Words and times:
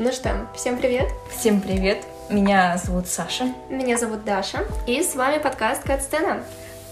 Ну 0.00 0.12
что, 0.12 0.46
всем 0.54 0.78
привет! 0.78 1.08
Всем 1.28 1.60
привет! 1.60 2.04
Меня 2.30 2.80
зовут 2.80 3.08
Саша. 3.08 3.52
Меня 3.68 3.98
зовут 3.98 4.24
Даша. 4.24 4.64
И 4.86 5.02
с 5.02 5.16
вами 5.16 5.42
подкаст 5.42 5.82
Катсцена. 5.82 6.44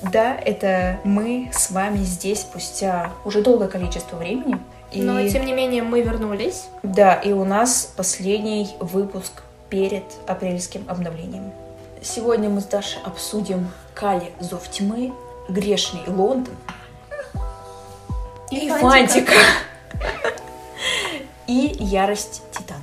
Да, 0.03 0.35
это 0.35 0.99
мы 1.05 1.49
с 1.55 1.71
вами 1.71 1.99
здесь 1.99 2.41
спустя 2.41 3.13
уже 3.25 3.43
долгое 3.43 3.69
количество 3.69 4.17
времени. 4.17 4.59
И... 4.91 5.03
Но, 5.03 5.25
тем 5.29 5.47
не 5.47 5.53
менее, 5.53 5.85
мы 5.85 6.03
вернулись. 6.03 6.65
Да, 6.83 7.15
и 7.15 7.31
у 7.31 7.45
нас 7.45 7.93
последний 7.97 8.75
выпуск 8.81 9.45
перед 9.71 10.03
апрельским 10.27 10.85
обновлением. 10.89 11.53
Сегодня 12.03 12.49
мы 12.49 12.61
с 12.61 12.65
Дашей 12.65 13.01
обсудим 13.05 13.71
Кали 13.95 14.33
Зов 14.41 14.69
Тьмы, 14.69 15.13
Грешный 15.49 16.03
Лондон 16.09 16.57
и, 18.51 18.67
и 18.67 18.69
Фантика. 18.69 19.33
И 21.47 21.77
Ярость 21.79 22.43
Титанов. 22.51 22.76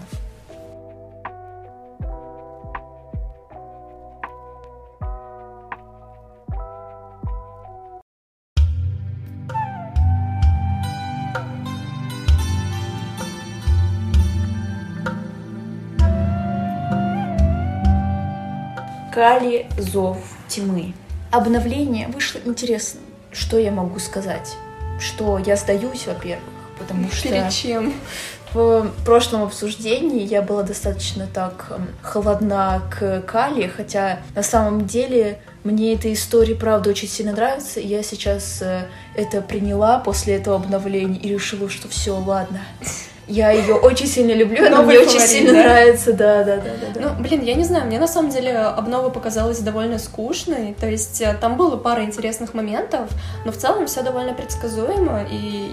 Кали 19.24 19.68
Зов 19.78 20.18
Тьмы. 20.50 20.94
Обновление 21.32 22.10
вышло 22.10 22.42
интересным. 22.44 23.04
Что 23.32 23.58
я 23.58 23.72
могу 23.72 23.98
сказать? 24.00 24.58
Что 25.00 25.38
я 25.38 25.56
сдаюсь, 25.56 26.08
во-первых, 26.08 26.44
потому 26.78 27.10
что... 27.10 27.30
Перед 27.30 27.50
чем? 27.50 27.94
В 28.54 28.92
прошлом 29.06 29.44
обсуждении 29.44 30.28
я 30.28 30.42
была 30.42 30.64
достаточно 30.64 31.26
так 31.26 31.68
эм, 31.70 31.88
холодна 32.02 32.82
к 32.92 33.22
Кали, 33.22 33.68
хотя 33.68 34.20
на 34.36 34.44
самом 34.44 34.88
деле 34.88 35.40
мне 35.64 35.94
эта 35.94 36.12
история, 36.12 36.56
правда, 36.56 36.90
очень 36.90 37.08
сильно 37.08 37.32
нравится, 37.32 37.80
и 37.80 37.88
я 37.88 38.04
сейчас 38.04 38.62
э, 38.62 38.90
это 39.16 39.42
приняла 39.42 40.00
после 40.00 40.36
этого 40.36 40.58
обновления 40.58 41.18
и 41.18 41.30
решила, 41.30 41.70
что 41.70 41.88
все, 41.88 42.12
ладно, 42.18 42.60
я 43.28 43.52
ее 43.52 43.76
очень 43.76 44.08
сильно 44.08 44.34
люблю, 44.34 44.66
она 44.66 44.82
мне 44.82 45.00
очень 45.00 45.20
сильно 45.20 45.54
нравится, 45.54 46.14
да, 46.14 46.44
да, 46.44 46.58
да, 46.58 46.72
да, 46.82 47.00
да. 47.00 47.00
Ну, 47.00 47.24
блин, 47.24 47.42
я 47.42 47.56
не 47.56 47.64
знаю, 47.64 47.86
мне 47.86 48.00
на 48.00 48.08
самом 48.08 48.30
деле 48.30 48.58
обнова 48.58 49.10
показалась 49.10 49.60
довольно 49.60 49.98
скучной, 49.98 50.76
то 50.80 50.90
есть 50.90 51.22
э, 51.22 51.38
там 51.40 51.56
было 51.56 51.78
пара 51.78 52.04
интересных 52.04 52.54
моментов, 52.54 53.10
но 53.46 53.52
в 53.52 53.58
целом 53.58 53.88
все 53.88 54.02
довольно 54.02 54.34
предсказуемо, 54.34 55.26
и 55.32 55.72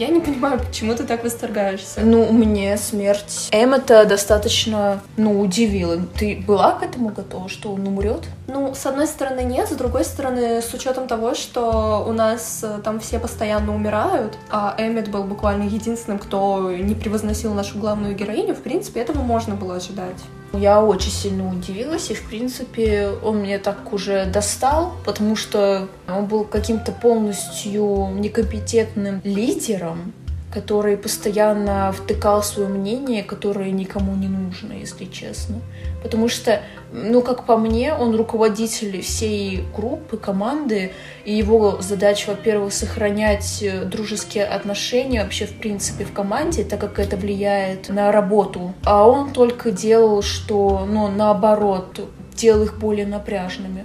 я 0.00 0.08
не 0.08 0.20
понимаю, 0.20 0.58
почему 0.58 0.94
ты 0.94 1.04
так 1.04 1.22
восторгаешься. 1.24 2.00
Ну, 2.00 2.32
мне 2.32 2.76
смерть 2.78 3.50
Эммета 3.52 4.06
достаточно, 4.06 5.00
ну, 5.18 5.38
удивила. 5.38 5.98
Ты 6.18 6.42
была 6.46 6.72
к 6.72 6.82
этому 6.82 7.10
готова, 7.10 7.50
что 7.50 7.72
он 7.72 7.86
умрет? 7.86 8.24
Ну, 8.48 8.74
с 8.74 8.86
одной 8.86 9.06
стороны, 9.06 9.40
нет, 9.40 9.68
с 9.68 9.72
другой 9.72 10.04
стороны, 10.04 10.62
с 10.62 10.72
учетом 10.72 11.06
того, 11.06 11.34
что 11.34 12.04
у 12.08 12.12
нас 12.12 12.60
э, 12.62 12.80
там 12.82 12.98
все 12.98 13.18
постоянно 13.18 13.74
умирают, 13.74 14.38
а 14.50 14.74
Эммет 14.78 15.10
был 15.10 15.24
буквально 15.24 15.64
единственным, 15.64 16.18
кто 16.18 16.72
не 16.72 16.94
превозносил 16.94 17.52
нашу 17.52 17.78
главную 17.78 18.14
героиню, 18.14 18.54
в 18.54 18.62
принципе, 18.62 19.00
этого 19.00 19.22
можно 19.22 19.54
было 19.54 19.76
ожидать. 19.76 20.16
Я 20.52 20.82
очень 20.82 21.12
сильно 21.12 21.48
удивилась, 21.48 22.10
и, 22.10 22.14
в 22.14 22.28
принципе, 22.28 23.10
он 23.22 23.38
мне 23.38 23.58
так 23.58 23.92
уже 23.92 24.26
достал, 24.26 24.94
потому 25.04 25.36
что 25.36 25.88
он 26.08 26.26
был 26.26 26.44
каким-то 26.44 26.90
полностью 26.90 28.08
некомпетентным 28.18 29.20
лидером, 29.22 30.12
который 30.52 30.96
постоянно 30.96 31.92
втыкал 31.92 32.42
свое 32.42 32.68
мнение, 32.68 33.22
которое 33.22 33.70
никому 33.70 34.16
не 34.16 34.26
нужно, 34.26 34.72
если 34.72 35.04
честно. 35.04 35.56
Потому 36.02 36.28
что, 36.28 36.62
ну, 36.92 37.20
как 37.20 37.44
по 37.44 37.56
мне, 37.56 37.94
он 37.94 38.16
руководитель 38.16 39.00
всей 39.02 39.64
группы, 39.76 40.16
команды, 40.16 40.92
и 41.24 41.32
его 41.32 41.78
задача, 41.80 42.30
во-первых, 42.30 42.72
сохранять 42.72 43.62
э, 43.62 43.84
дружеские 43.84 44.46
отношения 44.46 45.22
вообще, 45.22 45.46
в 45.46 45.54
принципе, 45.58 46.04
в 46.04 46.12
команде, 46.12 46.64
так 46.64 46.80
как 46.80 46.98
это 46.98 47.16
влияет 47.16 47.88
на 47.90 48.10
работу. 48.12 48.72
А 48.84 49.06
он 49.06 49.32
только 49.32 49.70
делал, 49.70 50.22
что, 50.22 50.86
ну, 50.88 51.08
наоборот, 51.08 52.00
делал 52.34 52.64
их 52.64 52.78
более 52.78 53.06
напряжными. 53.06 53.84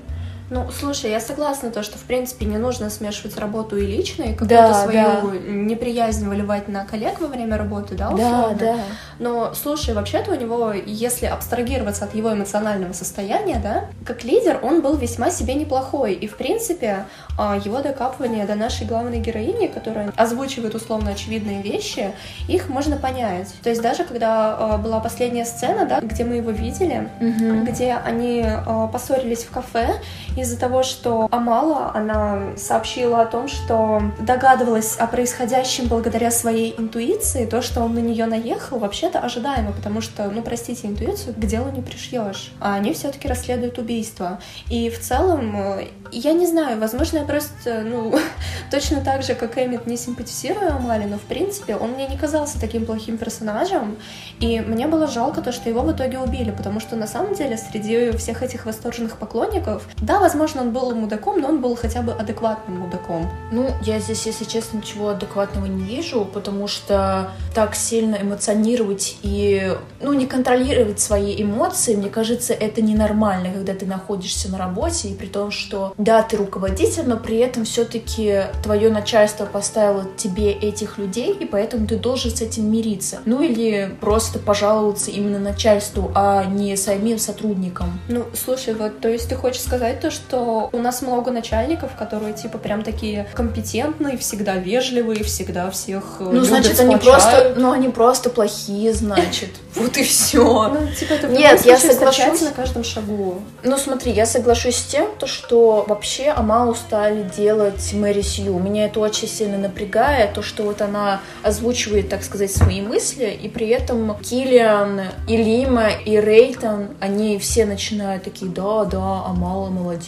Ну, 0.49 0.67
слушай, 0.71 1.09
я 1.09 1.19
согласна, 1.19 1.71
то, 1.71 1.81
что, 1.81 1.97
в 1.97 2.03
принципе, 2.03 2.45
не 2.45 2.57
нужно 2.57 2.89
смешивать 2.89 3.37
работу 3.37 3.77
и 3.77 3.85
личное, 3.85 4.27
и 4.27 4.31
какую-то 4.33 4.55
да, 4.55 4.83
свою 4.83 5.31
да. 5.31 5.37
неприязнь 5.47 6.27
выливать 6.27 6.67
на 6.67 6.85
коллег 6.85 7.19
во 7.19 7.27
время 7.27 7.57
работы, 7.57 7.95
да, 7.95 8.11
условно? 8.11 8.55
Да, 8.59 8.73
да. 8.73 8.75
Но, 9.17 9.53
слушай, 9.55 9.95
вообще-то 9.95 10.31
у 10.31 10.35
него, 10.35 10.71
если 10.71 11.25
абстрагироваться 11.25 12.05
от 12.05 12.13
его 12.13 12.31
эмоционального 12.31 12.93
состояния, 12.93 13.59
да, 13.61 13.85
как 14.05 14.23
лидер 14.23 14.59
он 14.61 14.81
был 14.81 14.95
весьма 14.97 15.31
себе 15.31 15.55
неплохой, 15.55 16.13
и, 16.13 16.27
в 16.27 16.37
принципе, 16.37 17.05
а, 17.37 17.57
его 17.57 17.81
докапывание 17.81 18.45
до 18.45 18.55
нашей 18.55 18.85
главной 18.85 19.19
героини, 19.19 19.67
которая 19.67 20.13
озвучивает 20.15 20.75
условно 20.75 21.11
очевидные 21.11 21.63
вещи, 21.63 22.13
их 22.47 22.69
можно 22.69 22.97
понять. 22.97 23.53
То 23.63 23.69
есть 23.69 23.81
даже 23.81 24.03
когда 24.03 24.55
а, 24.57 24.77
была 24.77 24.99
последняя 24.99 25.45
сцена, 25.45 25.85
да, 25.85 26.01
где 26.01 26.23
мы 26.23 26.35
его 26.35 26.51
видели, 26.51 27.09
угу. 27.19 27.65
где 27.65 27.93
они 27.93 28.43
а, 28.45 28.87
поссорились 28.87 29.43
в 29.43 29.49
кафе, 29.49 29.99
из-за 30.35 30.59
того, 30.59 30.83
что 30.83 31.27
Амала, 31.31 31.91
она 31.93 32.57
сообщила 32.57 33.21
о 33.21 33.25
том, 33.25 33.47
что 33.47 34.01
догадывалась 34.19 34.97
о 34.97 35.07
происходящем 35.07 35.87
благодаря 35.87 36.31
своей 36.31 36.75
интуиции, 36.77 37.45
то, 37.45 37.61
что 37.61 37.81
он 37.81 37.95
на 37.95 37.99
нее 37.99 38.25
наехал, 38.25 38.79
вообще-то 38.79 39.19
ожидаемо, 39.19 39.71
потому 39.71 40.01
что, 40.01 40.29
ну, 40.29 40.41
простите, 40.41 40.87
интуицию 40.87 41.35
к 41.35 41.39
делу 41.39 41.71
не 41.71 41.81
пришьешь. 41.81 42.51
А 42.59 42.75
они 42.75 42.93
все-таки 42.93 43.27
расследуют 43.27 43.77
убийство. 43.77 44.39
И 44.69 44.89
в 44.89 44.99
целом, 44.99 45.55
э, 45.55 45.87
я 46.11 46.33
не 46.33 46.47
знаю, 46.47 46.79
возможно, 46.79 47.19
я 47.19 47.23
просто, 47.23 47.81
ну, 47.85 48.17
точно 48.71 49.01
так 49.01 49.23
же, 49.23 49.35
как 49.35 49.57
Эммит, 49.57 49.87
не 49.87 49.97
симпатизирую 49.97 50.75
Амали, 50.75 51.05
но, 51.05 51.17
в 51.17 51.23
принципе, 51.23 51.75
он 51.75 51.91
мне 51.91 52.07
не 52.07 52.17
казался 52.17 52.59
таким 52.59 52.85
плохим 52.85 53.17
персонажем, 53.17 53.97
и 54.39 54.59
мне 54.59 54.87
было 54.87 55.07
жалко 55.07 55.41
то, 55.41 55.51
что 55.51 55.69
его 55.69 55.81
в 55.81 55.91
итоге 55.91 56.19
убили, 56.19 56.51
потому 56.51 56.79
что, 56.79 56.95
на 56.95 57.07
самом 57.07 57.35
деле, 57.35 57.57
среди 57.57 58.11
всех 58.17 58.43
этих 58.43 58.65
восторженных 58.65 59.17
поклонников, 59.17 59.87
да, 59.97 60.24
возможно, 60.25 60.61
он 60.61 60.71
был 60.71 60.95
мудаком, 60.95 61.39
но 61.39 61.49
он 61.49 61.61
был 61.61 61.75
хотя 61.75 62.01
бы 62.01 62.11
адекватным 62.11 62.79
мудаком. 62.79 63.29
Ну, 63.51 63.69
я 63.83 63.99
здесь, 63.99 64.25
если 64.25 64.43
честно, 64.43 64.77
ничего 64.77 65.09
адекватного 65.09 65.67
не 65.67 65.83
вижу, 65.83 66.25
потому 66.25 66.67
что 66.67 67.29
так 67.53 67.75
сильно 67.75 68.15
эмоционировать 68.19 69.17
и, 69.21 69.71
ну, 70.01 70.13
не 70.13 70.25
контролировать 70.25 70.99
свои 70.99 71.39
эмоции, 71.39 71.95
мне 71.95 72.09
кажется, 72.09 72.53
это 72.53 72.81
ненормально, 72.81 73.53
когда 73.53 73.75
ты 73.75 73.85
находишься 73.85 74.49
на 74.49 74.57
работе, 74.57 75.09
и 75.09 75.13
при 75.13 75.27
том, 75.27 75.51
что, 75.51 75.93
да, 75.99 76.23
ты 76.23 76.37
руководитель, 76.37 77.03
но 77.05 77.17
при 77.17 77.37
этом 77.37 77.63
все-таки 77.63 78.45
твое 78.63 78.89
начальство 78.89 79.45
поставило 79.45 80.05
тебе 80.17 80.51
этих 80.51 80.97
людей, 80.97 81.33
и 81.33 81.45
поэтому 81.45 81.85
ты 81.85 81.97
должен 81.97 82.31
с 82.31 82.41
этим 82.41 82.71
мириться. 82.71 83.19
Ну, 83.25 83.43
или 83.43 83.95
просто 84.01 84.39
пожаловаться 84.39 85.11
именно 85.11 85.37
начальству, 85.37 86.11
а 86.15 86.45
не 86.45 86.75
самим 86.77 87.19
сотрудникам. 87.19 87.99
Ну, 88.09 88.25
слушай, 88.33 88.73
вот, 88.73 89.01
то 89.01 89.09
есть 89.09 89.29
ты 89.29 89.35
хочешь 89.35 89.61
сказать 89.61 89.99
то, 89.99 90.14
что 90.15 90.69
у 90.71 90.79
нас 90.79 91.01
много 91.01 91.31
начальников, 91.31 91.95
которые 91.95 92.33
типа 92.33 92.57
прям 92.57 92.81
такие 92.81 93.27
компетентные, 93.33 94.17
всегда 94.17 94.55
вежливые, 94.55 95.23
всегда 95.23 95.69
всех 95.69 96.17
э, 96.19 96.23
Ну, 96.23 96.43
значит, 96.43 96.79
они 96.79 96.95
просто, 96.95 97.53
ну, 97.57 97.71
они 97.71 97.89
просто 97.89 98.29
плохие, 98.29 98.93
значит. 98.93 99.49
Вот 99.75 99.97
и 99.97 100.03
все. 100.03 100.69
Ну, 100.69 100.87
типа, 100.97 101.13
это 101.13 101.27
Нет, 101.27 101.65
я 101.65 101.77
соглашусь 101.77 102.41
на 102.41 102.51
каждом 102.51 102.85
шагу. 102.85 103.41
Ну, 103.63 103.77
смотри, 103.77 104.13
я 104.13 104.25
соглашусь 104.25 104.77
с 104.77 104.83
тем, 104.83 105.09
то, 105.19 105.27
что 105.27 105.83
вообще 105.85 106.29
Амалу 106.29 106.75
стали 106.75 107.23
делать 107.35 107.91
Мэри 107.91 108.21
Сью. 108.21 108.57
Меня 108.57 108.85
это 108.85 109.01
очень 109.01 109.27
сильно 109.27 109.57
напрягает, 109.57 110.33
то, 110.33 110.41
что 110.41 110.63
вот 110.63 110.81
она 110.81 111.19
озвучивает, 111.43 112.07
так 112.07 112.23
сказать, 112.23 112.55
свои 112.55 112.79
мысли, 112.81 113.37
и 113.41 113.49
при 113.49 113.67
этом 113.67 114.17
Киллиан, 114.19 115.01
и 115.27 115.35
Лима, 115.35 115.89
и 115.89 116.17
Рейтон, 116.17 116.95
они 117.01 117.37
все 117.37 117.65
начинают 117.65 118.23
такие, 118.23 118.49
да, 118.49 118.85
да, 118.85 119.25
Амала 119.25 119.69
молодец, 119.69 120.04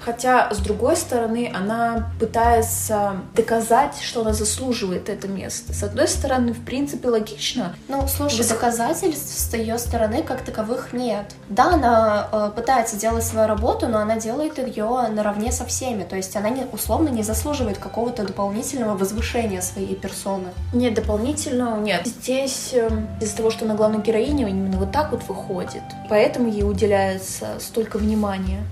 Хотя, 0.00 0.52
с 0.52 0.58
другой 0.58 0.96
стороны, 0.96 1.52
она 1.54 2.10
пытается 2.18 3.16
доказать, 3.34 4.00
что 4.02 4.22
она 4.22 4.32
заслуживает 4.32 5.08
это 5.08 5.28
место. 5.28 5.72
С 5.72 5.82
одной 5.82 6.08
стороны, 6.08 6.52
в 6.52 6.64
принципе, 6.64 7.08
логично. 7.08 7.74
Ну, 7.88 8.06
слушай, 8.08 8.38
Высоко... 8.38 8.60
доказательств 8.60 9.38
с 9.38 9.54
ее 9.54 9.78
стороны 9.78 10.22
как 10.22 10.42
таковых 10.42 10.92
нет. 10.92 11.26
Да, 11.48 11.74
она 11.74 12.28
э, 12.32 12.50
пытается 12.54 12.96
делать 12.96 13.24
свою 13.24 13.46
работу, 13.46 13.88
но 13.88 13.98
она 13.98 14.16
делает 14.16 14.58
ее 14.58 15.08
наравне 15.08 15.52
со 15.52 15.64
всеми. 15.64 16.04
То 16.04 16.16
есть 16.16 16.34
она 16.36 16.48
не, 16.48 16.64
условно 16.72 17.08
не 17.08 17.22
заслуживает 17.22 17.78
какого-то 17.78 18.24
дополнительного 18.24 18.96
возвышения 18.96 19.60
своей 19.60 19.94
персоны. 19.94 20.48
Нет, 20.72 20.94
дополнительного 20.94 21.80
нет. 21.80 22.06
Здесь 22.06 22.70
э, 22.72 22.88
из-за 23.20 23.36
того, 23.36 23.50
что 23.50 23.64
она 23.64 23.74
главная 23.74 24.00
героиня, 24.00 24.48
именно 24.48 24.78
вот 24.78 24.92
так 24.92 25.12
вот 25.12 25.22
выходит. 25.28 25.82
Поэтому 26.08 26.48
ей 26.48 26.64
уделяется 26.64 27.58
столько 27.60 27.98
внимания. 27.98 28.62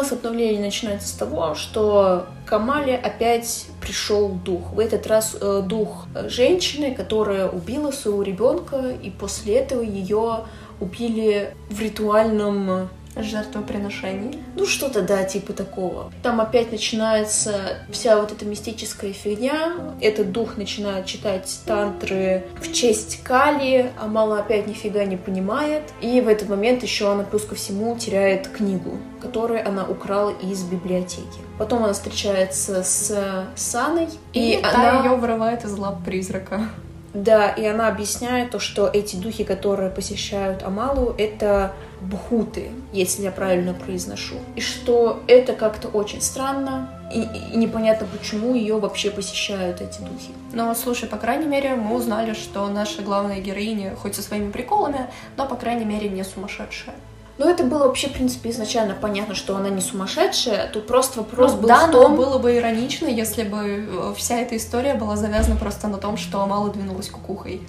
Нас 0.00 0.12
обновление 0.12 0.60
начинается 0.60 1.08
с 1.08 1.12
того, 1.12 1.54
что 1.54 2.26
к 2.46 2.50
опять 2.96 3.66
пришел 3.80 4.28
дух. 4.28 4.72
В 4.72 4.78
этот 4.78 5.06
раз 5.06 5.36
э, 5.40 5.62
дух 5.64 6.06
женщины, 6.26 6.94
которая 6.94 7.48
убила 7.48 7.90
своего 7.90 8.22
ребенка, 8.22 8.90
и 9.02 9.10
после 9.10 9.56
этого 9.56 9.82
ее 9.82 10.44
убили 10.80 11.54
в 11.68 11.80
ритуальном 11.80 12.88
жертвоприношений. 13.24 14.38
Ну, 14.56 14.66
что-то, 14.66 15.02
да, 15.02 15.24
типа 15.24 15.52
такого. 15.52 16.12
Там 16.22 16.40
опять 16.40 16.72
начинается 16.72 17.78
вся 17.90 18.20
вот 18.20 18.32
эта 18.32 18.44
мистическая 18.44 19.12
фигня. 19.12 19.74
Этот 20.00 20.32
дух 20.32 20.56
начинает 20.56 21.06
читать 21.06 21.60
тантры 21.66 22.44
в 22.60 22.72
честь 22.72 23.22
Кали, 23.22 23.90
а 24.00 24.06
Мала 24.06 24.40
опять 24.40 24.66
нифига 24.66 25.04
не 25.04 25.16
понимает. 25.16 25.82
И 26.00 26.20
в 26.20 26.28
этот 26.28 26.48
момент 26.48 26.82
еще 26.82 27.10
она 27.10 27.24
плюс 27.24 27.44
ко 27.44 27.54
всему 27.54 27.96
теряет 27.96 28.48
книгу, 28.48 28.98
которую 29.20 29.66
она 29.66 29.86
украла 29.86 30.30
из 30.42 30.62
библиотеки. 30.64 31.40
Потом 31.58 31.84
она 31.84 31.92
встречается 31.92 32.82
с 32.82 33.46
Саной, 33.54 34.08
и, 34.32 34.52
и 34.52 34.62
она 34.62 35.04
ее 35.04 35.16
вырывает 35.16 35.64
из 35.64 35.76
лап 35.76 36.04
призрака. 36.04 36.68
Да, 37.12 37.48
и 37.48 37.64
она 37.64 37.88
объясняет 37.88 38.50
то, 38.50 38.60
что 38.60 38.88
эти 38.88 39.16
духи, 39.16 39.44
которые 39.44 39.90
посещают 39.90 40.62
Амалу, 40.62 41.14
это 41.18 41.72
бхуты, 42.00 42.70
если 42.92 43.22
я 43.22 43.32
правильно 43.32 43.74
произношу. 43.74 44.36
И 44.54 44.60
что 44.60 45.20
это 45.26 45.54
как-то 45.54 45.88
очень 45.88 46.20
странно, 46.20 46.88
и, 47.12 47.22
и 47.52 47.56
непонятно, 47.56 48.06
почему 48.06 48.54
ее 48.54 48.78
вообще 48.78 49.10
посещают 49.10 49.80
эти 49.80 49.98
духи. 49.98 50.30
Но, 50.52 50.72
слушай, 50.74 51.08
по 51.08 51.16
крайней 51.16 51.46
мере, 51.46 51.74
мы 51.74 51.96
узнали, 51.96 52.32
что 52.32 52.68
наша 52.68 53.02
главная 53.02 53.40
героиня, 53.40 53.96
хоть 53.96 54.14
со 54.14 54.22
своими 54.22 54.52
приколами, 54.52 55.08
но, 55.36 55.46
по 55.46 55.56
крайней 55.56 55.84
мере, 55.84 56.08
не 56.08 56.22
сумасшедшая. 56.22 56.94
Ну, 57.40 57.48
это 57.48 57.64
было 57.64 57.86
вообще, 57.86 58.08
в 58.08 58.12
принципе, 58.12 58.50
изначально 58.50 58.94
понятно, 58.94 59.34
что 59.34 59.56
она 59.56 59.70
не 59.70 59.80
сумасшедшая. 59.80 60.68
Тут 60.70 60.86
просто 60.86 61.20
вопрос 61.20 61.52
ну, 61.52 61.60
был 61.60 61.68
да, 61.68 61.86
в 61.86 61.90
том... 61.90 62.10
но 62.10 62.16
было 62.18 62.36
бы 62.36 62.54
иронично, 62.54 63.06
если 63.06 63.44
бы 63.44 63.88
э, 63.88 64.14
вся 64.14 64.36
эта 64.40 64.58
история 64.58 64.92
была 64.92 65.16
завязана 65.16 65.56
просто 65.56 65.88
на 65.88 65.96
том, 65.96 66.18
что 66.18 66.42
Амала 66.42 66.68
двинулась 66.68 67.08
кукухой. 67.08 67.62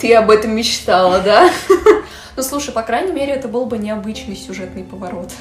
Ты 0.00 0.14
об 0.14 0.30
этом 0.30 0.54
мечтала, 0.54 1.20
да? 1.20 1.50
Ну, 2.36 2.42
слушай, 2.42 2.72
по 2.72 2.82
крайней 2.82 3.12
мере, 3.12 3.32
это 3.32 3.48
был 3.48 3.64
бы 3.64 3.78
необычный 3.78 4.36
сюжетный 4.36 4.84
поворот. 4.84 5.32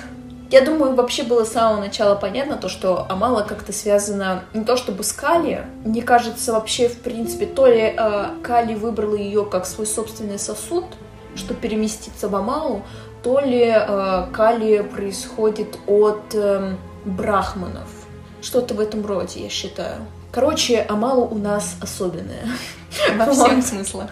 Я 0.50 0.62
думаю, 0.62 0.96
вообще 0.96 1.24
было 1.24 1.44
с 1.44 1.52
самого 1.52 1.82
начала 1.82 2.16
понятно 2.16 2.56
то, 2.56 2.70
что 2.70 3.06
Амала 3.10 3.44
как-то 3.44 3.74
связана 3.74 4.46
не 4.54 4.64
то 4.64 4.78
чтобы 4.78 5.04
с 5.04 5.12
Кали. 5.12 5.68
Мне 5.84 6.02
кажется, 6.02 6.54
вообще, 6.54 6.88
в 6.88 6.98
принципе, 7.02 7.46
то 7.46 7.68
ли 7.68 7.94
э, 7.96 8.26
Кали 8.42 8.74
выбрала 8.74 9.16
ее 9.16 9.46
как 9.46 9.66
свой 9.66 9.86
собственный 9.86 10.40
сосуд, 10.40 10.86
что 11.36 11.54
переместиться 11.54 12.30
в 12.30 12.36
Амалу, 12.36 12.84
то 13.24 13.40
ли 13.40 13.66
э, 13.66 14.28
Кали 14.32 14.82
происходит 14.82 15.78
от 15.88 16.34
э, 16.34 16.76
брахманов. 17.06 17.90
Что-то 18.42 18.74
в 18.74 18.80
этом 18.80 19.06
роде, 19.06 19.44
я 19.44 19.50
считаю. 19.50 20.06
Короче, 20.32 20.86
Амалу 20.88 21.26
у 21.26 21.38
нас 21.38 21.76
особенная. 21.82 22.46
Во 23.18 23.32
всех 23.32 23.66
смыслах. 23.66 24.12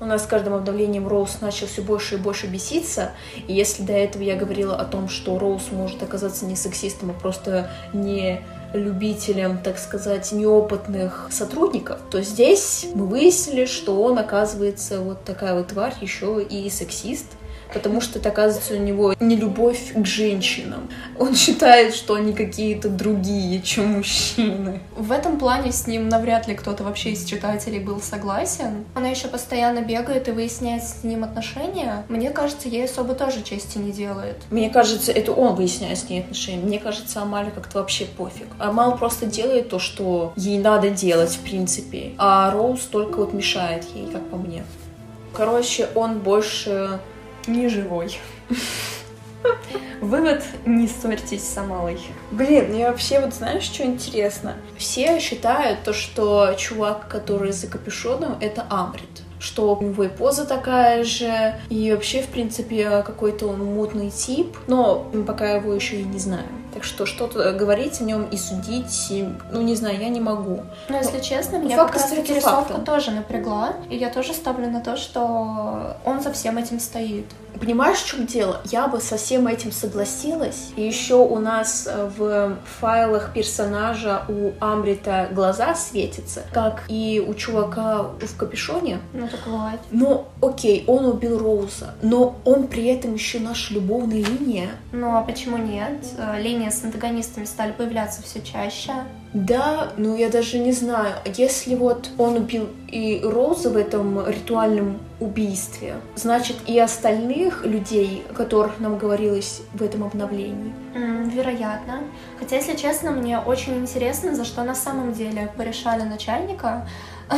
У 0.00 0.04
нас 0.04 0.24
с 0.24 0.26
каждым 0.26 0.54
обновлением 0.54 1.06
Роуз 1.06 1.40
начал 1.40 1.68
все 1.68 1.80
больше 1.80 2.16
и 2.16 2.18
больше 2.18 2.48
беситься. 2.48 3.12
И 3.46 3.52
если 3.52 3.84
до 3.84 3.92
этого 3.92 4.22
я 4.24 4.34
говорила 4.34 4.74
о 4.74 4.84
том, 4.84 5.08
что 5.08 5.38
Роуз 5.38 5.70
может 5.70 6.02
оказаться 6.02 6.44
не 6.44 6.56
сексистом, 6.56 7.10
а 7.10 7.12
просто 7.12 7.70
не 7.92 8.42
любителям, 8.72 9.58
так 9.58 9.78
сказать, 9.78 10.32
неопытных 10.32 11.28
сотрудников, 11.30 11.98
то 12.10 12.22
здесь 12.22 12.86
мы 12.94 13.06
выяснили, 13.06 13.66
что 13.66 14.02
он, 14.02 14.18
оказывается, 14.18 15.00
вот 15.00 15.24
такая 15.24 15.54
вот 15.54 15.68
тварь, 15.68 15.94
еще 16.00 16.42
и 16.42 16.68
сексист, 16.70 17.26
потому 17.72 18.00
что 18.00 18.18
это, 18.18 18.28
оказывается, 18.28 18.74
у 18.74 18.78
него 18.78 19.14
не 19.20 19.36
любовь 19.36 19.92
к 19.94 20.04
женщинам. 20.04 20.88
Он 21.18 21.34
считает, 21.34 21.94
что 21.94 22.14
они 22.14 22.32
какие-то 22.32 22.88
другие, 22.88 23.60
чем 23.62 23.94
мужчины. 23.94 24.80
В 24.96 25.12
этом 25.12 25.38
плане 25.38 25.72
с 25.72 25.86
ним 25.86 26.08
навряд 26.08 26.48
ли 26.48 26.54
кто-то 26.54 26.84
вообще 26.84 27.10
из 27.10 27.24
читателей 27.24 27.80
был 27.80 28.00
согласен. 28.00 28.84
Она 28.94 29.08
еще 29.08 29.28
постоянно 29.28 29.80
бегает 29.80 30.28
и 30.28 30.32
выясняет 30.32 30.82
с 30.82 31.04
ним 31.04 31.24
отношения. 31.24 32.04
Мне 32.08 32.30
кажется, 32.30 32.68
ей 32.68 32.84
особо 32.84 33.14
тоже 33.14 33.42
чести 33.42 33.78
не 33.78 33.92
делает. 33.92 34.36
Мне 34.50 34.70
кажется, 34.70 35.12
это 35.12 35.32
он 35.32 35.54
выясняет 35.54 35.98
с 35.98 36.08
ней 36.08 36.20
отношения. 36.20 36.62
Мне 36.62 36.78
кажется, 36.78 37.22
Амале 37.22 37.50
как-то 37.50 37.78
вообще 37.78 38.04
пофиг. 38.04 38.46
Амал 38.58 38.96
просто 38.96 39.26
делает 39.26 39.68
то, 39.68 39.78
что 39.78 40.32
ей 40.36 40.58
надо 40.58 40.90
делать, 40.90 41.30
в 41.30 41.40
принципе. 41.40 42.12
А 42.18 42.50
Роуз 42.50 42.80
только 42.82 43.18
вот 43.18 43.32
мешает 43.32 43.84
ей, 43.94 44.06
как 44.10 44.28
по 44.28 44.36
мне. 44.36 44.64
Короче, 45.32 45.88
он 45.94 46.18
больше 46.18 47.00
не 47.46 47.68
живой. 47.68 48.18
Вывод— 50.00 50.42
не 50.66 50.88
ссорьтесь 50.88 51.48
с 51.48 51.56
Амалой. 51.56 52.00
Блин, 52.30 52.70
мне 52.70 52.86
вообще 52.88 53.20
вот 53.20 53.34
знаешь, 53.34 53.62
что 53.62 53.84
интересно? 53.84 54.56
Все 54.76 55.20
считают 55.20 55.84
то, 55.84 55.92
что 55.92 56.54
чувак, 56.58 57.08
который 57.08 57.52
за 57.52 57.68
капюшоном, 57.68 58.36
это 58.40 58.66
Амрит 58.68 59.22
что 59.42 59.74
у 59.74 59.82
него 59.82 60.04
и 60.04 60.08
поза 60.08 60.46
такая 60.46 61.02
же, 61.02 61.54
и 61.68 61.92
вообще, 61.92 62.22
в 62.22 62.28
принципе, 62.28 63.02
какой-то 63.02 63.48
он 63.48 63.64
мутный 63.64 64.10
тип, 64.10 64.56
но 64.68 65.10
пока 65.26 65.56
его 65.56 65.74
еще 65.74 66.00
и 66.00 66.04
не 66.04 66.20
знаю. 66.20 66.46
Так 66.72 66.84
что 66.84 67.06
что-то 67.06 67.52
говорить 67.52 68.00
о 68.00 68.04
нем 68.04 68.24
и 68.24 68.36
судить, 68.36 69.12
ну 69.50 69.60
не 69.62 69.74
знаю, 69.74 70.00
я 70.00 70.08
не 70.08 70.20
могу. 70.20 70.62
Но 70.88 70.96
если 70.96 71.18
но, 71.18 71.22
честно, 71.22 71.56
меня 71.56 71.76
как 71.76 71.94
раз 71.94 72.10
таки 72.10 72.34
рисовка 72.34 72.74
тоже 72.78 73.10
напрягла, 73.10 73.74
и 73.90 73.96
я 73.96 74.10
тоже 74.10 74.32
ставлю 74.32 74.70
на 74.70 74.80
то, 74.80 74.96
что 74.96 75.96
он 76.04 76.20
за 76.20 76.32
всем 76.32 76.58
этим 76.58 76.80
стоит. 76.80 77.26
Понимаешь, 77.62 77.98
в 77.98 78.06
чем 78.06 78.26
дело? 78.26 78.60
Я 78.64 78.88
бы 78.88 79.00
со 79.00 79.16
всем 79.16 79.46
этим 79.46 79.72
согласилась. 79.72 80.70
И 80.74 80.82
еще 80.82 81.14
у 81.14 81.38
нас 81.38 81.86
э, 81.88 82.10
в 82.16 82.56
файлах 82.80 83.32
персонажа 83.32 84.22
у 84.28 84.52
Амрита 84.58 85.28
глаза 85.32 85.74
светятся, 85.74 86.42
как 86.52 86.82
и 86.88 87.24
у 87.24 87.34
чувака 87.34 88.02
в 88.02 88.36
капюшоне. 88.36 89.00
Ну, 89.12 89.28
так 89.28 89.40
бывает. 89.46 89.80
Ну, 89.90 90.24
окей, 90.40 90.84
он 90.86 91.04
убил 91.04 91.38
Роуза, 91.38 91.94
но 92.02 92.36
он 92.44 92.66
при 92.66 92.86
этом 92.86 93.14
еще 93.14 93.38
наша 93.38 93.74
любовная 93.74 94.24
линия. 94.24 94.70
Ну, 94.90 95.16
а 95.16 95.22
почему 95.22 95.56
нет? 95.56 96.04
Э, 96.18 96.40
линии 96.62 96.70
с 96.70 96.84
антагонистами 96.84 97.44
стали 97.44 97.72
появляться 97.72 98.22
все 98.22 98.40
чаще. 98.40 98.92
Да, 99.32 99.92
ну 99.96 100.16
я 100.16 100.28
даже 100.28 100.58
не 100.58 100.72
знаю, 100.72 101.14
если 101.36 101.74
вот 101.74 102.10
он 102.18 102.36
убил 102.36 102.68
и 102.88 103.20
Розу 103.24 103.70
в 103.70 103.76
этом 103.76 104.26
ритуальном 104.28 105.00
убийстве, 105.20 105.94
значит 106.16 106.56
и 106.66 106.78
остальных 106.78 107.64
людей, 107.64 108.24
о 108.30 108.34
которых 108.34 108.78
нам 108.78 108.98
говорилось 108.98 109.62
в 109.72 109.82
этом 109.82 110.04
обновлении. 110.04 110.72
Mm, 110.94 111.30
вероятно. 111.30 112.00
Хотя, 112.38 112.56
если 112.56 112.76
честно, 112.76 113.10
мне 113.12 113.38
очень 113.38 113.78
интересно, 113.78 114.34
за 114.34 114.44
что 114.44 114.64
на 114.64 114.74
самом 114.74 115.14
деле 115.14 115.50
порешали 115.56 116.02
начальника, 116.02 116.86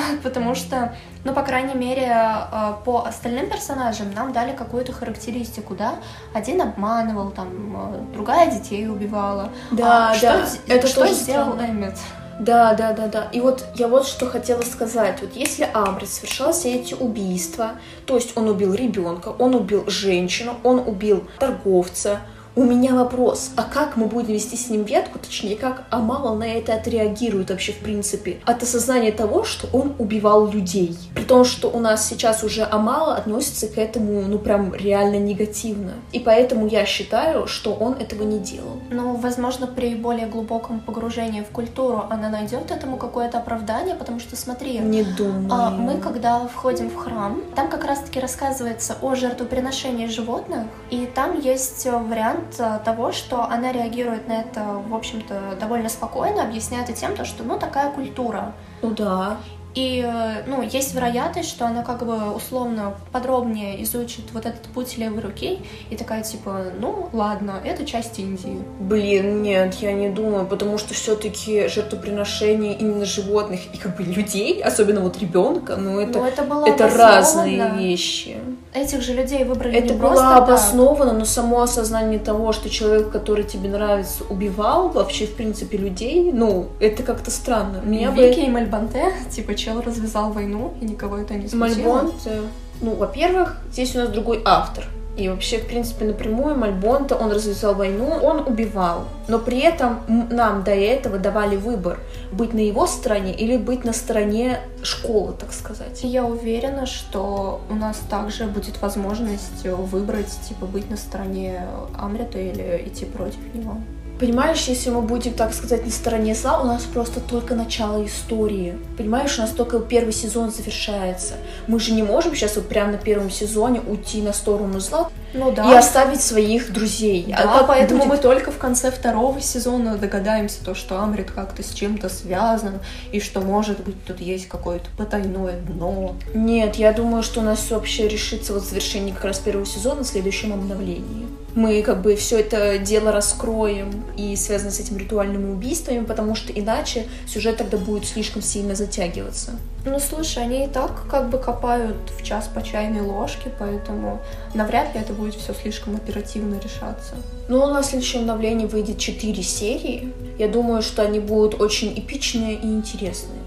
потому 0.23 0.55
что, 0.55 0.95
ну, 1.25 1.33
по 1.33 1.43
крайней 1.43 1.75
мере, 1.75 2.11
э, 2.11 2.73
по 2.85 3.05
остальным 3.05 3.49
персонажам 3.49 4.13
нам 4.15 4.33
дали 4.33 4.55
какую-то 4.55 4.93
характеристику, 4.93 5.75
да? 5.75 5.97
Один 6.33 6.61
обманывал, 6.63 7.31
там, 7.31 7.49
э, 7.49 8.13
другая 8.13 8.51
детей 8.51 8.89
убивала. 8.89 9.51
Да, 9.71 10.11
а 10.11 10.21
да. 10.21 10.47
Что, 10.47 10.59
это 10.69 10.87
что 10.87 11.07
сделал 11.09 11.55
странно. 11.55 11.71
Эммет? 11.71 11.99
Да, 12.39 12.75
да, 12.75 12.93
да, 12.93 13.07
да. 13.07 13.29
И 13.33 13.41
вот 13.41 13.65
я 13.77 13.89
вот 13.89 14.07
что 14.07 14.27
хотела 14.27 14.63
сказать. 14.63 15.21
Вот 15.21 15.35
если 15.35 15.69
Амрит 15.73 16.09
совершал 16.09 16.53
все 16.53 16.75
эти 16.75 16.95
убийства, 16.95 17.73
то 18.07 18.17
есть 18.17 18.37
он 18.37 18.49
убил 18.49 18.75
ребенка, 18.75 19.29
он 19.39 19.55
убил 19.55 19.85
женщину, 19.89 20.55
он 20.65 20.81
убил 20.81 21.25
торговца, 21.39 22.21
у 22.57 22.63
меня 22.63 22.95
вопрос, 22.95 23.51
а 23.57 23.65
как 23.65 23.97
мы 23.97 24.07
будем 24.07 24.35
вести 24.35 24.57
с 24.57 24.71
ним 24.71 24.85
ветку, 24.85 25.19
точнее, 25.19 25.57
как 25.57 25.85
Амала 25.91 26.37
на 26.37 26.45
это 26.45 26.75
отреагирует 26.75 27.51
вообще 27.51 27.73
в 27.73 27.79
принципе? 27.79 28.39
От 28.45 28.63
осознания 28.63 29.11
того, 29.11 29.45
что 29.45 29.67
он 29.73 29.95
убивал 29.99 30.47
людей. 30.49 30.97
При 31.15 31.25
том, 31.25 31.45
что 31.45 31.69
у 31.69 31.81
нас 31.81 32.07
сейчас 32.07 32.45
уже 32.45 32.63
Амала 32.63 33.17
относится 33.17 33.67
к 33.67 33.77
этому, 33.77 34.23
ну, 34.23 34.39
прям 34.39 34.73
реально 34.75 35.17
негативно. 35.17 35.93
И 36.13 36.21
поэтому 36.21 36.67
я 36.67 36.85
считаю, 36.87 37.49
что 37.49 37.75
он 37.75 37.95
этого 37.95 38.23
не 38.23 38.39
делал. 38.39 38.79
Ну, 38.91 39.17
возможно, 39.17 39.67
при 39.67 39.95
более 39.97 40.27
глубоком 40.27 40.81
погружении 40.81 41.43
в 41.43 41.49
культуру 41.49 42.05
она 42.09 42.29
найдет 42.29 42.71
этому 42.71 42.97
какое-то 42.99 43.39
оправдание, 43.39 43.97
потому 43.97 44.21
что, 44.21 44.37
смотри, 44.37 44.79
не 44.79 45.03
думаю. 45.03 45.49
А, 45.51 45.71
мы, 45.71 45.99
когда 45.99 46.47
входим 46.47 46.89
в 46.89 46.97
храм, 46.97 47.43
там 47.57 47.69
как 47.69 47.85
раз-таки 47.85 48.21
рассказывается 48.21 48.97
о 49.03 49.15
жертвоприношении 49.15 50.07
животных, 50.07 50.67
и 50.91 51.07
там 51.07 51.41
есть 51.41 51.87
вариант 51.87 52.44
момент 52.45 52.85
того, 52.85 53.13
что 53.13 53.45
она 53.45 53.73
реагирует 53.73 54.29
на 54.29 54.41
это, 54.41 54.83
в 54.87 54.95
общем-то, 54.95 55.57
довольно 55.61 55.89
спокойно, 55.89 56.43
объясняет 56.43 56.91
и 56.91 56.95
тем, 56.95 57.17
то, 57.17 57.25
что, 57.25 57.43
ну, 57.43 57.59
такая 57.59 57.91
культура. 57.91 58.53
Ну 58.83 58.91
да. 58.91 59.37
И, 59.75 60.09
ну, 60.47 60.63
есть 60.63 60.95
вероятность, 60.95 61.49
что 61.49 61.67
она 61.67 61.83
как 61.83 62.07
бы 62.07 62.33
условно 62.33 62.95
подробнее 63.11 63.83
изучит 63.83 64.27
вот 64.33 64.47
этот 64.47 64.63
путь 64.67 64.97
левой 64.99 65.21
руки 65.21 65.59
и 65.91 65.97
такая 65.97 66.23
типа, 66.23 66.67
ну, 66.79 67.09
ладно, 67.13 67.61
это 67.65 67.85
часть 67.85 68.21
Индии. 68.21 68.63
Блин, 68.79 69.43
нет, 69.43 69.75
я 69.75 69.93
не 69.93 70.11
думаю, 70.11 70.47
потому 70.47 70.79
что 70.79 70.95
все-таки 70.95 71.67
жертвоприношение 71.67 72.75
именно 72.75 73.05
животных 73.05 73.63
и 73.75 73.77
как 73.77 73.97
бы 73.97 74.05
людей, 74.05 74.63
особенно 74.63 75.01
вот 75.01 75.19
ребенка, 75.19 75.75
ну 75.75 75.99
это, 75.99 76.21
ну, 76.21 76.25
это, 76.25 76.43
было 76.45 76.67
это 76.69 76.89
разные 76.89 77.73
вещи. 77.77 78.37
Этих 78.75 79.03
же 79.03 79.15
людей 79.15 79.45
выбрали 79.45 79.79
Это 79.79 79.95
не 79.95 80.01
было 80.01 80.09
просто 80.09 80.29
так. 80.29 80.43
обосновано, 80.43 81.13
но 81.13 81.25
само 81.25 81.63
осознание 81.63 82.19
того, 82.19 82.53
что 82.53 82.69
человек, 82.69 83.11
который 83.11 83.45
тебе 83.45 83.69
нравится, 83.69 84.25
убивал 84.29 84.89
вообще, 84.89 85.27
в 85.27 85.35
принципе, 85.35 85.79
людей, 85.79 86.33
ну, 86.33 86.67
это 86.81 87.03
как-то 87.03 87.31
странно. 87.31 87.81
Меня 87.85 88.11
бы... 88.11 88.27
Вики 88.27 88.41
и 88.41 88.51
Мальбанте, 88.51 89.13
типа, 89.31 89.55
чел 89.55 89.81
развязал 89.81 90.33
войну, 90.33 90.75
и 90.81 90.85
никого 90.85 91.19
это 91.19 91.35
не 91.35 91.49
смутило. 91.49 91.95
Мальбонт, 91.95 92.15
э, 92.27 92.43
ну, 92.81 92.95
во-первых, 92.97 93.59
здесь 93.73 93.95
у 93.95 94.01
нас 94.01 94.09
другой 94.09 94.43
автор. 94.45 94.85
И 95.17 95.29
вообще, 95.29 95.59
в 95.59 95.67
принципе, 95.67 96.07
напрямую 96.07 96.57
Мальбонта, 96.57 97.15
он 97.15 97.31
развязал 97.31 97.75
войну, 97.75 98.09
он 98.09 98.41
убивал. 98.41 99.05
Но 99.29 99.39
при 99.39 99.61
этом 99.61 100.01
нам 100.31 100.65
до 100.65 100.73
этого 100.73 101.19
давали 101.19 101.57
выбор, 101.57 102.01
быть 102.33 102.53
на 102.53 102.59
его 102.59 102.87
стороне 102.87 103.33
или 103.33 103.57
быть 103.57 103.85
на 103.85 103.93
стороне 103.93 104.59
школы, 104.83 105.35
так 105.39 105.53
сказать. 105.53 106.01
Я 106.03 106.25
уверена, 106.25 106.87
что 106.87 107.61
у 107.71 107.75
нас 107.75 107.99
также 108.11 108.47
будет 108.47 108.83
возможность 108.83 109.65
выбрать, 109.65 110.37
типа, 110.49 110.67
быть 110.67 110.91
на 110.91 110.97
стороне 110.97 111.65
Амрита 111.97 112.39
или 112.39 112.85
идти 112.87 113.05
против 113.05 113.55
него. 113.55 113.77
Понимаешь, 114.21 114.65
если 114.69 114.91
мы 114.91 115.03
будем, 115.03 115.35
так 115.35 115.53
сказать, 115.53 115.85
на 115.85 115.91
стороне 115.91 116.35
зла, 116.35 116.63
у 116.63 116.67
нас 116.67 116.83
просто 116.83 117.21
только 117.21 117.55
начало 117.55 118.05
истории. 118.07 118.79
Понимаешь, 118.97 119.39
у 119.39 119.43
нас 119.43 119.51
только 119.51 119.81
первый 119.81 120.13
сезон 120.13 120.53
завершается. 120.53 121.35
Мы 121.67 121.81
же 121.81 121.93
не 121.93 122.03
можем 122.03 122.35
сейчас 122.35 122.55
вот 122.57 122.69
прямо 122.69 122.93
на 122.93 122.99
первом 122.99 123.31
сезоне 123.31 123.81
уйти 123.81 124.23
на 124.23 124.33
сторону 124.33 124.79
зла 124.79 125.11
Ну 125.33 125.53
и 125.53 125.75
оставить 125.75 126.21
своих 126.21 126.73
друзей. 126.73 127.27
Да, 127.29 127.61
А 127.61 127.65
поэтому 127.65 128.01
будет? 128.01 128.11
мы 128.11 128.19
только 128.19 128.53
в 128.53 128.59
конце 128.59 128.93
второго 128.93 129.41
сезона 129.41 129.97
догадаемся, 129.97 130.65
то, 130.65 130.75
что 130.75 131.01
Амрит 131.01 131.33
как-то 131.33 131.63
с 131.63 131.73
чем-то 131.73 132.09
связан, 132.09 132.79
и 133.11 133.21
что, 133.21 133.41
может 133.41 133.83
быть, 133.83 133.97
тут 134.05 134.21
есть 134.21 134.49
какое-то 134.49 134.87
потайное 134.97 135.59
дно. 135.61 136.15
Нет, 136.35 136.77
я 136.77 136.93
думаю, 136.93 137.23
что 137.25 137.41
у 137.41 137.43
нас 137.43 137.59
все 137.59 137.75
вообще 137.75 138.07
решится 138.07 138.53
вот 138.53 138.63
в 138.63 138.69
завершении 138.69 139.13
как 139.13 139.25
раз 139.25 139.39
первого 139.41 139.67
сезона 139.67 140.05
в 140.05 140.07
следующем 140.07 140.53
обновлении. 140.53 141.27
Мы 141.55 141.83
как 141.83 142.03
бы 142.03 142.17
все 142.17 142.41
это 142.41 142.79
дело 142.79 143.13
раскроем 143.13 144.05
и 144.17 144.35
связано 144.35 144.73
с 144.73 144.81
этим 144.81 144.97
ритуальными 144.97 145.53
убийствами, 145.53 146.05
потому 146.05 146.35
что 146.35 146.53
иначе 146.53 147.07
сюжет 147.29 147.59
тогда 147.59 147.79
будет 147.79 148.07
слишком 148.07 148.43
сильно 148.43 148.75
затягиваться. 148.75 149.53
Ну, 149.87 150.01
слушай, 150.01 150.43
они 150.43 150.65
и 150.65 150.69
так 150.69 151.07
как 151.09 151.31
бы 151.31 151.39
копают 151.39 151.97
в 152.19 152.25
час 152.25 152.49
по 152.53 152.63
чайной 152.63 153.03
ложке, 153.03 153.53
поэтому 153.57 154.21
навряд 154.55 154.95
ли 154.95 155.01
это 155.01 155.13
будет 155.13 155.35
все 155.35 155.55
слишком 155.55 155.95
оперативно 155.95 156.55
решаться. 156.55 157.15
Но 157.49 157.65
у 157.65 157.69
нас 157.69 157.87
в 157.87 157.91
следующем 157.91 158.21
обновлении 158.21 158.67
выйдет 158.67 158.99
4 158.99 159.43
серии. 159.43 160.13
Я 160.39 160.49
думаю, 160.49 160.83
что 160.83 161.03
они 161.03 161.21
будут 161.21 161.61
очень 161.61 161.97
эпичные 161.97 162.55
и 162.55 162.67
интересные. 162.67 163.44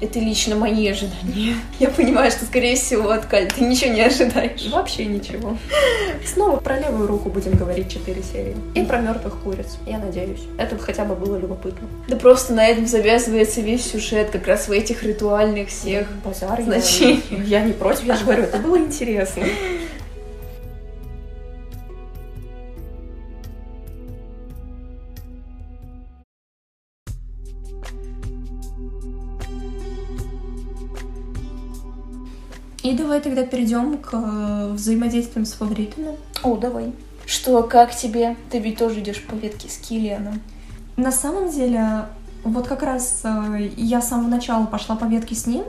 Это 0.00 0.18
лично 0.18 0.56
мои 0.56 0.88
ожидания. 0.88 1.56
Я 1.78 1.90
понимаю, 1.90 2.30
что, 2.30 2.46
скорее 2.46 2.74
всего, 2.76 3.10
от 3.10 3.26
Каль 3.26 3.48
ты 3.48 3.62
ничего 3.62 3.92
не 3.92 4.00
ожидаешь. 4.00 4.66
Вообще 4.72 5.04
ничего. 5.04 5.58
Снова 6.26 6.56
про 6.56 6.78
левую 6.78 7.06
руку 7.06 7.28
будем 7.28 7.52
говорить 7.52 7.92
четыре 7.92 8.22
серии. 8.22 8.56
И 8.74 8.82
про 8.82 9.00
мертвых 9.00 9.38
куриц, 9.42 9.76
я 9.86 9.98
надеюсь. 9.98 10.40
Это 10.56 10.78
хотя 10.78 11.04
бы 11.04 11.14
было 11.14 11.36
любопытно. 11.36 11.86
Да 12.08 12.16
просто 12.16 12.54
на 12.54 12.66
этом 12.66 12.86
завязывается 12.86 13.60
весь 13.60 13.84
сюжет, 13.90 14.30
как 14.30 14.46
раз 14.46 14.68
в 14.68 14.72
этих 14.72 15.02
ритуальных 15.02 15.68
всех. 15.68 16.06
Базар, 16.24 16.58
я- 16.60 16.64
значений. 16.64 17.22
Я 17.46 17.60
не 17.60 17.72
против, 17.74 18.04
я 18.04 18.16
же 18.16 18.24
говорю, 18.24 18.44
это 18.44 18.56
было 18.58 18.78
интересно. 18.78 19.42
И 32.82 32.94
давай 32.94 33.20
тогда 33.20 33.44
перейдем 33.44 33.98
к 33.98 34.10
э, 34.12 34.72
взаимодействиям 34.72 35.44
с 35.44 35.52
фаворитами. 35.52 36.16
О, 36.42 36.56
давай. 36.56 36.92
Что, 37.26 37.62
как 37.62 37.94
тебе? 37.94 38.36
Ты 38.50 38.58
ведь 38.58 38.78
тоже 38.78 39.00
идешь 39.00 39.22
по 39.22 39.34
ветке 39.34 39.68
с 39.68 39.76
Киллианом. 39.76 40.40
На 40.96 41.12
самом 41.12 41.50
деле, 41.50 42.06
вот 42.42 42.66
как 42.66 42.82
раз 42.82 43.20
э, 43.22 43.70
я 43.76 44.00
с 44.00 44.08
самого 44.08 44.28
начала 44.28 44.66
пошла 44.66 44.96
по 44.96 45.04
ветке 45.04 45.34
с 45.34 45.46
ним, 45.46 45.64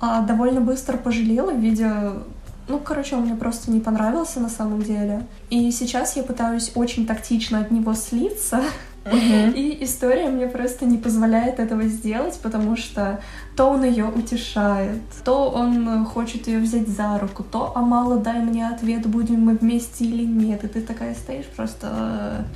а 0.00 0.20
довольно 0.22 0.60
быстро 0.60 0.96
пожалела, 0.96 1.50
видя... 1.50 2.14
Ну, 2.68 2.78
короче, 2.78 3.16
он 3.16 3.22
мне 3.22 3.34
просто 3.34 3.70
не 3.70 3.80
понравился 3.80 4.40
на 4.40 4.50
самом 4.50 4.82
деле. 4.82 5.26
И 5.48 5.70
сейчас 5.70 6.16
я 6.16 6.22
пытаюсь 6.22 6.72
очень 6.74 7.06
тактично 7.06 7.60
от 7.60 7.70
него 7.70 7.94
слиться, 7.94 8.60
и 9.16 9.78
история 9.84 10.28
мне 10.28 10.46
просто 10.46 10.84
не 10.84 10.98
позволяет 10.98 11.58
этого 11.58 11.84
сделать, 11.84 12.38
потому 12.42 12.76
что 12.76 13.20
то 13.56 13.70
он 13.70 13.84
ее 13.84 14.06
утешает, 14.06 15.02
то 15.24 15.50
он 15.50 16.04
хочет 16.04 16.46
ее 16.46 16.58
взять 16.58 16.88
за 16.88 17.18
руку, 17.18 17.42
то 17.42 17.72
а 17.74 17.80
мало 17.80 18.16
дай 18.18 18.40
мне 18.40 18.68
ответ, 18.68 19.06
будем 19.06 19.40
мы 19.40 19.54
вместе 19.54 20.04
или 20.04 20.24
нет. 20.24 20.64
И 20.64 20.68
ты 20.68 20.80
такая 20.80 21.14
стоишь 21.14 21.46
просто... 21.46 22.46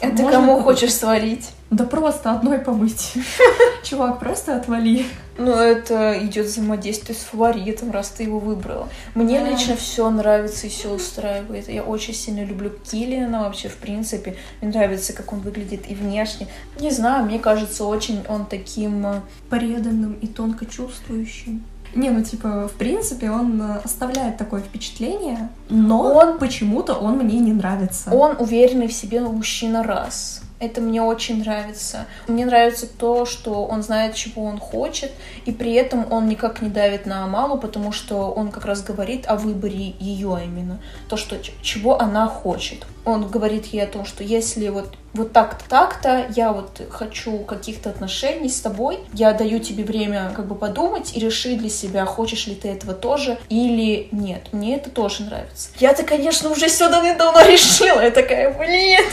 э, 0.00 0.10
можно 0.10 0.30
кому 0.30 0.52
побыть? 0.58 0.64
хочешь 0.64 0.94
сварить? 0.94 1.50
Да 1.70 1.84
просто 1.84 2.32
одной 2.32 2.58
побыть. 2.58 3.14
Чувак, 3.84 4.18
просто 4.20 4.56
отвали. 4.56 5.06
Ну, 5.38 5.52
это 5.52 6.18
идет 6.24 6.46
взаимодействие 6.46 7.16
с 7.16 7.20
фаворитом, 7.22 7.90
раз 7.90 8.08
ты 8.08 8.22
его 8.22 8.38
выбрала. 8.38 8.88
Мне 9.14 9.40
Да. 9.40 9.50
лично 9.50 9.76
все 9.76 10.08
нравится 10.10 10.66
и 10.66 10.70
все 10.70 10.90
устраивает. 10.92 11.68
Я 11.68 11.82
очень 11.82 12.14
сильно 12.14 12.44
люблю 12.44 12.70
Киллиана 12.90 13.40
вообще, 13.40 13.68
в 13.68 13.76
принципе. 13.76 14.36
Мне 14.60 14.70
нравится, 14.70 15.12
как 15.12 15.32
он 15.32 15.40
выглядит 15.40 15.90
и 15.90 15.94
внешне. 15.94 16.48
Не 16.80 16.90
знаю, 16.90 17.24
мне 17.26 17.38
кажется, 17.38 17.84
очень 17.84 18.22
он 18.28 18.46
таким... 18.46 19.06
э, 19.06 19.20
Преданным 19.50 20.14
и 20.14 20.26
тонко 20.26 20.66
чувствующим. 20.66 21.64
Не, 21.94 22.10
ну 22.10 22.22
типа, 22.22 22.68
в 22.68 22.72
принципе, 22.72 23.30
он 23.30 23.60
э, 23.62 23.80
оставляет 23.84 24.36
такое 24.38 24.60
впечатление, 24.60 25.48
но 25.70 26.02
Он- 26.12 26.38
почему-то 26.38 26.94
он 26.94 27.18
мне 27.18 27.38
не 27.38 27.52
нравится. 27.52 28.10
Он 28.12 28.36
уверенный 28.38 28.86
в 28.88 28.92
себе 28.92 29.20
мужчина 29.20 29.82
раз. 29.82 30.40
Это 30.58 30.80
мне 30.80 31.02
очень 31.02 31.40
нравится. 31.40 32.06
Мне 32.28 32.46
нравится 32.46 32.86
то, 32.86 33.26
что 33.26 33.66
он 33.66 33.82
знает, 33.82 34.14
чего 34.14 34.44
он 34.44 34.58
хочет, 34.58 35.12
и 35.44 35.52
при 35.52 35.74
этом 35.74 36.10
он 36.10 36.28
никак 36.28 36.62
не 36.62 36.70
давит 36.70 37.04
на 37.04 37.24
Амалу, 37.24 37.58
потому 37.58 37.92
что 37.92 38.30
он 38.30 38.50
как 38.50 38.64
раз 38.64 38.82
говорит 38.82 39.26
о 39.26 39.36
выборе 39.36 39.94
ее 40.00 40.40
именно. 40.42 40.80
То, 41.10 41.18
что 41.18 41.36
чего 41.60 42.00
она 42.00 42.26
хочет. 42.26 42.86
Он 43.04 43.28
говорит 43.28 43.66
ей 43.66 43.84
о 43.84 43.86
том, 43.86 44.06
что 44.06 44.24
если 44.24 44.68
вот, 44.68 44.94
вот 45.12 45.32
так-то, 45.32 45.68
так-то, 45.68 46.26
я 46.34 46.52
вот 46.52 46.80
хочу 46.90 47.38
каких-то 47.40 47.90
отношений 47.90 48.48
с 48.48 48.60
тобой, 48.60 48.98
я 49.12 49.32
даю 49.34 49.58
тебе 49.60 49.84
время 49.84 50.32
как 50.34 50.46
бы 50.46 50.54
подумать 50.54 51.14
и 51.14 51.20
решить 51.20 51.58
для 51.58 51.70
себя, 51.70 52.06
хочешь 52.06 52.46
ли 52.46 52.54
ты 52.54 52.68
этого 52.68 52.94
тоже 52.94 53.38
или 53.50 54.08
нет. 54.10 54.48
Мне 54.52 54.76
это 54.76 54.90
тоже 54.90 55.24
нравится. 55.24 55.68
Я-то, 55.78 56.02
конечно, 56.02 56.50
уже 56.50 56.68
все 56.68 56.88
давно 56.88 57.40
решила. 57.46 58.00
Я 58.00 58.10
такая, 58.10 58.56
блин, 58.56 59.04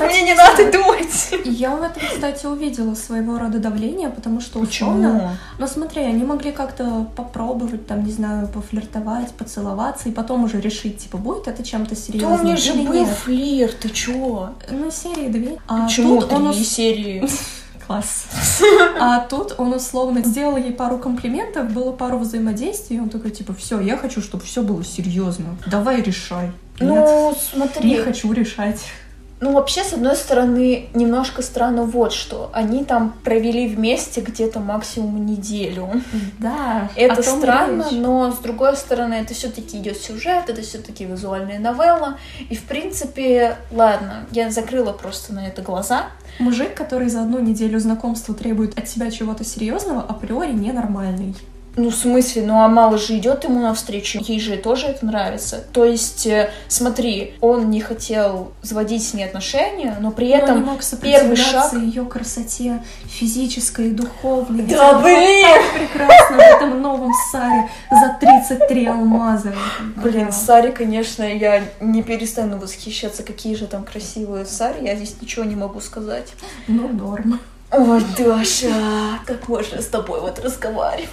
мне 0.00 0.22
не 0.22 0.34
надо 0.34 0.70
думать. 0.70 1.34
Я 1.44 1.76
в 1.76 1.82
этом, 1.82 2.02
кстати, 2.12 2.46
увидела 2.46 2.94
своего 2.94 3.38
рода 3.38 3.58
давление, 3.58 4.08
потому 4.10 4.40
что 4.40 4.58
условно... 4.60 5.36
Ну 5.58 5.66
смотри, 5.66 6.02
они 6.02 6.24
могли 6.24 6.52
как-то 6.52 7.06
попробовать, 7.16 7.86
там, 7.86 8.04
не 8.04 8.12
знаю, 8.12 8.48
пофлиртовать, 8.48 9.32
поцеловаться, 9.32 10.08
и 10.08 10.12
потом 10.12 10.44
уже 10.44 10.60
решить, 10.60 10.98
типа, 10.98 11.18
будет 11.18 11.48
это 11.48 11.62
чем-то 11.62 11.90
Да 11.94 12.00
серьезным 12.00 12.40
у 12.40 12.42
меня 12.44 12.56
же 12.56 12.72
был 12.74 12.92
нет. 13.04 13.08
флирт, 13.08 13.78
ты 13.80 13.88
чё? 13.90 14.50
Ну, 14.70 14.90
серии 14.90 15.28
две. 15.28 15.58
А 15.68 15.84
Почему 15.86 16.20
тут 16.20 16.32
он 16.32 16.52
три 16.52 16.60
ус- 16.62 16.68
серии? 16.68 17.28
Класс. 17.86 18.26
А 18.98 19.20
тут 19.20 19.54
он 19.58 19.74
условно 19.74 20.22
сделал 20.24 20.56
ей 20.56 20.72
пару 20.72 20.96
комплиментов, 20.98 21.70
было 21.70 21.92
пару 21.92 22.18
взаимодействий, 22.18 22.96
и 22.96 23.00
он 23.00 23.10
такой, 23.10 23.30
типа, 23.30 23.54
все, 23.54 23.78
я 23.80 23.96
хочу, 23.98 24.22
чтобы 24.22 24.42
все 24.44 24.62
было 24.62 24.82
серьезно. 24.82 25.56
Давай 25.66 26.00
решай. 26.00 26.46
Нет, 26.46 26.54
Ну, 26.80 27.30
не 27.32 27.36
смотри, 27.38 27.96
хочу 27.98 28.32
решать. 28.32 28.80
Ну 29.40 29.52
вообще, 29.52 29.84
с 29.84 29.92
одной 29.92 30.16
стороны, 30.16 30.88
немножко 30.94 31.42
странно 31.42 31.82
вот 31.82 32.12
что. 32.12 32.50
Они 32.52 32.84
там 32.84 33.14
провели 33.24 33.66
вместе 33.68 34.20
где-то 34.20 34.60
максимум 34.60 35.26
неделю. 35.26 35.90
Да. 36.38 36.88
Это 36.96 37.22
странно, 37.22 37.88
но 37.90 38.32
с 38.32 38.38
другой 38.38 38.76
стороны, 38.76 39.14
это 39.14 39.34
все-таки 39.34 39.78
идет 39.78 39.98
сюжет, 39.98 40.48
это 40.48 40.62
все-таки 40.62 41.04
визуальная 41.04 41.58
новелла. 41.58 42.18
И 42.48 42.54
в 42.56 42.62
принципе, 42.64 43.56
ладно, 43.70 44.26
я 44.30 44.50
закрыла 44.50 44.92
просто 44.92 45.32
на 45.32 45.46
это 45.46 45.62
глаза. 45.62 46.06
Мужик, 46.38 46.74
который 46.74 47.08
за 47.08 47.20
одну 47.20 47.38
неделю 47.38 47.78
знакомства 47.78 48.34
требует 48.34 48.78
от 48.78 48.86
тебя 48.86 49.10
чего-то 49.10 49.44
серьезного, 49.44 50.02
априори 50.02 50.52
ненормальный. 50.52 51.34
Ну, 51.76 51.90
в 51.90 51.94
смысле, 51.94 52.42
ну 52.42 52.62
Амала 52.62 52.98
же 52.98 53.16
идет 53.18 53.44
ему 53.44 53.60
навстречу, 53.60 54.20
ей 54.22 54.38
же 54.38 54.56
тоже 54.56 54.86
это 54.86 55.04
нравится. 55.04 55.64
То 55.72 55.84
есть, 55.84 56.26
э, 56.26 56.50
смотри, 56.68 57.34
он 57.40 57.70
не 57.70 57.80
хотел 57.80 58.52
заводить 58.62 59.06
с 59.06 59.12
ней 59.12 59.24
отношения, 59.24 59.96
но 60.00 60.12
при 60.12 60.28
Но 60.28 60.36
этом 60.36 60.60
не 60.60 60.64
мог 60.64 60.80
первый 61.02 61.36
шаг... 61.36 61.72
ее 61.72 62.04
красоте 62.04 62.80
физической 63.06 63.88
и 63.88 63.90
духовной. 63.90 64.64
Да 64.64 65.00
блин! 65.00 65.46
так 65.46 65.74
прекрасно 65.74 66.36
в 66.36 66.40
этом 66.40 66.80
новом 66.80 67.12
Саре 67.32 67.68
за 67.90 68.16
33 68.20 68.86
алмаза. 68.86 69.52
Блин, 69.96 70.26
Да. 70.26 70.32
Саре, 70.32 70.70
конечно, 70.70 71.24
я 71.24 71.64
не 71.80 72.02
перестану 72.04 72.58
восхищаться, 72.58 73.24
какие 73.24 73.56
же 73.56 73.66
там 73.66 73.84
красивые 73.84 74.46
Сари, 74.46 74.84
я 74.84 74.94
здесь 74.94 75.16
ничего 75.20 75.44
не 75.44 75.56
могу 75.56 75.80
сказать. 75.80 76.34
Ну, 76.68 76.88
норм. 76.88 77.40
Ой, 77.72 78.04
Даша, 78.16 79.18
как 79.26 79.48
можно 79.48 79.82
с 79.82 79.86
тобой 79.86 80.20
вот 80.20 80.38
разговаривать? 80.38 81.08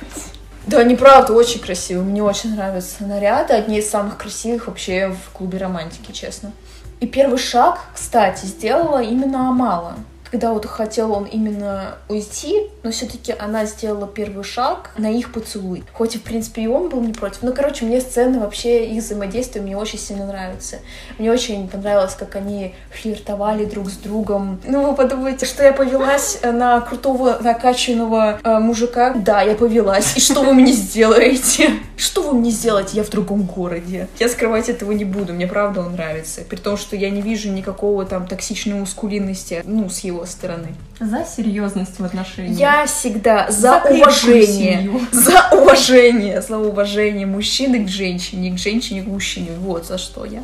Да, 0.68 0.80
они 0.80 0.96
правда 0.96 1.34
очень 1.34 1.60
красивые. 1.60 2.06
Мне 2.06 2.24
очень 2.24 2.56
нравятся 2.56 3.04
наряды. 3.04 3.54
Одни 3.54 3.80
из 3.80 3.90
самых 3.90 4.18
красивых 4.18 4.68
вообще 4.68 5.10
в 5.10 5.32
клубе 5.32 5.58
романтики, 5.58 6.12
честно. 6.12 6.52
И 7.00 7.08
первый 7.08 7.40
шаг, 7.40 7.80
кстати, 7.94 8.46
сделала 8.46 9.02
именно 9.02 9.50
Амала 9.50 9.96
когда 10.32 10.54
вот 10.54 10.66
хотел 10.66 11.12
он 11.12 11.26
именно 11.26 11.98
уйти, 12.08 12.70
но 12.84 12.92
все-таки 12.92 13.36
она 13.38 13.66
сделала 13.66 14.08
первый 14.08 14.46
шаг 14.46 14.92
на 14.98 15.12
их 15.12 15.34
поцелуй. 15.34 15.84
Хоть, 15.92 16.16
в 16.16 16.22
принципе, 16.22 16.64
и 16.64 16.68
он 16.68 16.88
был 16.90 17.02
не 17.02 17.12
против. 17.12 17.44
Ну, 17.44 17.54
короче, 17.54 17.84
мне 17.84 18.00
сцены 18.00 18.40
вообще, 18.40 18.86
их 18.86 19.04
взаимодействие 19.04 19.62
мне 19.62 19.76
очень 19.76 20.00
сильно 20.00 20.26
нравится. 20.26 20.78
Мне 21.18 21.32
очень 21.32 21.68
понравилось, 21.68 22.16
как 22.18 22.38
они 22.38 22.74
флиртовали 22.92 23.66
друг 23.66 23.90
с 23.90 23.98
другом. 23.98 24.62
Ну, 24.64 24.90
вы 24.90 24.96
подумайте, 24.96 25.46
что 25.46 25.64
я 25.64 25.74
повелась 25.74 26.40
на 26.44 26.80
крутого 26.80 27.38
накачанного 27.42 28.40
э, 28.42 28.60
мужика? 28.60 29.14
Да, 29.14 29.42
я 29.42 29.56
повелась. 29.56 30.16
И 30.16 30.22
что 30.22 30.44
вы 30.44 30.54
мне 30.54 30.72
сделаете? 30.72 31.72
Что 31.98 32.24
вы 32.24 32.40
мне 32.40 32.52
сделаете? 32.52 32.98
Я 32.98 33.04
в 33.04 33.10
другом 33.10 33.44
городе. 33.44 34.08
Я 34.18 34.30
скрывать 34.30 34.70
этого 34.70 34.94
не 34.94 35.06
буду. 35.06 35.34
Мне 35.34 35.46
правда 35.46 35.82
он 35.82 35.94
нравится. 35.94 36.42
При 36.50 36.56
том, 36.56 36.78
что 36.78 36.96
я 36.96 37.10
не 37.10 37.22
вижу 37.22 37.52
никакого 37.52 38.06
там 38.06 38.28
токсичной 38.28 38.76
мускулинности, 38.76 39.62
ну, 39.66 39.90
с 39.90 40.00
его 40.00 40.21
его 40.22 40.26
стороны. 40.26 40.76
За 41.00 41.26
серьезность 41.26 42.00
в 42.00 42.04
отношениях. 42.04 42.58
Я 42.58 42.86
всегда 42.86 43.50
за, 43.50 43.62
за 43.62 43.84
уважение. 43.90 44.92
За 45.12 45.50
уважение. 45.52 46.42
За 46.42 46.58
уважение 46.58 47.26
мужчины 47.26 47.86
к 47.86 47.90
женщине, 47.90 48.52
к 48.52 48.58
женщине 48.58 49.04
к 49.04 49.08
мужчине. 49.08 49.52
Вот 49.58 49.86
за 49.86 49.98
что 49.98 50.26
я. 50.26 50.44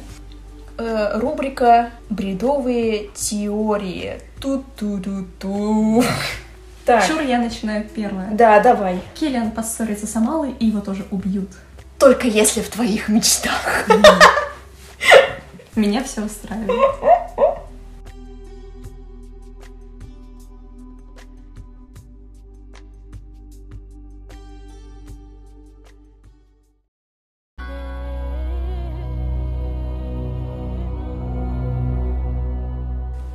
Э, 0.77 1.19
рубрика 1.19 1.91
«Бредовые 2.09 3.09
теории». 3.13 4.19
Ту-ту-ту-ту. 4.41 6.03
Так. 6.85 7.05
Чур, 7.07 7.21
я 7.21 7.39
начинаю 7.39 7.85
первое. 7.95 8.29
Да, 8.31 8.59
давай. 8.59 8.99
Киллиан 9.15 9.51
поссорится 9.51 10.07
с 10.07 10.15
Амалой, 10.15 10.55
и 10.59 10.67
его 10.67 10.79
тоже 10.79 11.05
убьют. 11.11 11.49
Только 11.99 12.27
если 12.27 12.61
в 12.61 12.69
твоих 12.69 13.09
мечтах. 13.09 13.87
Меня 15.75 16.03
все 16.03 16.21
устраивает. 16.21 16.69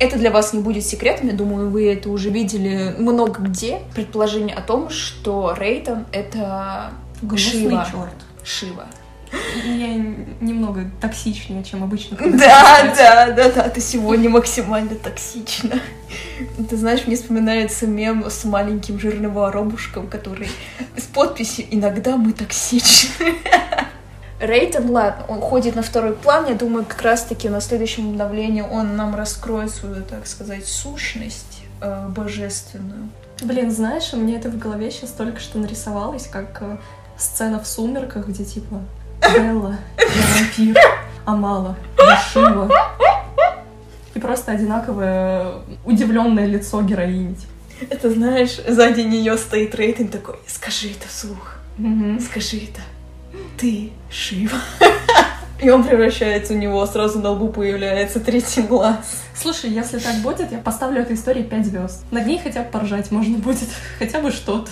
Это 0.03 0.17
для 0.17 0.31
вас 0.31 0.51
не 0.51 0.59
будет 0.59 0.85
секретом, 0.85 1.27
я 1.27 1.33
думаю, 1.33 1.69
вы 1.69 1.89
это 1.89 2.09
уже 2.09 2.29
видели 2.29 2.93
много 2.97 3.41
где. 3.41 3.79
Предположение 3.95 4.53
о 4.53 4.61
том, 4.61 4.89
что 4.89 5.55
Рейтон— 5.57 6.07
это 6.11 6.91
Гнусный 7.21 7.69
Шива. 7.69 7.87
черт. 7.89 8.13
Шива. 8.43 8.85
Я 9.63 9.93
немного 10.41 10.91
токсичнее, 10.99 11.63
чем 11.63 11.85
обычно. 11.85 12.17
Да, 12.19 12.93
да, 12.97 13.31
да, 13.31 13.49
да, 13.49 13.69
ты 13.69 13.79
сегодня 13.79 14.29
максимально 14.29 14.95
токсична. 14.95 15.79
Ты 16.69 16.75
знаешь, 16.75 17.07
мне 17.07 17.15
вспоминается 17.15 17.87
мем 17.87 18.25
с 18.29 18.43
маленьким 18.43 18.99
жирным 18.99 19.33
воробушком, 19.33 20.07
который 20.07 20.49
с 20.97 21.03
подписью 21.03 21.65
«Иногда 21.71 22.17
мы 22.17 22.33
токсичны». 22.33 23.35
Рейтон, 24.43 24.89
ладно, 24.89 25.23
он 25.29 25.39
ходит 25.39 25.77
на 25.77 25.81
второй 25.81 26.11
план. 26.11 26.47
Я 26.49 26.55
думаю, 26.55 26.83
как 26.85 27.01
раз-таки 27.01 27.47
на 27.47 27.61
следующем 27.61 28.09
обновлении 28.09 28.61
он 28.61 28.97
нам 28.97 29.15
раскроет 29.15 29.71
свою, 29.71 30.03
так 30.03 30.27
сказать, 30.27 30.65
сущность 30.65 31.63
э, 31.79 32.07
божественную. 32.09 33.07
Блин, 33.41 33.71
знаешь, 33.71 34.11
мне 34.11 34.35
это 34.35 34.49
в 34.49 34.57
голове 34.57 34.91
сейчас 34.91 35.11
только 35.11 35.39
что 35.39 35.59
нарисовалось, 35.59 36.27
как 36.27 36.57
э, 36.59 36.77
сцена 37.17 37.61
в 37.61 37.65
«Сумерках», 37.65 38.27
где 38.27 38.43
типа 38.43 38.81
Белла, 39.33 39.77
я 39.97 40.41
вампир, 40.41 40.77
Амала, 41.23 41.77
я 41.97 42.17
Шива. 42.17 42.69
И 44.13 44.19
просто 44.19 44.51
одинаковое 44.51 45.53
удивленное 45.85 46.47
лицо 46.47 46.81
героини. 46.81 47.37
Это 47.89 48.11
знаешь, 48.11 48.59
сзади 48.67 49.01
нее 49.01 49.37
стоит 49.37 49.73
рейтинг 49.73 50.11
такой, 50.11 50.35
скажи 50.47 50.89
это 50.89 51.07
вслух, 51.07 51.55
mm 51.77 52.19
скажи 52.19 52.57
это 52.57 52.81
ты 53.57 53.91
Шива. 54.09 54.57
И 55.61 55.69
он 55.69 55.83
превращается 55.83 56.53
у 56.53 56.57
него, 56.57 56.85
сразу 56.85 57.19
на 57.19 57.29
лбу 57.29 57.47
появляется 57.47 58.19
третий 58.19 58.63
глаз. 58.63 59.23
Слушай, 59.33 59.69
если 59.69 59.97
так 59.97 60.15
будет, 60.17 60.51
я 60.51 60.57
поставлю 60.57 61.01
этой 61.01 61.15
истории 61.15 61.43
5 61.43 61.65
звезд. 61.65 62.03
Над 62.11 62.25
ней 62.25 62.39
хотя 62.43 62.63
бы 62.63 62.69
поржать 62.69 63.11
можно 63.11 63.37
будет, 63.37 63.69
хотя 63.97 64.19
бы 64.19 64.31
что-то. 64.31 64.71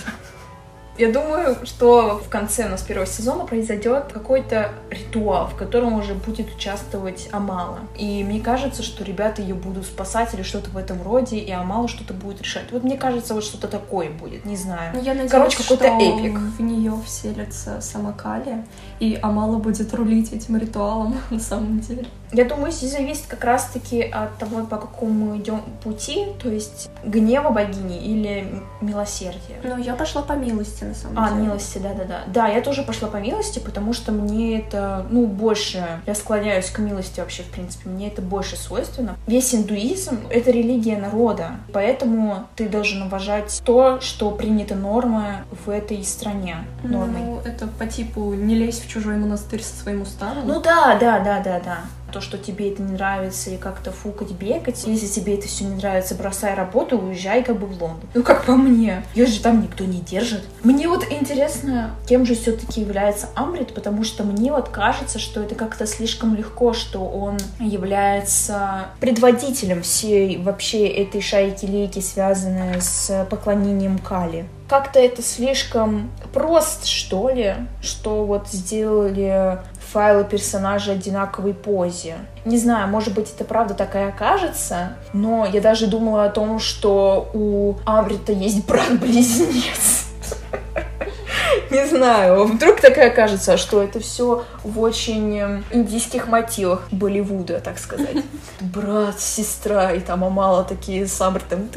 Я 0.98 1.10
думаю, 1.10 1.56
что 1.64 2.18
в 2.18 2.28
конце 2.28 2.66
у 2.66 2.68
нас 2.68 2.82
первого 2.82 3.06
сезона 3.06 3.44
произойдет 3.46 4.12
какой-то 4.12 4.72
ритуал, 4.90 5.46
в 5.46 5.54
котором 5.56 5.94
уже 5.94 6.14
будет 6.14 6.54
участвовать 6.54 7.28
Амала. 7.32 7.78
И 7.96 8.22
мне 8.24 8.40
кажется, 8.40 8.82
что 8.82 9.02
ребята 9.02 9.40
ее 9.40 9.54
будут 9.54 9.86
спасать 9.86 10.34
или 10.34 10.42
что-то 10.42 10.70
в 10.70 10.76
этом 10.76 11.02
роде, 11.02 11.38
и 11.38 11.50
Амала 11.50 11.88
что-то 11.88 12.12
будет 12.12 12.42
решать. 12.42 12.70
Вот 12.72 12.84
мне 12.84 12.98
кажется, 12.98 13.32
вот 13.32 13.42
что-то 13.42 13.68
такое 13.68 14.10
будет, 14.10 14.44
не 14.44 14.56
знаю. 14.56 14.92
Ну, 14.94 15.00
я 15.00 15.12
надеюсь, 15.12 15.30
Короче, 15.30 15.56
какой-то 15.56 15.86
эпик. 15.86 16.38
в 16.38 16.60
нее 16.60 16.94
вселится 17.06 17.80
сама 17.80 18.12
Кали, 18.12 18.64
и 19.00 19.18
Амала 19.22 19.56
будет 19.56 19.94
рулить 19.94 20.32
этим 20.32 20.56
ритуалом 20.58 21.16
на 21.30 21.40
самом 21.40 21.80
деле. 21.80 22.06
Я 22.32 22.46
думаю, 22.46 22.72
здесь 22.72 22.92
зависит 22.92 23.26
как 23.28 23.44
раз-таки 23.44 24.02
от 24.02 24.38
того, 24.38 24.64
по 24.64 24.78
какому 24.78 25.32
мы 25.32 25.38
идем 25.38 25.60
пути, 25.84 26.26
то 26.42 26.48
есть 26.48 26.88
гнева 27.04 27.50
богини 27.50 27.98
или 27.98 28.62
милосердия. 28.80 29.60
Ну, 29.62 29.76
я 29.76 29.94
пошла 29.94 30.22
по 30.22 30.32
милости, 30.32 30.84
на 30.84 30.94
самом 30.94 31.18
а, 31.18 31.28
деле. 31.28 31.40
А, 31.40 31.44
милости, 31.44 31.78
да-да-да. 31.78 32.20
Да, 32.28 32.48
я 32.48 32.62
тоже 32.62 32.84
пошла 32.84 33.08
по 33.08 33.18
милости, 33.18 33.58
потому 33.58 33.92
что 33.92 34.12
мне 34.12 34.60
это, 34.60 35.04
ну, 35.10 35.26
больше, 35.26 36.00
я 36.06 36.14
склоняюсь 36.14 36.70
к 36.70 36.78
милости 36.78 37.20
вообще, 37.20 37.42
в 37.42 37.50
принципе, 37.50 37.90
мне 37.90 38.08
это 38.08 38.22
больше 38.22 38.56
свойственно. 38.56 39.16
Весь 39.26 39.54
индуизм— 39.54 40.20
это 40.30 40.50
религия 40.50 40.96
народа, 40.96 41.56
поэтому 41.72 42.46
ты 42.56 42.68
должен 42.68 43.02
уважать 43.02 43.60
то, 43.64 44.00
что 44.00 44.30
принято 44.30 44.74
нормой 44.74 45.42
в 45.66 45.68
этой 45.68 46.02
стране. 46.04 46.56
Нормой. 46.82 47.20
Ну, 47.20 47.40
это 47.44 47.66
по 47.66 47.86
типу 47.86 48.32
не 48.32 48.54
лезь 48.54 48.80
в 48.80 48.88
чужой 48.88 49.16
монастырь 49.16 49.62
со 49.62 49.76
своим 49.76 50.02
уставом. 50.02 50.46
Ну 50.46 50.60
да, 50.60 50.96
да, 50.98 51.20
да, 51.20 51.40
да, 51.40 51.60
да 51.60 51.78
то, 52.12 52.20
что 52.20 52.38
тебе 52.38 52.70
это 52.70 52.82
не 52.82 52.92
нравится, 52.92 53.50
и 53.50 53.56
как-то 53.56 53.90
фукать, 53.90 54.30
бегать. 54.32 54.84
Если 54.86 55.06
тебе 55.06 55.36
это 55.36 55.48
все 55.48 55.64
не 55.64 55.76
нравится, 55.76 56.14
бросай 56.14 56.54
работу, 56.54 56.98
уезжай 56.98 57.42
как 57.42 57.58
бы 57.58 57.66
в 57.66 57.82
Лондон. 57.82 58.08
Ну, 58.14 58.22
как 58.22 58.44
по 58.44 58.52
мне. 58.52 59.02
Ее 59.14 59.26
же 59.26 59.40
там 59.40 59.62
никто 59.62 59.84
не 59.84 60.00
держит. 60.00 60.44
Мне 60.62 60.88
вот 60.88 61.06
интересно, 61.10 61.96
кем 62.06 62.26
же 62.26 62.34
все-таки 62.34 62.80
является 62.80 63.28
Амрит, 63.34 63.74
потому 63.74 64.04
что 64.04 64.24
мне 64.24 64.52
вот 64.52 64.68
кажется, 64.68 65.18
что 65.18 65.42
это 65.42 65.54
как-то 65.54 65.86
слишком 65.86 66.34
легко, 66.34 66.72
что 66.72 67.04
он 67.04 67.38
является 67.58 68.86
предводителем 69.00 69.82
всей 69.82 70.36
вообще 70.38 70.86
этой 70.86 71.20
шайки-лейки, 71.20 72.00
связанной 72.00 72.80
с 72.80 73.26
поклонением 73.30 73.98
Кали 73.98 74.46
как-то 74.72 75.00
это 75.00 75.22
слишком 75.22 76.10
прост, 76.32 76.86
что 76.86 77.28
ли, 77.28 77.56
что 77.82 78.24
вот 78.24 78.48
сделали 78.48 79.58
файлы 79.92 80.24
персонажа 80.24 80.92
одинаковой 80.92 81.54
позе. 81.54 82.16
Не 82.44 82.58
знаю, 82.58 82.88
может 82.88 83.14
быть, 83.14 83.32
это 83.34 83.44
правда 83.44 83.74
такая 83.74 84.08
окажется, 84.08 84.96
но 85.12 85.46
я 85.46 85.60
даже 85.60 85.86
думала 85.86 86.24
о 86.24 86.30
том, 86.30 86.58
что 86.58 87.30
у 87.34 87.74
Амрита 87.84 88.32
есть 88.32 88.66
брат-близнец. 88.66 90.06
Не 91.70 91.86
знаю, 91.86 92.44
вдруг 92.44 92.80
такая 92.80 93.10
кажется, 93.10 93.56
что 93.56 93.82
это 93.82 94.00
все 94.00 94.44
в 94.62 94.80
очень 94.80 95.38
эм, 95.38 95.64
индийских 95.70 96.26
мотивах 96.26 96.88
Болливуда, 96.90 97.60
так 97.60 97.78
сказать. 97.78 98.16
Брат, 98.60 99.20
сестра, 99.20 99.92
и 99.92 100.00
там 100.00 100.24
Амала 100.24 100.64
такие 100.64 101.06
с 101.06 101.20
Амритом 101.20 101.68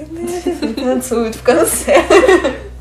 танцуют 0.75 1.36
в 1.36 1.43
конце. 1.43 2.04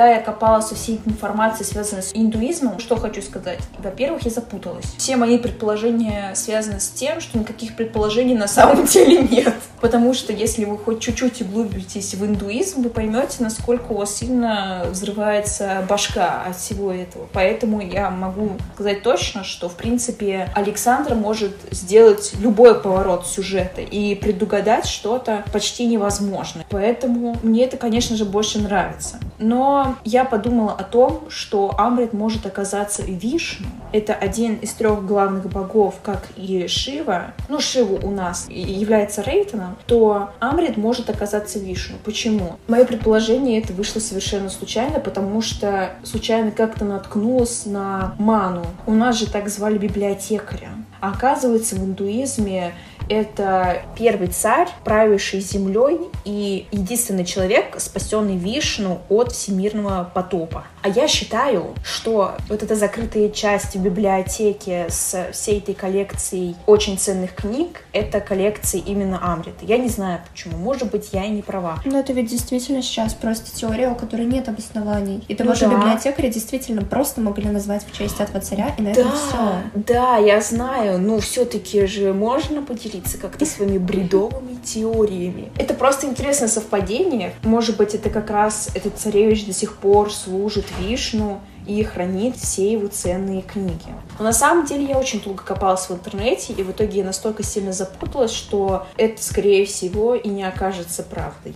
когда 0.00 0.14
я 0.14 0.22
копалась 0.22 0.70
во 0.70 0.76
всей 0.78 0.96
этой 0.96 1.10
информации, 1.10 1.62
связанной 1.62 2.02
с 2.02 2.12
индуизмом, 2.14 2.78
что 2.78 2.96
хочу 2.96 3.20
сказать? 3.20 3.58
Во-первых, 3.76 4.22
я 4.22 4.30
запуталась. 4.30 4.86
Все 4.96 5.16
мои 5.16 5.36
предположения 5.36 6.32
связаны 6.34 6.80
с 6.80 6.88
тем, 6.88 7.20
что 7.20 7.38
никаких 7.38 7.76
предположений 7.76 8.34
на 8.34 8.48
самом 8.48 8.86
деле 8.86 9.18
нет. 9.18 9.54
Потому 9.82 10.14
что 10.14 10.32
если 10.32 10.64
вы 10.64 10.78
хоть 10.78 11.00
чуть-чуть 11.00 11.42
углубитесь 11.42 12.14
в 12.14 12.24
индуизм, 12.24 12.80
вы 12.80 12.88
поймете, 12.88 13.42
насколько 13.42 13.92
у 13.92 13.98
вас 13.98 14.14
сильно 14.14 14.86
взрывается 14.90 15.84
башка 15.86 16.44
от 16.48 16.56
всего 16.56 16.90
этого. 16.90 17.28
Поэтому 17.34 17.82
я 17.82 18.08
могу 18.08 18.52
сказать 18.72 19.02
точно, 19.02 19.44
что, 19.44 19.68
в 19.68 19.74
принципе, 19.74 20.48
Александр 20.54 21.14
может 21.14 21.52
сделать 21.72 22.32
любой 22.40 22.80
поворот 22.80 23.26
сюжета 23.26 23.82
и 23.82 24.14
предугадать 24.14 24.86
что-то 24.86 25.44
почти 25.52 25.84
невозможно. 25.84 26.64
Поэтому 26.70 27.36
мне 27.42 27.64
это, 27.64 27.76
конечно 27.76 28.16
же, 28.16 28.24
больше 28.24 28.60
нравится. 28.60 29.18
Но 29.40 29.96
я 30.04 30.24
подумала 30.24 30.72
о 30.72 30.84
том, 30.84 31.24
что 31.30 31.74
Амрит 31.78 32.12
может 32.12 32.44
оказаться 32.46 33.02
Вишну. 33.02 33.66
Это 33.92 34.12
один 34.12 34.56
из 34.56 34.72
трех 34.74 35.04
главных 35.04 35.48
богов, 35.50 35.96
как 36.02 36.28
и 36.36 36.66
Шива. 36.68 37.32
Ну, 37.48 37.58
Шиву 37.58 37.98
у 38.06 38.10
нас 38.10 38.46
является 38.48 39.22
Рейтоном, 39.22 39.76
то 39.86 40.30
Амрит 40.38 40.76
может 40.76 41.08
оказаться 41.08 41.58
Вишну. 41.58 41.96
Почему? 42.04 42.56
Мое 42.68 42.84
предположение 42.84 43.60
это 43.60 43.72
вышло 43.72 43.98
совершенно 43.98 44.50
случайно, 44.50 45.00
потому 45.00 45.40
что 45.40 45.90
случайно 46.04 46.50
как-то 46.50 46.84
наткнулась 46.84 47.64
на 47.64 48.14
Ману. 48.18 48.66
У 48.86 48.92
нас 48.92 49.18
же 49.18 49.26
так 49.26 49.48
звали 49.48 49.78
библиотекаря. 49.78 50.68
Оказывается, 51.00 51.76
в 51.76 51.78
индуизме 51.84 52.74
это 53.10 53.82
первый 53.98 54.28
царь, 54.28 54.68
правивший 54.84 55.40
землей 55.40 55.98
и 56.24 56.66
единственный 56.70 57.24
человек, 57.24 57.74
спасенный 57.78 58.36
Вишну 58.36 59.00
от 59.08 59.32
всемирного 59.32 60.08
потопа. 60.14 60.64
А 60.82 60.88
я 60.88 61.08
считаю, 61.08 61.74
что 61.84 62.36
вот 62.48 62.62
эта 62.62 62.76
закрытая 62.76 63.28
часть 63.28 63.74
в 63.74 63.82
библиотеке 63.82 64.86
с 64.88 65.30
всей 65.32 65.58
этой 65.58 65.74
коллекцией 65.74 66.54
очень 66.66 66.96
ценных 66.96 67.34
книг, 67.34 67.82
это 67.92 68.20
коллекция 68.20 68.80
именно 68.80 69.18
Амрита. 69.20 69.64
Я 69.64 69.76
не 69.76 69.88
знаю 69.88 70.20
почему, 70.30 70.56
может 70.56 70.90
быть, 70.90 71.08
я 71.12 71.24
и 71.24 71.30
не 71.30 71.42
права. 71.42 71.80
Но 71.84 71.98
это 71.98 72.12
ведь 72.12 72.30
действительно 72.30 72.80
сейчас 72.80 73.12
просто 73.12 73.54
теория, 73.54 73.90
у 73.90 73.96
которой 73.96 74.24
нет 74.24 74.48
обоснований. 74.48 75.22
И 75.26 75.34
того 75.34 75.50
ну, 75.50 75.56
же 75.56 75.66
да. 75.66 75.74
библиотекаря 75.74 76.28
действительно 76.28 76.82
просто 76.82 77.20
могли 77.20 77.50
назвать 77.50 77.84
в 77.84 77.96
честь 77.96 78.20
этого 78.20 78.40
царя, 78.40 78.72
и 78.78 78.82
на 78.82 78.94
да, 78.94 79.00
этом 79.00 79.12
все. 79.12 79.62
Да, 79.74 80.16
я 80.16 80.40
знаю, 80.40 81.00
но 81.00 81.18
все-таки 81.18 81.86
же 81.86 82.12
можно 82.12 82.62
поделиться 82.62 82.99
поделиться 83.00 83.18
как-то 83.18 83.46
своими 83.46 83.78
бредовыми 83.78 84.54
теориями. 84.62 85.50
Это 85.58 85.74
просто 85.74 86.06
интересное 86.06 86.48
совпадение. 86.48 87.34
Может 87.42 87.76
быть, 87.76 87.94
это 87.94 88.10
как 88.10 88.30
раз 88.30 88.70
этот 88.74 88.98
царевич 88.98 89.46
до 89.46 89.52
сих 89.52 89.76
пор 89.76 90.12
служит 90.12 90.66
Вишну 90.78 91.40
и 91.66 91.82
хранит 91.82 92.36
все 92.36 92.72
его 92.72 92.88
ценные 92.88 93.42
книги. 93.42 93.88
Но 94.18 94.24
на 94.24 94.32
самом 94.32 94.66
деле 94.66 94.84
я 94.84 94.98
очень 94.98 95.20
долго 95.20 95.42
копалась 95.42 95.88
в 95.88 95.92
интернете, 95.92 96.52
и 96.52 96.62
в 96.62 96.70
итоге 96.70 96.98
я 96.98 97.04
настолько 97.04 97.42
сильно 97.42 97.72
запуталась, 97.72 98.32
что 98.32 98.86
это, 98.96 99.22
скорее 99.22 99.64
всего, 99.66 100.14
и 100.14 100.28
не 100.28 100.42
окажется 100.44 101.02
правдой. 101.02 101.54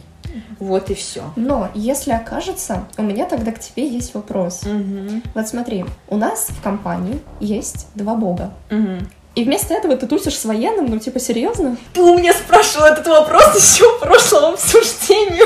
Вот 0.59 0.91
и 0.91 0.95
все. 0.95 1.23
Но 1.37 1.69
если 1.75 2.11
окажется, 2.11 2.85
у 2.97 3.03
меня 3.03 3.25
тогда 3.27 3.53
к 3.53 3.61
тебе 3.61 3.89
есть 3.89 4.15
вопрос. 4.15 4.63
Угу. 4.65 5.23
Вот 5.35 5.49
смотри, 5.49 5.85
у 6.09 6.17
нас 6.17 6.49
в 6.49 6.61
компании 6.61 7.21
есть 7.41 7.87
два 7.95 8.17
бога. 8.17 8.53
Угу. 8.71 9.07
И 9.35 9.43
вместо 9.43 9.75
этого 9.75 9.97
ты 9.97 10.07
тусишь 10.07 10.39
с 10.39 10.45
военным, 10.45 10.87
ну 10.87 10.99
типа 10.99 11.19
серьезно? 11.19 11.77
Ты 11.93 12.03
у 12.03 12.17
меня 12.17 12.33
спрашивал 12.33 12.87
этот 12.87 13.07
вопрос 13.09 13.57
еще 13.57 13.85
в 13.97 14.01
прошлом 14.01 14.55
обсуждении. 14.55 15.43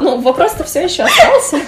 Ну, 0.00 0.20
вопрос-то 0.20 0.64
все 0.64 0.84
еще 0.84 1.04
остался. 1.04 1.60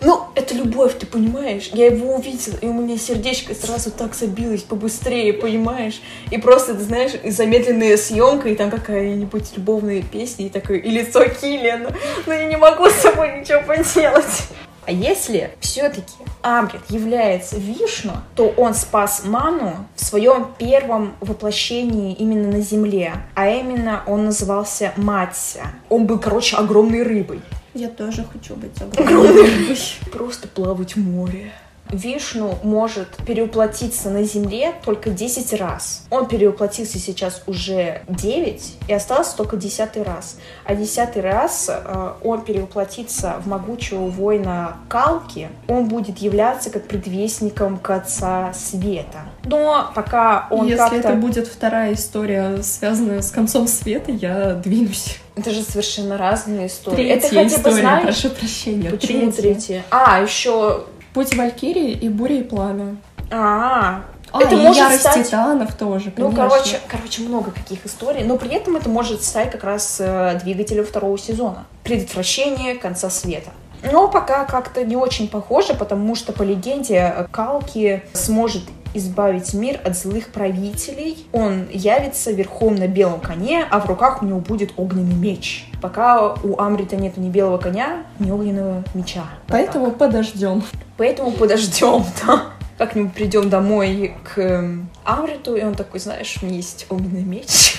Ну, 0.00 0.24
это 0.34 0.54
любовь, 0.54 0.92
ты 0.98 1.06
понимаешь? 1.06 1.70
Я 1.72 1.86
его 1.86 2.14
увидела, 2.14 2.56
и 2.60 2.66
у 2.66 2.74
меня 2.74 2.98
сердечко 2.98 3.54
сразу 3.54 3.90
так 3.90 4.14
забилось 4.14 4.62
побыстрее, 4.62 5.32
понимаешь? 5.32 6.00
И 6.30 6.36
просто, 6.36 6.74
ты 6.74 6.82
знаешь, 6.82 7.12
замедленная 7.24 7.96
съемка, 7.96 8.50
и 8.50 8.54
там 8.54 8.70
какая-нибудь 8.70 9.56
любовная 9.56 10.02
песня, 10.02 10.46
и 10.46 10.48
такое, 10.50 10.76
и 10.76 10.90
лицо 10.90 11.24
Киллиана. 11.24 11.90
Но 12.26 12.34
я 12.34 12.44
не 12.44 12.56
могу 12.56 12.88
с 12.88 12.94
собой 12.94 13.40
ничего 13.40 13.62
поделать. 13.62 14.48
А 14.86 14.92
если 14.92 15.50
все-таки 15.60 16.14
Амрит 16.42 16.82
является 16.88 17.56
Вишну, 17.56 18.12
то 18.34 18.48
он 18.48 18.74
спас 18.74 19.22
Ману 19.24 19.86
в 19.96 20.04
своем 20.04 20.48
первом 20.58 21.14
воплощении 21.20 22.14
именно 22.14 22.50
на 22.50 22.60
Земле. 22.60 23.14
А 23.34 23.48
именно 23.48 24.02
он 24.06 24.26
назывался 24.26 24.92
Матся. 24.96 25.62
Он 25.88 26.06
был, 26.06 26.18
короче, 26.18 26.56
огромной 26.56 27.02
рыбой. 27.02 27.40
Я 27.72 27.88
тоже 27.88 28.24
хочу 28.30 28.54
быть 28.54 28.72
огромной 28.80 29.42
рыбой. 29.42 29.78
Просто 30.12 30.48
плавать 30.48 30.96
в 30.96 30.98
море. 30.98 31.52
Вишну 31.94 32.58
может 32.62 33.08
переуплотиться 33.24 34.10
на 34.10 34.24
Земле 34.24 34.74
только 34.84 35.10
10 35.10 35.54
раз. 35.60 36.06
Он 36.10 36.26
переуплотился 36.26 36.98
сейчас 36.98 37.42
уже 37.46 38.02
9, 38.08 38.76
и 38.88 38.92
остался 38.92 39.36
только 39.36 39.56
10 39.56 39.96
раз. 39.98 40.36
А 40.64 40.74
10 40.74 41.16
раз 41.18 41.70
э, 41.70 42.12
он 42.22 42.42
переуплотится 42.42 43.36
в 43.44 43.46
могучего 43.46 44.06
воина 44.06 44.76
Калки. 44.88 45.48
Он 45.68 45.86
будет 45.86 46.18
являться 46.18 46.70
как 46.70 46.84
предвестником 46.88 47.78
Конца 47.78 48.52
Света. 48.54 49.20
Но 49.44 49.90
пока 49.94 50.48
он 50.50 50.66
Если 50.66 50.98
это 50.98 51.14
будет 51.14 51.46
вторая 51.46 51.94
история, 51.94 52.62
связанная 52.62 53.22
с 53.22 53.30
концом 53.30 53.68
света, 53.68 54.10
я 54.10 54.54
двинусь. 54.54 55.18
Это 55.36 55.50
же 55.50 55.62
совершенно 55.62 56.16
разные 56.16 56.68
истории. 56.68 56.96
Третья 56.96 57.40
это 57.40 57.50
хотя 57.50 57.58
бы 57.58 57.72
знаешь... 57.72 58.02
прошу 58.04 58.30
прощения. 58.30 58.90
Почему 58.90 59.32
третья? 59.32 59.42
третья? 59.42 59.82
А, 59.90 60.22
еще 60.22 60.84
Путь 61.14 61.34
Валькирии 61.36 61.92
и 61.92 62.08
Буря 62.08 62.40
и 62.40 62.42
Пламя. 62.42 62.96
А, 63.30 64.02
а 64.32 64.42
это 64.42 64.56
и 64.56 64.58
может 64.58 64.76
ярость 64.76 65.00
стать... 65.00 65.26
титанов 65.26 65.74
тоже, 65.74 66.10
конечно. 66.10 66.42
Ну, 66.42 66.48
короче, 66.48 66.80
короче, 66.88 67.22
много 67.22 67.52
каких 67.52 67.86
историй, 67.86 68.24
но 68.24 68.36
при 68.36 68.50
этом 68.50 68.76
это 68.76 68.88
может 68.88 69.22
стать 69.22 69.52
как 69.52 69.62
раз 69.62 69.98
э, 70.00 70.40
двигателем 70.42 70.84
второго 70.84 71.16
сезона. 71.16 71.66
Предотвращение 71.84 72.74
конца 72.74 73.10
света. 73.10 73.50
Но 73.92 74.08
пока 74.08 74.44
как-то 74.44 74.84
не 74.84 74.96
очень 74.96 75.28
похоже, 75.28 75.74
потому 75.74 76.16
что 76.16 76.32
по 76.32 76.42
легенде 76.42 77.28
Калки 77.30 78.02
сможет 78.12 78.62
избавить 78.94 79.52
мир 79.54 79.80
от 79.84 79.96
злых 79.96 80.28
правителей. 80.28 81.26
Он 81.32 81.68
явится 81.70 82.30
верхом 82.30 82.76
на 82.76 82.88
белом 82.88 83.20
коне, 83.20 83.66
а 83.70 83.80
в 83.80 83.86
руках 83.86 84.22
у 84.22 84.26
него 84.26 84.38
будет 84.38 84.72
огненный 84.76 85.14
меч. 85.14 85.68
Пока 85.82 86.34
у 86.34 86.58
Амрита 86.58 86.96
нет 86.96 87.16
ни 87.16 87.28
белого 87.28 87.58
коня, 87.58 88.04
ни 88.18 88.30
огненного 88.30 88.84
меча. 88.94 89.24
Поэтому 89.48 89.86
вот 89.86 89.98
подождем. 89.98 90.62
Поэтому 90.96 91.32
подождем, 91.32 92.04
да. 92.26 92.44
Как-нибудь 92.78 93.12
придем 93.12 93.50
домой 93.50 94.16
к 94.24 94.38
эм, 94.38 94.88
Амриту, 95.04 95.54
и 95.54 95.62
он 95.62 95.74
такой, 95.74 96.00
знаешь, 96.00 96.36
у 96.42 96.46
меня 96.46 96.56
есть 96.56 96.86
огненный 96.88 97.22
меч. 97.22 97.76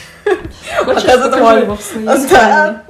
Хочешь, 0.83 1.03
покажу 1.03 1.61
его 1.61 1.75
в 1.75 1.81
своей 1.81 2.07
Да. 2.29 2.83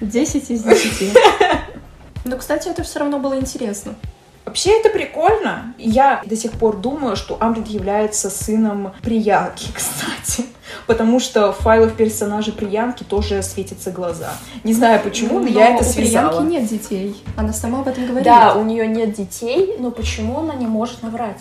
10 0.00 0.50
из 0.50 0.62
10. 0.62 1.18
Но, 2.24 2.36
кстати, 2.38 2.68
это 2.68 2.82
все 2.82 3.00
равно 3.00 3.18
было 3.18 3.38
интересно. 3.38 3.94
Вообще 4.44 4.78
это 4.78 4.90
прикольно. 4.90 5.74
Я 5.78 6.22
до 6.26 6.36
сих 6.36 6.52
пор 6.52 6.76
думаю, 6.76 7.16
что 7.16 7.36
Амрит 7.40 7.66
является 7.68 8.28
сыном 8.30 8.92
Приянки, 9.02 9.68
кстати. 9.74 10.48
Потому 10.86 11.18
что 11.18 11.52
в 11.52 11.58
файлах 11.58 11.94
персонажа 11.94 12.52
Приянки 12.52 13.04
тоже 13.04 13.42
светятся 13.42 13.90
глаза. 13.90 14.32
Не 14.64 14.74
знаю 14.74 15.00
почему, 15.02 15.38
но, 15.38 15.48
но 15.48 15.48
я 15.48 15.74
это 15.74 15.84
связала. 15.84 16.40
у 16.40 16.46
Приянки 16.46 16.52
нет 16.52 16.68
детей. 16.68 17.24
Она 17.36 17.52
сама 17.52 17.80
об 17.80 17.88
этом 17.88 18.06
говорит. 18.06 18.24
Да, 18.24 18.54
у 18.54 18.64
нее 18.64 18.86
нет 18.86 19.14
детей, 19.14 19.76
но 19.78 19.90
почему 19.90 20.40
она 20.40 20.54
не 20.54 20.66
может 20.66 21.02
наврать? 21.02 21.40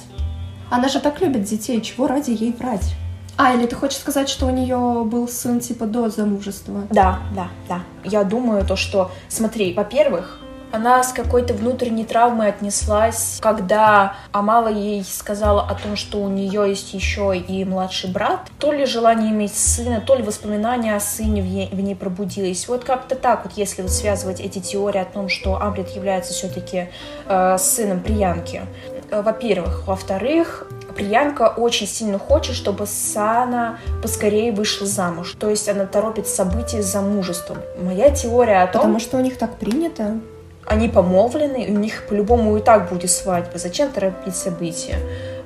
Она 0.70 0.88
же 0.88 1.00
так 1.00 1.22
любит 1.22 1.44
детей, 1.44 1.82
чего 1.82 2.08
ради 2.08 2.32
ей 2.32 2.54
врать? 2.58 2.96
А, 3.36 3.54
или 3.54 3.66
ты 3.66 3.76
хочешь 3.76 3.98
сказать, 3.98 4.30
что 4.30 4.46
у 4.46 4.52
нее 4.52 5.04
был 5.06 5.28
сын 5.28 5.60
типа 5.60 5.86
до 5.86 6.10
замужества? 6.10 6.84
Да, 6.92 7.20
да, 7.36 7.48
да. 7.68 7.82
Я 8.04 8.24
думаю 8.24 8.64
то, 8.66 8.76
что, 8.76 9.12
смотри, 9.28 9.74
во-первых, 9.74 10.40
она 10.74 11.04
с 11.04 11.14
какой-то 11.14 11.54
внутренней 11.54 12.04
травмой 12.04 12.50
отнеслась, 12.50 13.38
когда 13.42 14.16
Амала 14.32 14.70
ей 14.70 15.04
сказала 15.04 15.62
о 15.62 15.76
том, 15.76 15.96
что 15.96 16.18
у 16.18 16.30
нее 16.30 16.68
есть 16.68 16.96
еще 16.96 17.38
и 17.38 17.64
младший 17.64 18.10
брат. 18.10 18.40
То 18.58 18.72
ли 18.72 18.88
желание 18.88 19.30
иметь 19.30 19.56
сына, 19.56 20.02
то 20.02 20.16
ли 20.16 20.24
воспоминания 20.24 20.96
о 20.96 21.00
сыне 21.00 21.44
в 21.44 21.46
ней, 21.46 21.70
в 21.72 21.80
ней 21.80 21.96
пробудились. 21.96 22.68
Вот 22.68 22.86
как-то 22.86 23.16
так 23.16 23.46
вот, 23.46 23.54
если 23.56 23.84
вот 23.84 23.92
связывать 23.92 24.40
эти 24.40 24.58
теории 24.58 24.98
о 24.98 25.06
том, 25.06 25.30
что 25.30 25.62
Амрит 25.62 25.90
является 25.90 26.34
все-таки 26.34 26.90
э, 27.28 27.58
сыном 27.60 28.00
Приянки. 28.00 28.64
Э, 29.12 29.22
во-первых. 29.22 29.86
Во-вторых, 29.86 30.68
Приянка 30.96 31.54
очень 31.56 31.86
сильно 31.86 32.18
хочет, 32.18 32.56
чтобы 32.56 32.88
Сана 32.88 33.78
поскорее 34.02 34.52
вышла 34.52 34.88
замуж. 34.88 35.36
То 35.40 35.52
есть 35.52 35.70
она 35.70 35.86
торопит 35.86 36.28
события 36.28 36.82
с 36.82 36.88
замужеством. 36.88 37.58
Моя 37.80 38.10
теория 38.10 38.64
о 38.64 38.68
том... 38.68 38.82
Потому 38.82 39.00
что 39.00 39.18
у 39.18 39.22
них 39.22 39.38
так 39.38 39.60
принято 39.60 40.20
они 40.66 40.90
помолвлены, 40.90 41.68
у 41.70 41.78
них 41.78 42.08
по-любому 42.08 42.58
и 42.58 42.62
так 42.62 42.90
будет 42.90 43.12
свадьба. 43.12 43.58
Зачем 43.58 43.90
торопить 43.90 44.36
события? 44.36 44.98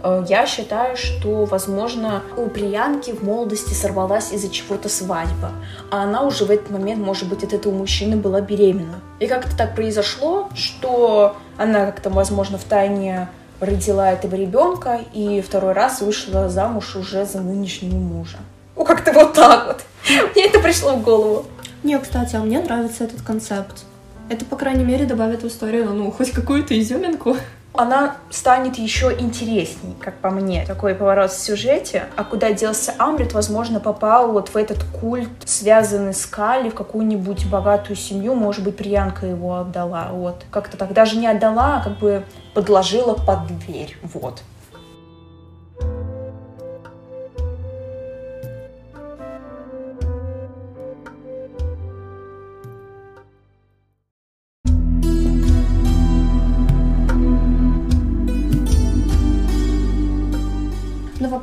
Э, 0.03 0.23
я 0.27 0.45
считаю, 0.45 0.95
что, 0.97 1.45
возможно, 1.45 2.23
у 2.38 2.47
Приянки 2.47 3.12
в 3.12 3.23
молодости 3.23 3.73
сорвалась 3.73 4.32
из-за 4.32 4.49
чего-то 4.49 4.89
свадьба, 4.89 5.51
а 5.91 6.03
она 6.03 6.23
уже 6.23 6.45
в 6.45 6.51
этот 6.51 6.69
момент, 6.69 7.03
может 7.03 7.27
быть, 7.27 7.43
от 7.43 7.53
этого 7.53 7.73
мужчины 7.73 8.15
была 8.15 8.41
беременна. 8.41 9.01
И 9.19 9.27
как-то 9.27 9.56
так 9.58 9.75
произошло, 9.75 10.49
что 10.56 11.36
она 11.58 11.86
как-то, 11.88 12.10
возможно, 12.10 12.58
в 12.58 12.63
тайне 12.63 13.30
родила 13.60 14.12
этого 14.12 14.36
ребенка 14.36 15.01
и 15.13 15.41
второй 15.41 15.73
раз 15.73 16.01
вышла 16.01 16.47
замуж 16.47 16.95
уже 16.95 17.25
за 17.25 17.41
нынешнего 17.41 17.95
мужа. 17.95 18.38
Ну, 18.75 18.84
как-то 18.84 19.12
вот 19.13 19.34
так 19.34 19.67
вот. 19.67 19.82
Мне 20.36 20.45
это 20.45 20.60
пришло 20.60 20.91
в 20.91 21.01
голову. 21.01 21.45
Не, 21.84 21.97
кстати, 21.99 22.36
а 22.36 22.39
мне 22.39 22.60
нравится 22.60 23.03
этот 23.06 23.21
концепт. 23.21 23.86
Это, 24.30 24.46
по 24.46 24.56
крайней 24.56 24.84
мере, 24.84 25.06
добавит 25.06 25.44
в 25.44 25.48
историю, 25.48 25.94
ну, 25.94 26.12
хоть 26.12 26.32
какую-то 26.32 26.78
изюминку. 26.80 27.38
она 27.78 28.18
станет 28.30 28.78
еще 28.78 29.16
интересней, 29.18 29.96
как 30.00 30.16
по 30.16 30.32
мне, 30.32 30.66
такой 30.66 30.96
поворот 30.96 31.32
в 31.32 31.40
сюжете. 31.40 32.06
А 32.16 32.24
куда 32.24 32.52
делся 32.52 32.94
Амрит, 32.98 33.34
возможно, 33.34 33.80
попал 33.80 34.32
вот 34.32 34.50
в 34.50 34.58
этот 34.58 34.84
культ, 34.84 35.30
связанный 35.46 36.13
с 36.13 36.26
Кали, 36.26 36.70
в 36.70 36.76
какую-нибудь 36.76 37.50
богатую 37.50 37.96
семью, 37.96 38.36
может 38.36 38.63
быть, 38.63 38.76
Приянка 38.76 39.28
его 39.28 39.60
отдала, 39.60 40.10
вот. 40.12 40.44
Как-то 40.52 40.78
так, 40.78 40.94
даже 40.94 41.18
не 41.18 41.28
отдала, 41.28 41.78
а 41.78 41.84
как 41.84 42.00
бы 42.00 42.24
подложила 42.54 43.13
под 43.13 43.48
дверь, 43.48 43.96
вот. 44.02 44.42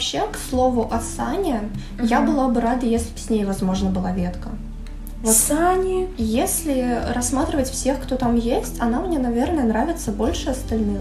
Вообще, 0.05 0.23
к 0.31 0.37
слову 0.37 0.89
о 0.91 1.01
Сане, 1.01 1.71
угу. 1.99 2.07
я 2.07 2.21
была 2.21 2.49
бы 2.49 2.61
рада, 2.61 2.87
если 2.87 3.11
бы 3.13 3.19
с 3.19 3.31
ней, 3.31 3.45
возможно, 3.45 3.91
была 3.91 4.13
ветка. 4.13 4.51
Вот. 5.23 5.35
Сани. 5.35 6.09
Если 6.19 7.01
рассматривать 7.15 7.71
всех, 7.71 8.03
кто 8.03 8.17
там 8.17 8.37
есть, 8.37 8.81
она 8.81 9.01
мне, 9.01 9.19
наверное, 9.19 9.65
нравится 9.65 10.13
больше 10.13 10.51
остальных. 10.51 11.01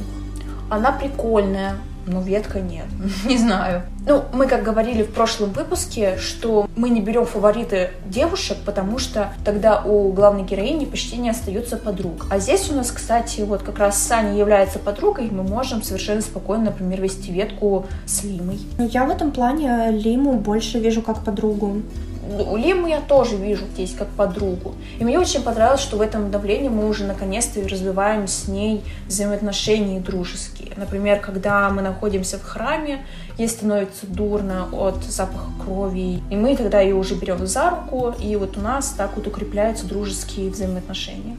Она 0.69 0.93
прикольная. 0.93 1.75
Ну, 2.05 2.21
ветка 2.21 2.59
нет. 2.59 2.85
Не 3.25 3.37
знаю. 3.37 3.83
Ну, 4.05 4.25
мы 4.33 4.47
как 4.47 4.63
говорили 4.63 5.03
в 5.03 5.13
прошлом 5.13 5.51
выпуске, 5.51 6.17
что 6.17 6.67
мы 6.75 6.89
не 6.89 6.99
берем 6.99 7.25
фавориты 7.25 7.91
девушек, 8.05 8.57
потому 8.65 8.99
что 8.99 9.33
тогда 9.45 9.81
у 9.81 10.11
главной 10.11 10.43
героини 10.43 10.83
почти 10.83 11.15
не 11.17 11.29
остается 11.29 11.77
подруг. 11.77 12.27
А 12.29 12.39
здесь 12.39 12.69
у 12.69 12.73
нас, 12.73 12.91
кстати, 12.91 13.41
вот 13.41 13.63
как 13.63 13.79
раз 13.79 13.97
Саня 13.97 14.37
является 14.37 14.79
подругой, 14.79 15.27
и 15.27 15.31
мы 15.31 15.43
можем 15.43 15.81
совершенно 15.81 16.21
спокойно, 16.21 16.65
например, 16.65 17.01
вести 17.01 17.31
ветку 17.31 17.85
с 18.05 18.23
Лимой. 18.23 18.59
Я 18.77 19.05
в 19.05 19.09
этом 19.09 19.31
плане 19.31 19.91
Лиму 19.91 20.33
больше 20.33 20.79
вижу 20.79 21.01
как 21.01 21.23
подругу. 21.23 21.81
Ну, 22.29 22.55
Лиму 22.55 22.87
я 22.87 23.01
тоже 23.01 23.35
вижу 23.35 23.65
здесь 23.73 23.93
как 23.93 24.07
подругу. 24.09 24.75
И 24.99 25.03
мне 25.03 25.19
очень 25.19 25.41
понравилось, 25.41 25.81
что 25.81 25.97
в 25.97 26.01
этом 26.01 26.31
давлении 26.31 26.69
мы 26.69 26.87
уже 26.87 27.03
наконец-то 27.03 27.61
развиваем 27.67 28.27
с 28.27 28.47
ней 28.47 28.83
взаимоотношения 29.07 29.99
дружеские. 29.99 30.71
Например, 30.77 31.19
когда 31.19 31.69
мы 31.69 31.81
находимся 31.81 32.37
в 32.37 32.43
храме, 32.43 33.05
ей 33.37 33.49
становится 33.49 34.07
дурно 34.07 34.69
от 34.71 35.03
запаха 35.03 35.51
крови, 35.63 36.21
и 36.29 36.35
мы 36.35 36.55
тогда 36.55 36.79
ее 36.79 36.95
уже 36.95 37.15
берем 37.15 37.45
за 37.45 37.69
руку, 37.69 38.13
и 38.19 38.35
вот 38.35 38.57
у 38.57 38.61
нас 38.61 38.93
так 38.97 39.15
вот 39.15 39.27
укрепляются 39.27 39.85
дружеские 39.85 40.49
взаимоотношения. 40.49 41.37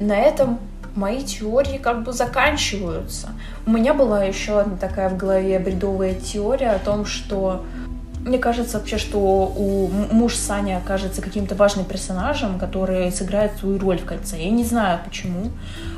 На 0.00 0.18
этом 0.18 0.58
мои 0.94 1.22
теории 1.22 1.78
как 1.78 2.02
бы 2.02 2.12
заканчиваются. 2.12 3.30
У 3.66 3.70
меня 3.70 3.94
была 3.94 4.24
еще 4.24 4.60
одна 4.60 4.76
такая 4.76 5.08
в 5.08 5.16
голове 5.16 5.58
бредовая 5.58 6.14
теория 6.14 6.70
о 6.70 6.78
том, 6.78 7.06
что 7.06 7.64
мне 8.24 8.38
кажется 8.38 8.78
вообще, 8.78 8.98
что 8.98 9.18
у 9.18 9.88
муж 9.88 10.36
Сани 10.36 10.72
окажется 10.72 11.20
каким-то 11.20 11.54
важным 11.56 11.84
персонажем, 11.84 12.58
который 12.58 13.10
сыграет 13.10 13.58
свою 13.58 13.78
роль 13.78 13.98
в 13.98 14.04
кольце. 14.04 14.38
Я 14.38 14.50
не 14.50 14.64
знаю 14.64 15.00
почему. 15.04 15.50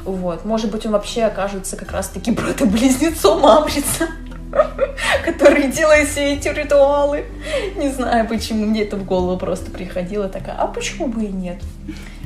Вот. 0.04 0.44
Может 0.44 0.70
быть, 0.70 0.86
он 0.86 0.92
вообще 0.92 1.24
окажется 1.24 1.76
как 1.76 1.92
раз-таки 1.92 2.30
братом-близнецом 2.30 3.44
Амрица, 3.44 4.08
который 5.24 5.70
делает 5.70 6.08
все 6.08 6.34
эти 6.34 6.48
ритуалы. 6.48 7.26
Не 7.76 7.90
знаю, 7.90 8.26
почему 8.26 8.64
мне 8.64 8.84
это 8.84 8.96
в 8.96 9.04
голову 9.04 9.38
просто 9.38 9.70
приходило. 9.70 10.28
Такая, 10.28 10.56
а 10.56 10.66
почему 10.66 11.08
бы 11.08 11.24
и 11.24 11.28
нет? 11.28 11.58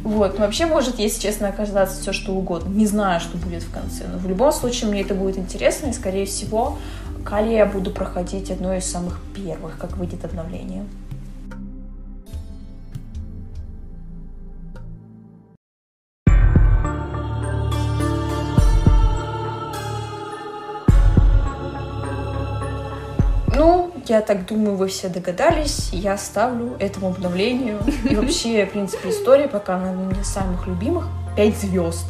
Вот. 0.05 0.39
Вообще 0.39 0.67
может, 0.67 1.01
если 1.01 1.21
честно, 1.23 1.49
оказаться 1.49 2.01
все 2.01 2.13
что 2.13 2.33
угодно. 2.33 2.69
Не 2.69 2.87
знаю, 2.87 3.21
что 3.21 3.37
будет 3.37 3.65
в 3.65 3.73
конце. 3.73 4.05
Но 4.07 4.19
в 4.19 4.29
любом 4.29 4.53
случае 4.53 4.91
мне 4.91 5.01
это 5.01 5.15
будет 5.15 5.39
интересно, 5.39 5.89
и, 5.89 5.93
скорее 5.93 6.25
всего, 6.25 6.79
Кали 7.25 7.53
я 7.53 7.67
буду 7.67 7.91
проходить 7.91 8.51
одно 8.51 8.75
из 8.75 8.85
самых 8.85 9.21
первых, 9.35 9.79
как 9.79 9.97
выйдет 9.97 10.25
обновление. 10.25 10.85
Ну, 23.55 23.93
я 24.07 24.21
так 24.21 24.47
думаю, 24.47 24.77
вы 24.77 24.87
все 24.89 25.09
догадались. 25.09 25.91
Я 25.93 26.17
ставлю 26.17 26.77
этому 26.79 27.09
обновлению. 27.09 27.81
И 28.09 28.15
вообще, 28.15 28.65
в 28.65 28.71
принципе, 28.71 29.11
история 29.11 29.49
пока 29.49 29.77
она 29.77 29.93
мне 29.93 30.25
самых 30.25 30.67
любимых. 30.67 31.09
5 31.37 31.57
звезд. 31.57 32.07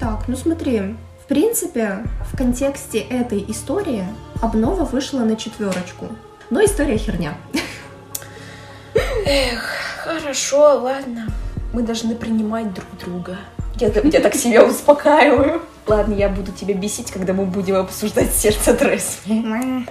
Так, 0.00 0.28
ну 0.28 0.36
смотри, 0.36 0.96
принципе, 1.30 2.04
в 2.32 2.36
контексте 2.36 2.98
этой 2.98 3.44
истории 3.46 4.04
обнова 4.42 4.84
вышла 4.84 5.20
на 5.20 5.36
четверочку. 5.36 6.08
Но 6.50 6.64
история 6.64 6.98
херня. 6.98 7.34
Эх, 9.24 9.62
хорошо, 9.98 10.80
ладно. 10.80 11.28
Мы 11.72 11.82
должны 11.82 12.16
принимать 12.16 12.74
друг 12.74 12.88
друга. 12.98 13.38
Я, 13.76 13.92
я 14.02 14.20
так 14.20 14.34
себя 14.34 14.64
успокаиваю. 14.64 15.62
Ладно, 15.86 16.14
я 16.14 16.28
буду 16.28 16.50
тебя 16.50 16.74
бесить, 16.74 17.12
когда 17.12 17.32
мы 17.32 17.46
будем 17.46 17.76
обсуждать 17.76 18.32
сердце 18.32 18.74
Тресми. 18.74 19.86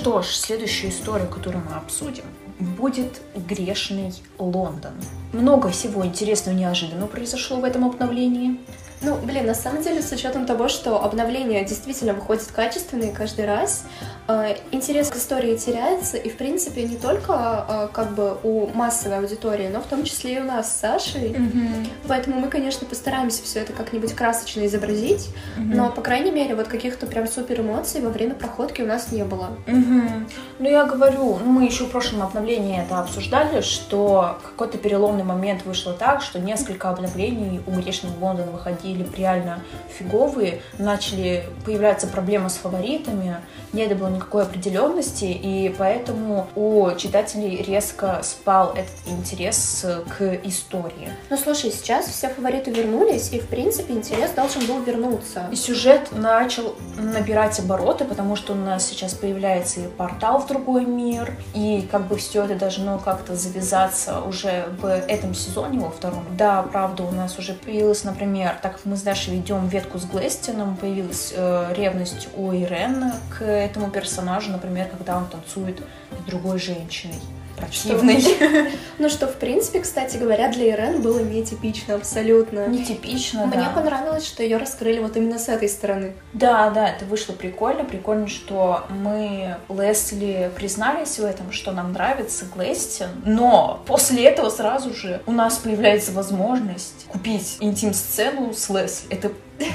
Что 0.00 0.22
ж, 0.22 0.28
следующую 0.28 0.92
историю, 0.92 1.28
которую 1.28 1.62
мы 1.62 1.76
обсудим, 1.76 2.24
будет 2.58 3.20
грешный 3.34 4.14
Лондон. 4.38 4.94
Много 5.34 5.68
всего 5.68 6.06
интересного 6.06 6.56
и 6.56 6.60
неожиданного 6.60 7.06
произошло 7.06 7.58
в 7.60 7.64
этом 7.64 7.84
обновлении. 7.84 8.58
Ну, 9.02 9.16
блин, 9.16 9.46
на 9.46 9.54
самом 9.54 9.82
деле, 9.82 10.02
с 10.02 10.12
учетом 10.12 10.44
того, 10.44 10.68
что 10.68 11.02
обновления 11.02 11.64
действительно 11.64 12.12
выходят 12.12 12.46
качественные 12.54 13.12
каждый 13.12 13.46
раз, 13.46 13.84
э, 14.28 14.56
интерес 14.72 15.08
к 15.08 15.16
истории 15.16 15.56
теряется, 15.56 16.18
и, 16.18 16.28
в 16.28 16.36
принципе, 16.36 16.82
не 16.82 16.96
только 16.96 17.64
э, 17.66 17.88
как 17.92 18.14
бы 18.14 18.36
у 18.42 18.66
массовой 18.68 19.18
аудитории, 19.18 19.68
но 19.68 19.80
в 19.80 19.86
том 19.86 20.04
числе 20.04 20.34
и 20.34 20.40
у 20.40 20.44
нас 20.44 20.70
с 20.70 20.80
Сашей. 20.80 21.30
Mm-hmm. 21.30 21.88
Поэтому 22.08 22.40
мы, 22.40 22.48
конечно, 22.48 22.86
постараемся 22.86 23.42
все 23.42 23.60
это 23.60 23.72
как-нибудь 23.72 24.12
красочно 24.12 24.66
изобразить, 24.66 25.30
mm-hmm. 25.56 25.74
но, 25.74 25.90
по 25.90 26.02
крайней 26.02 26.30
мере, 26.30 26.54
вот 26.54 26.68
каких-то 26.68 27.06
прям 27.06 27.26
супер 27.26 27.60
эмоций 27.60 28.02
во 28.02 28.10
время 28.10 28.34
проходки 28.34 28.82
у 28.82 28.86
нас 28.86 29.12
не 29.12 29.24
было. 29.24 29.48
Mm-hmm. 29.66 30.30
Ну, 30.58 30.68
я 30.68 30.84
говорю, 30.84 31.38
ну, 31.42 31.50
мы 31.50 31.64
еще 31.64 31.84
в 31.84 31.90
прошлом 31.90 32.22
обновлении 32.22 32.82
это 32.82 33.00
обсуждали, 33.00 33.62
что 33.62 34.38
какой-то 34.42 34.76
переломный 34.76 35.24
момент 35.24 35.64
вышло 35.64 35.94
так, 35.94 36.20
что 36.20 36.38
несколько 36.38 36.90
обновлений 36.90 37.62
у 37.66 37.70
Грешного 37.70 38.12
Лондона 38.20 38.52
выходили 38.52 38.89
или 38.92 39.06
реально 39.16 39.62
фиговые, 39.98 40.62
начали 40.78 41.44
появляться 41.64 42.06
проблемы 42.06 42.50
с 42.50 42.54
фаворитами, 42.54 43.36
не 43.72 43.86
было 43.86 44.08
никакой 44.08 44.42
определенности, 44.42 45.24
и 45.24 45.74
поэтому 45.76 46.48
у 46.56 46.90
читателей 46.96 47.62
резко 47.62 48.20
спал 48.22 48.72
этот 48.74 48.94
интерес 49.06 49.86
к 50.08 50.34
истории. 50.44 51.10
Ну 51.28 51.36
слушай, 51.36 51.70
сейчас 51.70 52.06
все 52.06 52.28
фавориты 52.28 52.70
вернулись, 52.70 53.32
и 53.32 53.40
в 53.40 53.46
принципе 53.46 53.94
интерес 53.94 54.32
должен 54.32 54.66
был 54.66 54.82
вернуться. 54.82 55.48
И 55.52 55.56
сюжет 55.56 56.08
начал 56.12 56.74
набирать 56.96 57.58
обороты, 57.60 58.04
потому 58.04 58.36
что 58.36 58.52
у 58.52 58.56
нас 58.56 58.86
сейчас 58.86 59.14
появляется 59.14 59.80
и 59.80 59.86
портал 59.86 60.40
в 60.40 60.46
другой 60.46 60.84
мир, 60.84 61.32
и 61.54 61.88
как 61.90 62.06
бы 62.06 62.16
все 62.16 62.44
это 62.44 62.56
должно 62.56 62.98
как-то 62.98 63.36
завязаться 63.36 64.20
уже 64.22 64.66
в 64.80 64.86
этом 64.86 65.34
сезоне, 65.34 65.78
во 65.78 65.90
втором. 65.90 66.24
Да, 66.36 66.62
правда, 66.62 67.04
у 67.04 67.10
нас 67.10 67.38
уже 67.38 67.54
появилась, 67.54 68.04
например, 68.04 68.56
так 68.62 68.79
мы 68.84 68.96
с 68.96 69.02
Дашей 69.02 69.36
ведем 69.36 69.68
ветку 69.68 69.98
с 69.98 70.04
Глестином, 70.04 70.76
появилась 70.76 71.32
э, 71.36 71.74
ревность 71.76 72.28
у 72.34 72.52
Ирен 72.52 73.12
к 73.30 73.42
этому 73.42 73.90
персонажу, 73.90 74.50
например, 74.50 74.88
когда 74.88 75.16
он 75.16 75.26
танцует 75.26 75.82
с 76.18 76.24
другой 76.26 76.58
женщиной 76.58 77.20
противной. 77.60 78.24
Ну 78.98 79.08
что, 79.08 79.26
в 79.26 79.36
принципе, 79.36 79.80
кстати 79.80 80.18
говоря, 80.18 80.48
для 80.52 80.74
Ирен 80.74 81.00
было 81.00 81.20
нетипично 81.20 81.94
абсолютно. 81.94 82.66
Нетипично, 82.66 83.46
Мне 83.46 83.66
понравилось, 83.74 84.26
что 84.26 84.42
ее 84.42 84.58
раскрыли 84.58 84.98
вот 84.98 85.16
именно 85.16 85.38
с 85.38 85.48
этой 85.48 85.70
стороны. 85.70 86.12
Да, 86.34 86.68
да, 86.70 86.88
это 86.88 87.06
вышло 87.06 87.32
прикольно. 87.32 87.84
Прикольно, 87.84 88.28
что 88.28 88.84
мы 88.90 89.56
Лесли 89.70 90.50
признались 90.54 91.18
в 91.18 91.24
этом, 91.24 91.50
что 91.52 91.72
нам 91.72 91.92
нравится 91.92 92.44
Глестин, 92.54 93.08
но 93.24 93.82
после 93.86 94.24
этого 94.24 94.50
сразу 94.50 94.94
же 94.94 95.22
у 95.26 95.32
нас 95.32 95.56
появляется 95.56 96.12
возможность 96.12 97.06
купить 97.08 97.56
интим-сцену 97.60 98.52
с 98.52 98.68
Лесли. 98.68 99.08
Это 99.10 99.32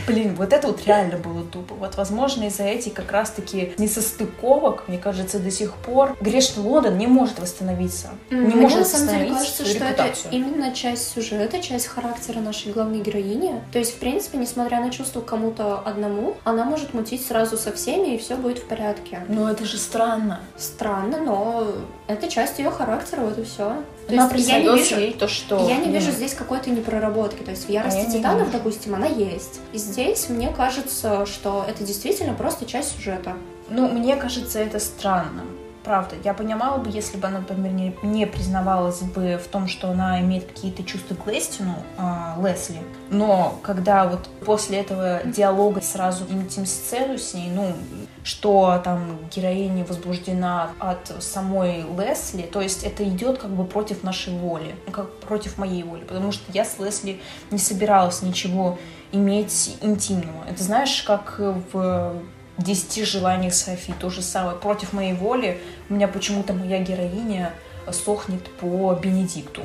Блин, 0.08 0.36
вот 0.36 0.54
это 0.54 0.68
вот 0.68 0.86
реально 0.86 1.18
было 1.18 1.44
тупо. 1.44 1.76
Вот, 1.76 1.96
возможно, 1.96 2.44
из-за 2.46 2.64
этих 2.64 2.94
как 2.94 3.12
раз-таки 3.12 3.74
несостыковок, 3.78 4.88
мне 4.88 4.98
кажется, 4.98 5.40
до 5.40 5.52
сих 5.52 5.74
пор 5.74 6.16
грешный 6.22 6.64
Лондон 6.64 6.98
не 6.98 7.08
может 7.08 7.40
восстановиться. 7.40 8.10
Не 8.30 8.38
Мне 8.38 8.56
может 8.56 8.80
на 8.80 8.86
самом 8.86 9.08
деле 9.10 9.34
кажется, 9.34 9.66
что 9.66 9.76
это 9.76 10.04
репутацию. 10.04 10.34
именно 10.34 10.74
часть 10.74 11.14
сюжета, 11.14 11.62
часть 11.62 11.88
характера 11.88 12.40
нашей 12.40 12.72
главной 12.72 13.00
героини. 13.00 13.62
То 13.72 13.80
есть, 13.80 13.96
в 13.96 14.00
принципе, 14.00 14.38
несмотря 14.38 14.80
на 14.82 14.90
чувство 14.92 15.22
к 15.22 15.26
кому-то 15.26 15.80
одному, 15.80 16.36
она 16.44 16.64
может 16.66 16.94
мутить 16.94 17.26
сразу 17.26 17.58
со 17.58 17.72
всеми, 17.72 18.16
и 18.16 18.18
все 18.18 18.36
будет 18.36 18.60
в 18.60 18.66
порядке. 18.66 19.24
Но 19.28 19.50
это 19.50 19.66
же 19.66 19.78
странно. 19.78 20.40
Странно, 20.58 21.18
но 21.20 21.68
это 22.08 22.28
часть 22.28 22.60
ее 22.60 22.72
характера, 22.72 23.22
вот 23.22 23.38
и 23.38 23.44
все. 23.44 23.76
То 24.08 24.14
Она 24.14 24.30
есть 24.32 24.48
я 24.48 24.60
не 24.60 24.78
вижу, 24.78 25.00
ей 25.00 25.14
то, 25.14 25.28
что... 25.28 25.68
я 25.68 25.78
не 25.78 25.92
вижу 25.92 26.12
здесь 26.12 26.34
какой-то 26.36 26.70
непроработки. 26.70 27.42
То 27.42 27.52
есть 27.52 27.66
в 27.66 27.70
ярости 27.70 28.06
не 28.06 28.18
титанов, 28.18 28.48
вижу. 28.48 28.58
допустим, 28.60 28.94
она 28.94 29.08
есть. 29.08 29.62
И 29.74 29.78
здесь 29.78 30.30
мне 30.30 30.50
кажется, 30.50 31.26
что 31.26 31.66
это 31.68 31.84
действительно 31.84 32.34
просто 32.34 32.66
часть 32.66 32.96
сюжета. 32.96 33.34
Ну, 33.70 33.88
мне 33.88 34.16
кажется, 34.16 34.60
это 34.60 34.80
странным. 34.80 35.48
Правда, 35.84 36.16
я 36.24 36.34
понимала 36.34 36.80
бы, 36.80 36.90
если 36.90 37.18
бы 37.18 37.28
она, 37.28 37.40
например, 37.40 37.72
не, 37.72 37.96
не 38.02 38.26
признавалась 38.26 39.02
бы 39.02 39.40
в 39.44 39.48
том, 39.48 39.68
что 39.68 39.92
она 39.92 40.20
имеет 40.22 40.46
какие-то 40.46 40.84
чувства 40.84 41.14
к 41.14 41.28
Лестину, 41.28 41.76
а, 41.98 42.36
Лесли. 42.44 42.80
Но 43.12 43.60
когда 43.62 44.08
вот 44.08 44.28
после 44.44 44.80
этого 44.80 45.22
диалога 45.26 45.82
сразу 45.82 46.26
интим 46.28 46.66
сцену 46.66 47.20
с 47.20 47.36
ней, 47.36 47.52
ну, 47.52 47.74
что 48.26 48.82
там 48.84 49.20
героиня 49.34 49.86
возбуждена 49.86 50.72
от 50.80 51.14
самой 51.24 51.86
Лесли, 51.98 52.42
то 52.42 52.60
есть 52.60 52.84
это 52.84 53.04
идет 53.04 53.38
как 53.38 53.52
бы 53.52 53.66
против 53.66 54.02
нашей 54.02 54.34
воли, 54.34 54.74
ну, 54.88 54.92
как 54.92 55.14
против 55.20 55.60
моей 55.60 55.84
воли, 55.84 56.04
потому 56.04 56.32
что 56.32 56.44
я 56.52 56.66
с 56.66 56.80
Лесли 56.80 57.22
не 57.52 57.60
собиралась 57.60 58.24
ничего 58.24 58.80
иметь 59.12 59.78
интимного. 59.82 60.44
Это 60.50 60.64
знаешь, 60.64 61.04
как 61.04 61.40
в 61.40 62.16
«Десяти 62.58 63.04
желаниях 63.06 63.54
Софи», 63.54 63.94
то 64.00 64.10
же 64.10 64.24
самое. 64.24 64.58
Против 64.58 64.92
моей 64.92 65.14
воли 65.14 65.62
у 65.90 65.94
меня 65.94 66.08
почему-то 66.08 66.54
моя 66.54 66.80
героиня 66.80 67.54
сохнет 67.92 68.50
по 68.58 68.96
Бенедикту. 68.96 69.62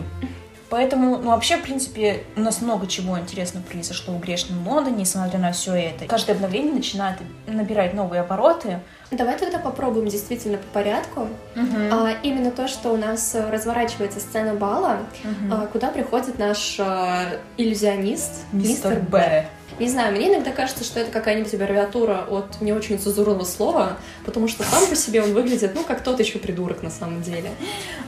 Поэтому, 0.70 1.18
ну, 1.18 1.30
вообще, 1.30 1.56
в 1.56 1.62
принципе, 1.62 2.22
у 2.37 2.40
нас 2.40 2.61
много 2.62 2.87
чего 2.87 3.18
интересного 3.18 3.64
произошло 3.64 4.14
в 4.14 4.20
грешном 4.20 4.66
Лондоне, 4.66 4.98
несмотря 4.98 5.38
на 5.40 5.50
все 5.52 5.74
это. 5.74 6.06
Каждое 6.06 6.33
обновление 6.35 6.72
начинает 6.72 7.18
набирать 7.48 7.92
новые 7.92 8.20
обороты. 8.20 8.78
Давай 9.11 9.37
тогда 9.37 9.59
попробуем 9.59 10.06
действительно 10.09 10.59
по 10.59 10.66
порядку. 10.74 11.28
А, 11.56 12.12
именно 12.22 12.52
то, 12.52 12.68
что 12.68 12.90
у 12.92 12.96
нас 12.96 13.35
разворачивается 13.35 14.20
сцена 14.20 14.54
бала, 14.54 14.98
Мгм. 15.24 15.52
а, 15.52 15.66
куда 15.66 15.88
приходит 15.88 16.38
наш 16.38 16.76
э, 16.78 17.38
иллюзионист 17.56 18.44
Мистер 18.52 19.00
Б. 19.00 19.46
Не 19.80 19.88
знаю, 19.88 20.14
мне 20.14 20.28
иногда 20.33 20.50
кажется, 20.52 20.85
что 20.85 21.00
это 21.00 21.11
какая-нибудь 21.11 21.52
аббревиатура 21.54 22.26
от 22.28 22.61
не 22.61 22.72
очень 22.72 22.98
цензурного 22.98 23.44
слова, 23.44 23.96
потому 24.24 24.46
что 24.46 24.62
сам 24.62 24.87
по 24.87 24.94
себе 24.94 25.22
он 25.22 25.33
выглядит, 25.33 25.72
ну, 25.74 25.83
как 25.83 26.04
тот 26.04 26.20
еще 26.20 26.38
придурок 26.38 26.83
на 26.83 26.90
самом 26.90 27.22
деле. 27.22 27.50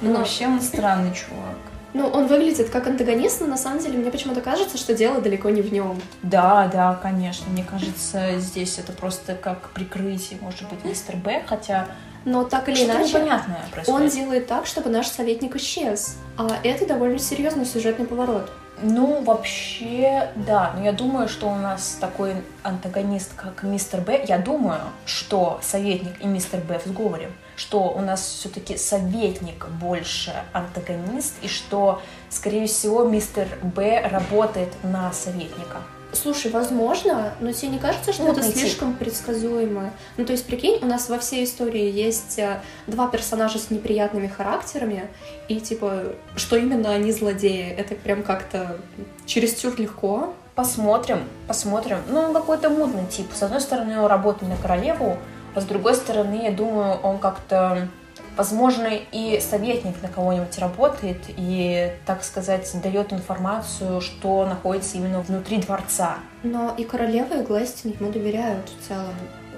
Ну, 0.02 0.12
Но- 0.12 0.18
вообще 0.18 0.46
он 0.46 0.60
странный 0.60 1.12
чувак. 1.14 1.56
Ну, 1.94 2.06
он 2.08 2.26
выглядит 2.26 2.70
как 2.70 2.86
антагонист, 2.86 3.40
но 3.40 3.46
на 3.46 3.58
самом 3.58 3.78
деле 3.80 3.98
мне 3.98 4.10
почему-то 4.10 4.40
кажется, 4.40 4.78
что 4.78 4.94
дело 4.94 5.20
далеко 5.20 5.50
не 5.50 5.60
в 5.60 5.72
нем. 5.72 6.00
Да, 6.22 6.68
да, 6.72 6.98
конечно. 7.02 7.50
Мне 7.50 7.64
кажется, 7.64 8.38
здесь 8.38 8.78
это 8.78 8.92
просто 8.92 9.34
как 9.34 9.70
прикрытие, 9.70 10.38
может 10.40 10.68
быть, 10.70 10.84
мистер 10.84 11.16
Б, 11.16 11.42
хотя 11.46 11.88
Но 12.24 12.44
так 12.44 12.68
или 12.68 12.76
что-то 12.76 12.92
иначе, 12.98 13.08
непонятное 13.10 13.62
он 13.64 13.70
происходит. 13.72 14.12
делает 14.14 14.46
так, 14.46 14.66
чтобы 14.66 14.88
наш 14.88 15.06
советник 15.08 15.54
исчез. 15.56 16.16
А 16.38 16.48
это 16.64 16.86
довольно 16.86 17.18
серьезный 17.18 17.66
сюжетный 17.66 18.06
поворот. 18.06 18.50
Ну, 18.80 19.20
вообще, 19.22 20.30
да. 20.34 20.72
Но 20.76 20.82
я 20.84 20.92
думаю, 20.92 21.28
что 21.28 21.46
у 21.48 21.54
нас 21.54 21.98
такой 22.00 22.34
антагонист, 22.62 23.32
как 23.36 23.62
мистер 23.62 24.00
Б. 24.00 24.24
Я 24.26 24.38
думаю, 24.38 24.80
что 25.04 25.60
советник 25.62 26.14
и 26.20 26.26
мистер 26.26 26.60
Б 26.60 26.80
в 26.82 26.88
сговоре. 26.88 27.30
Что 27.56 27.90
у 27.90 28.00
нас 28.00 28.20
все-таки 28.22 28.76
советник 28.76 29.66
больше 29.80 30.32
антагонист, 30.52 31.34
и 31.42 31.48
что, 31.48 32.00
скорее 32.30 32.66
всего, 32.66 33.04
мистер 33.04 33.46
Б 33.62 34.08
работает 34.08 34.68
на 34.82 35.12
советника. 35.12 35.78
Слушай, 36.14 36.50
возможно, 36.50 37.32
но 37.40 37.52
тебе 37.52 37.68
не 37.72 37.78
кажется, 37.78 38.12
что 38.12 38.24
Ну, 38.24 38.32
это 38.32 38.42
найти. 38.42 38.58
слишком 38.58 38.94
предсказуемо? 38.94 39.92
Ну, 40.18 40.26
то 40.26 40.32
есть, 40.32 40.44
прикинь, 40.44 40.78
у 40.82 40.86
нас 40.86 41.08
во 41.08 41.18
всей 41.18 41.44
истории 41.44 41.90
есть 41.90 42.38
э, 42.38 42.60
два 42.86 43.08
персонажа 43.08 43.58
с 43.58 43.70
неприятными 43.70 44.26
характерами, 44.26 45.08
и, 45.48 45.58
типа, 45.58 46.12
что 46.36 46.56
именно 46.56 46.90
они 46.90 47.12
злодеи? 47.12 47.70
Это 47.70 47.94
прям 47.94 48.22
как-то 48.22 48.76
чересчур 49.24 49.74
легко. 49.78 50.34
Посмотрим, 50.54 51.20
посмотрим. 51.48 51.98
Ну, 52.10 52.20
он 52.20 52.34
какой-то 52.34 52.68
мудный 52.68 53.06
тип. 53.06 53.28
С 53.34 53.42
одной 53.42 53.62
стороны, 53.62 53.98
он 53.98 54.06
работает 54.06 54.52
на 54.52 54.58
королеву, 54.58 55.16
а 55.54 55.60
с 55.60 55.64
другой 55.64 55.94
стороны, 55.94 56.44
я 56.44 56.50
думаю, 56.50 56.98
он 57.02 57.18
как-то, 57.18 57.88
возможно, 58.36 58.88
и 58.90 59.40
советник 59.40 60.02
на 60.02 60.08
кого-нибудь 60.08 60.58
работает 60.58 61.18
и, 61.28 61.92
так 62.06 62.24
сказать, 62.24 62.70
дает 62.82 63.12
информацию, 63.12 64.00
что 64.00 64.46
находится 64.46 64.96
именно 64.96 65.20
внутри 65.20 65.58
дворца. 65.58 66.16
Но 66.42 66.74
и 66.76 66.84
королева, 66.84 67.34
и 67.34 67.42
Глэстин 67.42 67.94
ему 67.98 68.10
доверяют 68.10 68.68
в 68.68 68.88
целом. 68.88 69.14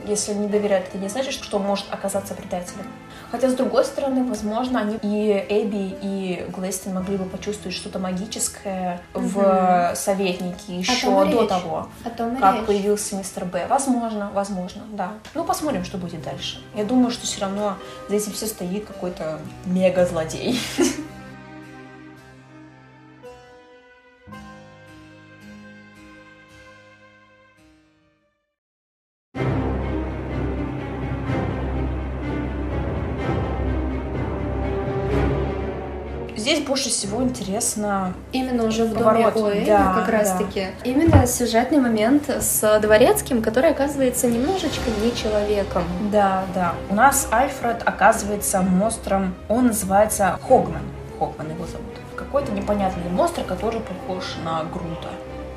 Если 0.06 0.34
не 0.34 0.48
доверяют, 0.48 0.88
это 0.88 0.98
не 0.98 1.08
значит, 1.08 1.32
что 1.32 1.56
он 1.56 1.62
может 1.62 1.86
оказаться 1.90 2.34
предателем. 2.34 2.86
Хотя, 3.34 3.50
с 3.50 3.54
другой 3.54 3.84
стороны, 3.84 4.22
возможно, 4.22 4.78
они 4.78 4.96
и 5.02 5.44
Эбби, 5.48 5.98
и 6.02 6.46
Глэстин 6.54 6.94
могли 6.94 7.16
бы 7.16 7.24
почувствовать 7.24 7.76
что-то 7.76 7.98
магическое 7.98 9.00
в 9.12 9.92
советнике 9.96 10.78
еще 10.78 11.10
до 11.10 11.40
речь. 11.40 11.48
того. 11.48 11.88
Том 12.16 12.36
как 12.36 12.58
речь. 12.58 12.66
появился 12.66 13.16
мистер 13.16 13.44
Б. 13.44 13.66
Возможно, 13.68 14.30
возможно, 14.32 14.82
да. 14.92 15.14
Ну, 15.34 15.42
посмотрим, 15.42 15.84
что 15.84 15.98
будет 15.98 16.22
дальше. 16.22 16.62
Я 16.76 16.84
думаю, 16.84 17.10
что 17.10 17.26
все 17.26 17.40
равно 17.40 17.74
за 18.08 18.14
этим 18.14 18.30
все 18.30 18.46
стоит 18.46 18.84
какой-то 18.84 19.40
мега-злодей. 19.66 20.60
Здесь 36.44 36.60
больше 36.60 36.90
всего 36.90 37.22
интересно 37.22 38.12
Именно 38.32 38.64
уже 38.64 38.84
в 38.84 38.92
доме 38.92 39.24
Поворот, 39.24 39.36
у 39.36 39.48
Эбби 39.50 39.64
да, 39.64 39.94
как 39.94 40.04
да. 40.04 40.12
раз-таки. 40.12 40.66
Именно 40.84 41.26
сюжетный 41.26 41.78
момент 41.78 42.28
с 42.28 42.80
Дворецким, 42.80 43.40
который 43.40 43.70
оказывается 43.70 44.26
немножечко 44.26 44.90
не 45.02 45.14
человеком. 45.16 45.84
Да, 46.12 46.44
да. 46.54 46.74
У 46.90 46.94
нас 46.94 47.28
Альфред 47.30 47.80
оказывается 47.86 48.60
монстром. 48.60 49.34
Он 49.48 49.68
называется 49.68 50.38
Хогман. 50.46 50.82
Хогман 51.18 51.48
его 51.48 51.64
зовут. 51.64 51.94
Какой-то 52.14 52.52
непонятный 52.52 53.08
монстр, 53.10 53.42
который 53.44 53.80
похож 53.80 54.36
на 54.44 54.64
Грута. 54.64 55.08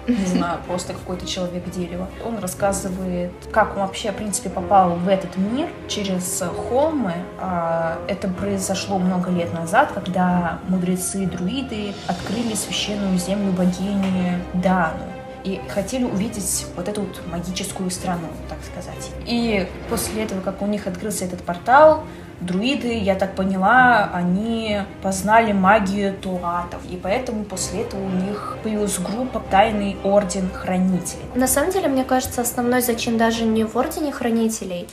Не 0.08 0.26
знаю, 0.26 0.60
просто 0.66 0.94
какой-то 0.94 1.28
человек-дерево. 1.28 2.08
Он 2.26 2.40
рассказывает, 2.40 3.32
как 3.52 3.76
он 3.76 3.82
вообще, 3.82 4.12
в 4.12 4.16
принципе, 4.16 4.50
попал 4.50 4.96
в 4.96 5.08
этот 5.08 5.36
мир 5.38 5.68
через 5.88 6.44
холмы. 6.70 7.14
А, 7.40 7.98
Это 8.08 8.28
произошло 8.30 9.00
много 9.00 9.30
лет 9.30 9.54
назад, 9.54 9.92
когда 9.94 10.60
мудрецы-друиды 10.70 11.94
открыли 12.08 12.54
священную 12.56 13.18
землю 13.18 13.52
богини 13.52 14.40
Дану 14.54 15.17
и 15.48 15.62
хотели 15.70 16.04
увидеть 16.04 16.66
вот 16.76 16.90
эту 16.90 17.02
вот 17.02 17.22
магическую 17.32 17.90
страну, 17.90 18.28
так 18.50 18.58
сказать. 18.70 19.12
И 19.26 19.68
после 19.90 20.24
этого, 20.24 20.42
как 20.42 20.62
у 20.62 20.68
них 20.68 20.88
открылся 20.88 21.26
этот 21.26 21.42
портал, 21.42 22.04
друиды, 22.42 23.00
я 23.00 23.16
так 23.16 23.34
поняла, 23.36 24.10
они 24.14 24.82
познали 25.02 25.54
магию 25.54 26.14
туатов, 26.14 26.82
и 26.90 26.98
поэтому 26.98 27.46
после 27.46 27.82
этого 27.82 28.04
у 28.04 28.10
них 28.10 28.58
появилась 28.62 29.00
группа 29.00 29.42
Тайный 29.50 29.96
Орден 30.04 30.52
Хранителей. 30.52 31.26
На 31.34 31.48
самом 31.48 31.72
деле, 31.72 31.88
мне 31.88 32.04
кажется, 32.04 32.42
основной 32.42 32.82
зачин 32.82 33.18
даже 33.18 33.46
не 33.46 33.64
в 33.64 33.76
Ордене 33.78 34.12
Хранителей, 34.12 34.88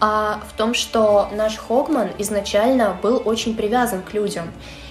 а 0.00 0.40
в 0.48 0.56
том, 0.56 0.74
что 0.74 1.28
наш 1.32 1.56
Хогман 1.56 2.08
изначально 2.18 2.96
был 3.02 3.20
очень 3.24 3.54
привязан 3.56 4.02
к 4.02 4.14
людям. 4.14 4.44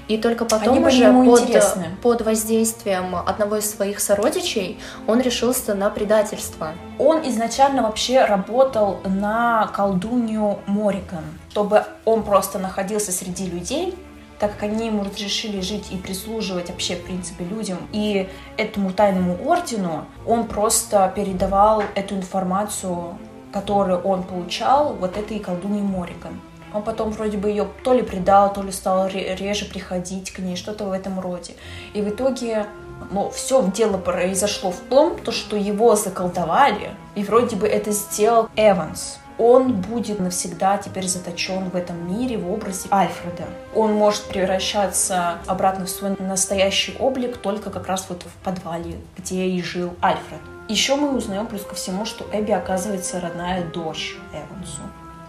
И 0.08 0.18
только 0.18 0.46
потом 0.46 0.78
Они 0.78 0.86
уже 0.86 1.12
под, 1.12 1.42
интересны. 1.42 1.98
под 2.02 2.22
воздействием 2.22 3.16
одного 3.16 3.58
из 3.58 3.70
своих 3.70 4.00
сородичей 4.00 4.80
он 5.06 5.20
решился 5.20 5.76
на 5.76 5.90
предательство. 5.90 6.72
Он 6.98 7.28
изначально 7.28 7.84
вообще 7.84 8.24
работал 8.24 9.00
на 9.04 9.68
колдунью 9.76 10.60
Мориган, 10.66 11.26
чтобы 11.52 11.84
он 12.06 12.24
просто 12.24 12.58
находился 12.58 13.12
среди 13.12 13.48
людей, 13.48 13.94
так 14.40 14.54
как 14.54 14.64
они 14.64 14.88
ему 14.88 15.04
разрешили 15.04 15.60
жить 15.62 15.88
и 15.92 15.98
прислуживать 15.98 16.70
вообще, 16.70 16.96
в 16.96 17.04
принципе, 17.04 17.44
людям. 17.44 17.80
И 17.92 18.30
этому 18.56 18.94
тайному 18.94 19.38
ордену 19.46 20.06
он 20.26 20.48
просто 20.48 21.12
передавал 21.16 21.84
эту 21.96 22.16
информацию, 22.16 23.18
которую 23.52 24.00
он 24.02 24.24
получал 24.24 24.94
вот 24.94 25.18
этой 25.18 25.40
колдуньи 25.40 25.82
Мориган. 25.82 26.40
Он 26.78 26.84
потом 26.84 27.12
вроде 27.12 27.38
бы 27.38 27.50
ее 27.50 27.68
то 27.84 27.94
ли 27.94 28.02
предал, 28.02 28.54
то 28.54 28.62
ли 28.62 28.72
стал 28.72 29.08
ре- 29.08 29.36
реже 29.36 29.66
приходить 29.66 30.32
к 30.32 30.40
ней, 30.40 30.56
что-то 30.56 30.86
в 30.86 30.92
этом 30.92 31.20
роде. 31.20 31.54
И 31.94 32.02
в 32.02 32.10
итоге 32.10 32.66
Но 33.12 33.30
все 33.30 33.64
дело 33.76 33.98
произошло 33.98 34.72
в 34.72 34.80
том, 34.90 35.20
то, 35.20 35.32
что 35.32 35.56
его 35.56 35.96
заколдовали, 35.96 36.92
и 37.16 37.24
вроде 37.24 37.56
бы 37.56 37.68
это 37.68 37.92
сделал 37.92 38.50
Эванс 38.56 39.20
он 39.38 39.74
будет 39.74 40.20
навсегда 40.20 40.78
теперь 40.78 41.08
заточен 41.08 41.70
в 41.70 41.76
этом 41.76 42.12
мире 42.12 42.38
в 42.38 42.52
образе 42.52 42.88
Альфреда. 42.92 43.46
Он 43.76 43.94
может 43.94 44.24
превращаться 44.24 45.38
обратно 45.46 45.86
в 45.86 45.90
свой 45.90 46.16
настоящий 46.20 46.96
облик 46.98 47.38
только 47.38 47.70
как 47.70 47.88
раз 47.88 48.08
вот 48.10 48.24
в 48.24 48.44
подвале, 48.44 48.96
где 49.18 49.46
и 49.46 49.62
жил 49.62 49.94
Альфред. 50.02 50.42
Еще 50.68 50.96
мы 50.96 51.16
узнаем 51.16 51.48
плюс 51.48 51.62
ко 51.62 51.76
всему, 51.76 52.06
что 52.06 52.26
Эбби 52.34 52.52
оказывается 52.52 53.22
родная 53.22 53.64
дочь 53.64 54.18
Эвансу. 54.34 54.82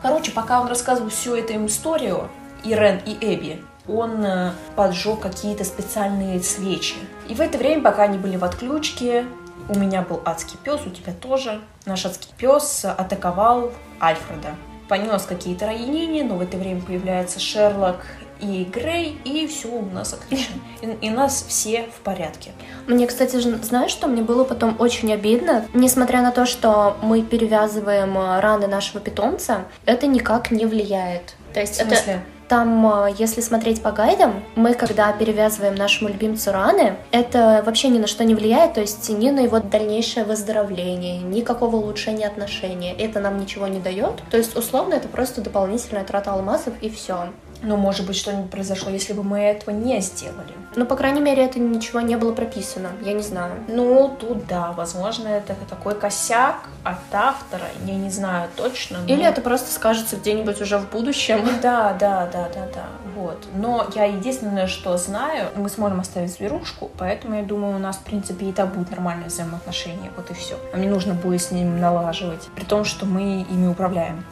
Короче, 0.02 0.30
пока 0.30 0.60
он 0.60 0.68
рассказывал 0.68 1.10
всю 1.10 1.34
эту 1.34 1.54
им 1.54 1.66
историю, 1.66 2.28
Ирен 2.64 3.00
и 3.04 3.16
Эбби, 3.20 3.62
он 3.88 4.24
э, 4.24 4.52
поджег 4.76 5.20
какие-то 5.20 5.64
специальные 5.64 6.40
свечи. 6.42 6.96
И 7.28 7.34
в 7.34 7.40
это 7.40 7.58
время, 7.58 7.82
пока 7.82 8.04
они 8.04 8.18
были 8.18 8.36
в 8.36 8.44
отключке, 8.44 9.24
у 9.68 9.78
меня 9.78 10.02
был 10.02 10.20
адский 10.24 10.58
пес, 10.62 10.80
у 10.86 10.90
тебя 10.90 11.12
тоже. 11.12 11.60
Наш 11.84 12.06
адский 12.06 12.30
пес 12.36 12.84
атаковал 12.84 13.72
Альфреда. 14.00 14.54
Понес 14.88 15.22
какие-то 15.24 15.66
ранения, 15.66 16.24
но 16.24 16.36
в 16.36 16.40
это 16.40 16.56
время 16.56 16.80
появляется 16.80 17.40
Шерлок 17.40 18.06
и 18.40 18.64
Грей, 18.64 19.18
и 19.24 19.46
все 19.46 19.68
у 19.68 19.84
нас 19.84 20.12
отлично. 20.14 20.56
И, 20.82 21.06
и 21.06 21.10
нас 21.10 21.44
все 21.48 21.88
в 21.94 22.00
порядке. 22.00 22.52
Мне, 22.86 23.06
кстати, 23.06 23.36
знаешь, 23.36 23.90
что 23.90 24.06
мне 24.06 24.22
было 24.22 24.44
потом 24.44 24.76
очень 24.78 25.12
обидно? 25.12 25.66
Несмотря 25.74 26.22
на 26.22 26.30
то, 26.30 26.46
что 26.46 26.96
мы 27.02 27.22
перевязываем 27.22 28.16
э, 28.16 28.40
раны 28.40 28.66
нашего 28.66 29.00
питомца, 29.00 29.64
это 29.86 30.06
никак 30.06 30.50
не 30.50 30.66
влияет. 30.66 31.34
То 31.52 31.60
есть 31.60 31.74
в 31.74 31.86
смысле? 31.86 32.14
это 32.14 32.22
там, 32.48 33.04
э, 33.04 33.14
если 33.18 33.40
смотреть 33.40 33.82
по 33.82 33.92
гайдам, 33.92 34.42
мы, 34.56 34.74
когда 34.74 35.12
перевязываем 35.12 35.74
нашему 35.74 36.08
любимцу 36.08 36.50
раны, 36.52 36.96
это 37.12 37.62
вообще 37.64 37.88
ни 37.88 37.98
на 37.98 38.06
что 38.06 38.24
не 38.24 38.34
влияет, 38.34 38.74
то 38.74 38.80
есть 38.80 39.08
ни 39.10 39.30
на 39.30 39.40
его 39.40 39.60
дальнейшее 39.60 40.24
выздоровление, 40.24 41.18
никакого 41.18 41.76
улучшения 41.76 42.26
отношений. 42.26 42.94
Это 42.98 43.20
нам 43.20 43.38
ничего 43.38 43.66
не 43.66 43.80
дает. 43.80 44.22
То 44.30 44.38
есть, 44.38 44.56
условно, 44.56 44.94
это 44.94 45.08
просто 45.08 45.40
дополнительная 45.40 46.04
трата 46.04 46.32
алмазов 46.32 46.74
и 46.80 46.88
все. 46.88 47.28
Но, 47.62 47.76
может 47.76 48.06
быть, 48.06 48.16
что-нибудь 48.16 48.50
произошло, 48.50 48.90
если 48.90 49.12
бы 49.12 49.22
мы 49.22 49.40
этого 49.40 49.74
не 49.74 50.00
сделали. 50.00 50.52
Ну, 50.76 50.86
по 50.86 50.96
крайней 50.96 51.20
мере, 51.20 51.44
это 51.44 51.58
ничего 51.58 52.00
не 52.00 52.16
было 52.16 52.32
прописано. 52.32 52.90
Я 53.02 53.12
не 53.12 53.22
знаю. 53.22 53.54
Ну, 53.68 54.16
тут 54.20 54.46
да, 54.46 54.72
возможно, 54.72 55.28
это 55.28 55.56
такой 55.68 55.94
косяк 55.94 56.68
от 56.84 56.98
автора. 57.12 57.66
Я 57.84 57.96
не 57.96 58.10
знаю 58.10 58.48
точно. 58.56 58.98
Но... 58.98 59.12
Или 59.12 59.24
это 59.24 59.40
просто 59.40 59.72
скажется 59.72 60.16
где-нибудь 60.16 60.60
уже 60.60 60.78
в 60.78 60.88
будущем. 60.90 61.48
Да, 61.60 61.96
да, 61.98 62.28
да, 62.32 62.48
да, 62.54 62.68
да. 62.72 62.84
Вот. 63.16 63.44
Но 63.54 63.86
я 63.94 64.04
единственное, 64.04 64.68
что 64.68 64.96
знаю, 64.96 65.48
мы 65.56 65.68
сможем 65.68 66.00
оставить 66.00 66.32
зверушку, 66.32 66.90
поэтому 66.96 67.34
я 67.34 67.42
думаю, 67.42 67.76
у 67.76 67.78
нас, 67.78 67.96
в 67.96 68.02
принципе, 68.02 68.46
и 68.46 68.52
так 68.52 68.72
будут 68.72 68.90
нормальные 68.90 69.26
взаимоотношения. 69.26 70.12
Вот 70.16 70.30
и 70.30 70.34
все. 70.34 70.54
А 70.72 70.76
мне 70.76 70.88
нужно 70.88 71.14
будет 71.14 71.42
с 71.42 71.50
ним 71.50 71.80
налаживать. 71.80 72.48
При 72.54 72.64
том, 72.64 72.84
что 72.84 73.06
мы 73.06 73.42
ими 73.50 73.66
управляем. 73.66 74.24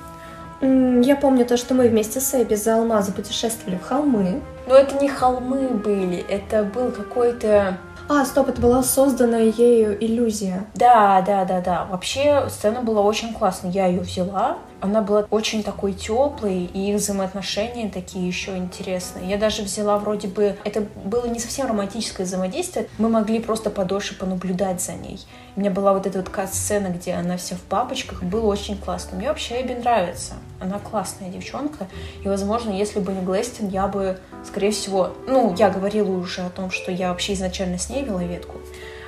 Я 0.60 1.16
помню 1.16 1.44
то, 1.44 1.56
что 1.56 1.74
мы 1.74 1.88
вместе 1.88 2.20
с 2.20 2.34
Эбби 2.34 2.54
за 2.54 2.76
алмазы 2.76 3.12
путешествовали 3.12 3.76
в 3.76 3.82
холмы. 3.82 4.40
Но 4.66 4.74
это 4.74 5.00
не 5.00 5.08
холмы 5.08 5.68
были, 5.68 6.18
это 6.18 6.64
был 6.64 6.90
какой-то... 6.90 7.78
А, 8.08 8.24
стоп, 8.24 8.48
это 8.48 8.60
была 8.60 8.84
созданная 8.84 9.46
ею 9.46 9.96
иллюзия. 10.02 10.64
Да, 10.74 11.22
да, 11.26 11.44
да, 11.44 11.60
да. 11.60 11.84
Вообще 11.86 12.48
сцена 12.48 12.80
была 12.80 13.02
очень 13.02 13.34
классная. 13.34 13.72
Я 13.72 13.86
ее 13.86 14.00
взяла, 14.00 14.58
она 14.80 15.00
была 15.00 15.26
очень 15.30 15.62
такой 15.62 15.92
теплой, 15.92 16.64
и 16.64 16.90
их 16.90 16.96
взаимоотношения 16.96 17.90
такие 17.90 18.26
еще 18.26 18.56
интересные. 18.56 19.28
Я 19.28 19.38
даже 19.38 19.62
взяла 19.62 19.98
вроде 19.98 20.28
бы... 20.28 20.56
Это 20.64 20.82
было 21.04 21.26
не 21.26 21.38
совсем 21.38 21.66
романтическое 21.66 22.26
взаимодействие, 22.26 22.88
мы 22.98 23.08
могли 23.08 23.40
просто 23.40 23.70
подольше 23.70 24.18
понаблюдать 24.18 24.82
за 24.82 24.92
ней. 24.92 25.18
У 25.54 25.60
меня 25.60 25.70
была 25.70 25.94
вот 25.94 26.06
эта 26.06 26.18
вот 26.18 26.30
сцена, 26.52 26.88
где 26.88 27.14
она 27.14 27.36
вся 27.36 27.56
в 27.56 27.60
папочках, 27.60 28.22
было 28.22 28.46
очень 28.46 28.76
классно. 28.76 29.16
Мне 29.16 29.28
вообще 29.28 29.62
Эбби 29.62 29.72
нравится. 29.72 30.34
Она 30.60 30.78
классная 30.78 31.30
девчонка, 31.30 31.86
и, 32.22 32.28
возможно, 32.28 32.70
если 32.70 33.00
бы 33.00 33.12
не 33.12 33.22
Глестин, 33.24 33.68
я 33.68 33.86
бы, 33.86 34.18
скорее 34.44 34.70
всего... 34.70 35.14
Ну, 35.26 35.54
я 35.58 35.70
говорила 35.70 36.10
уже 36.10 36.42
о 36.42 36.50
том, 36.50 36.70
что 36.70 36.92
я 36.92 37.10
вообще 37.10 37.32
изначально 37.32 37.78
с 37.78 37.88
ней 37.88 38.04
вела 38.04 38.22
ветку, 38.22 38.56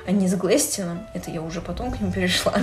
а 0.07 0.11
не 0.11 0.27
с 0.27 0.33
Глестином. 0.35 1.07
Это 1.13 1.29
я 1.31 1.41
уже 1.41 1.61
потом 1.61 1.91
к 1.91 2.01
ним 2.01 2.11
перешла. 2.11 2.53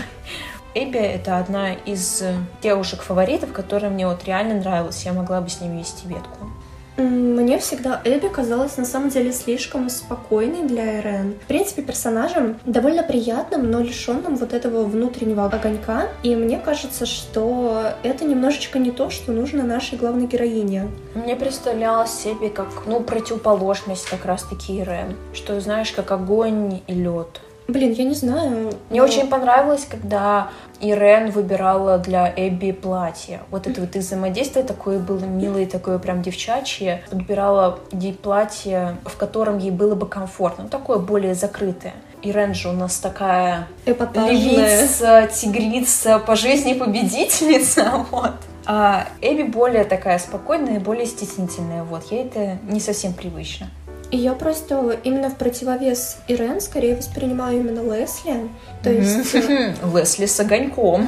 Эбби— 0.78 0.98
это 0.98 1.38
одна 1.38 1.72
из 1.72 2.22
девушек-фаворитов, 2.60 3.50
которая 3.50 3.90
мне 3.90 4.06
вот 4.06 4.24
реально 4.24 4.56
нравилась. 4.56 5.06
Я 5.06 5.14
могла 5.14 5.40
бы 5.40 5.48
с 5.48 5.62
ними 5.62 5.78
вести 5.78 6.06
ветку. 6.06 6.50
Мне 6.98 7.58
всегда 7.58 8.00
Эбби 8.04 8.28
казалась 8.28 8.76
на 8.76 8.84
самом 8.84 9.08
деле 9.08 9.32
слишком 9.32 9.88
спокойной 9.88 10.68
для 10.68 11.00
Эрен. 11.00 11.34
В 11.44 11.46
принципе, 11.46 11.80
персонажем 11.80 12.58
довольно 12.66 13.02
приятным, 13.02 13.70
но 13.70 13.80
лишенным 13.80 14.36
вот 14.36 14.52
этого 14.52 14.84
внутреннего 14.84 15.46
огонька. 15.46 16.08
И 16.22 16.36
мне 16.36 16.58
кажется, 16.58 17.06
что 17.06 17.92
это 18.02 18.26
немножечко 18.26 18.78
не 18.78 18.90
то, 18.90 19.08
что 19.08 19.32
нужно 19.32 19.62
нашей 19.62 19.96
главной 19.96 20.26
героине. 20.26 20.88
Мне 21.14 21.36
представлялась 21.36 22.26
Эбби 22.26 22.48
как, 22.48 22.68
ну, 22.84 23.00
противоположность 23.00 24.06
как 24.10 24.26
раз-таки 24.26 24.78
Эрен. 24.80 25.16
Что, 25.32 25.58
знаешь, 25.58 25.92
как 25.92 26.12
огонь 26.12 26.82
и 26.86 26.92
лед. 26.92 27.40
Блин, 27.68 27.92
я 27.92 28.04
не 28.04 28.14
знаю. 28.14 28.72
Мне 28.90 29.00
но... 29.00 29.04
очень 29.04 29.26
понравилось, 29.28 29.86
когда 29.88 30.50
Ирен 30.80 31.30
выбирала 31.30 31.98
для 31.98 32.32
Эбби 32.34 32.72
платье. 32.72 33.40
Вот 33.50 33.66
это 33.66 33.80
вот 33.80 33.96
их 33.96 34.02
взаимодействие 34.02 34.64
такое 34.64 34.98
было 34.98 35.24
милое, 35.24 35.66
такое 35.66 35.98
прям 35.98 36.22
девчачье. 36.22 37.02
Подбирала 37.10 37.80
ей 37.92 38.12
платье, 38.12 38.96
в 39.04 39.16
котором 39.16 39.58
ей 39.58 39.70
было 39.70 39.94
бы 39.94 40.06
комфортно. 40.06 40.64
Ну, 40.64 40.70
такое 40.70 40.98
более 40.98 41.34
закрытое. 41.34 41.94
Ирен 42.22 42.54
же 42.54 42.68
у 42.68 42.72
нас 42.72 42.98
такая 42.98 43.68
Эпатажная. 43.84 44.32
львица, 44.32 45.28
тигрица, 45.32 46.18
по 46.18 46.34
жизни 46.34 46.74
победительница, 46.74 48.06
вот. 48.10 48.32
А 48.64 49.06
Эбби 49.20 49.42
более 49.42 49.84
такая 49.84 50.18
спокойная 50.18 50.80
более 50.80 51.06
стеснительная, 51.06 51.84
вот. 51.84 52.10
Ей 52.10 52.24
это 52.24 52.58
не 52.68 52.80
совсем 52.80 53.12
привычно. 53.12 53.68
И 54.10 54.18
я 54.18 54.34
просто 54.34 54.98
именно 55.02 55.30
в 55.30 55.36
противовес 55.36 56.18
Ирен 56.28 56.60
скорее 56.60 56.96
воспринимаю 56.96 57.60
именно 57.60 57.80
Лесли. 57.80 58.48
То 58.82 58.90
есть... 58.90 59.34
Лесли 59.94 60.26
с 60.26 60.38
огоньком. 60.40 61.06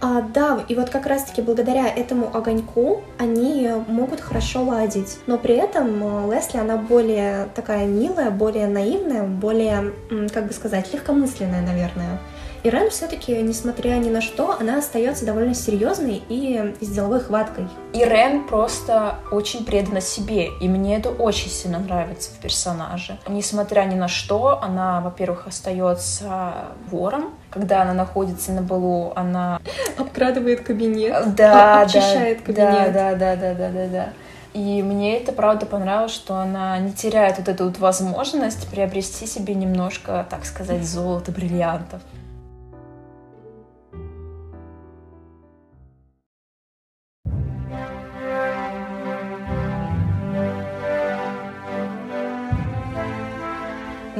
А, 0.00 0.20
да, 0.20 0.62
и 0.68 0.74
вот 0.74 0.90
как 0.90 1.06
раз-таки 1.06 1.40
благодаря 1.40 1.88
этому 1.88 2.30
огоньку 2.36 3.02
они 3.18 3.70
могут 3.88 4.20
хорошо 4.20 4.62
ладить. 4.62 5.18
Но 5.26 5.38
при 5.38 5.54
этом 5.54 6.28
э, 6.30 6.34
Лесли, 6.34 6.58
она 6.58 6.76
более 6.76 7.48
такая 7.54 7.86
милая, 7.86 8.30
более 8.30 8.66
наивная, 8.66 9.22
более, 9.22 9.92
как 10.32 10.48
бы 10.48 10.52
сказать, 10.52 10.92
легкомысленная, 10.92 11.62
наверное. 11.62 12.18
Ирен 12.66 12.90
все-таки, 12.90 13.40
несмотря 13.42 13.90
ни 13.90 14.10
на 14.10 14.20
что, 14.20 14.56
она 14.58 14.78
остается 14.78 15.24
довольно 15.24 15.54
серьезной 15.54 16.20
и 16.28 16.74
с 16.80 16.88
деловой 16.88 17.20
хваткой. 17.20 17.68
Ирен 17.92 18.44
просто 18.48 19.20
очень 19.30 19.64
предана 19.64 20.00
себе, 20.00 20.48
и 20.60 20.68
мне 20.68 20.96
это 20.96 21.10
очень 21.10 21.48
сильно 21.48 21.78
нравится 21.78 22.32
в 22.32 22.38
персонаже. 22.42 23.18
Несмотря 23.28 23.82
ни 23.82 23.94
на 23.94 24.08
что, 24.08 24.60
она, 24.60 25.00
во-первых, 25.00 25.46
остается 25.46 26.54
вором, 26.90 27.34
когда 27.50 27.82
она 27.82 27.94
находится 27.94 28.50
на 28.50 28.62
балу, 28.62 29.12
она 29.14 29.60
обкрадывает 29.96 30.62
кабинет, 30.62 31.34
да, 31.36 31.82
очищает 31.82 32.38
да, 32.38 32.44
кабинет. 32.44 32.92
Да, 32.92 33.14
да, 33.14 33.36
да, 33.36 33.54
да, 33.54 33.68
да, 33.68 33.86
да. 33.86 34.08
И 34.54 34.82
мне 34.82 35.18
это 35.18 35.30
правда 35.32 35.66
понравилось, 35.66 36.12
что 36.12 36.34
она 36.34 36.78
не 36.78 36.92
теряет 36.92 37.38
вот 37.38 37.46
эту 37.46 37.66
вот 37.66 37.78
возможность 37.78 38.66
приобрести 38.68 39.26
себе 39.26 39.54
немножко, 39.54 40.26
так 40.28 40.44
сказать, 40.46 40.82
золото, 40.82 41.30
бриллиантов. 41.30 42.00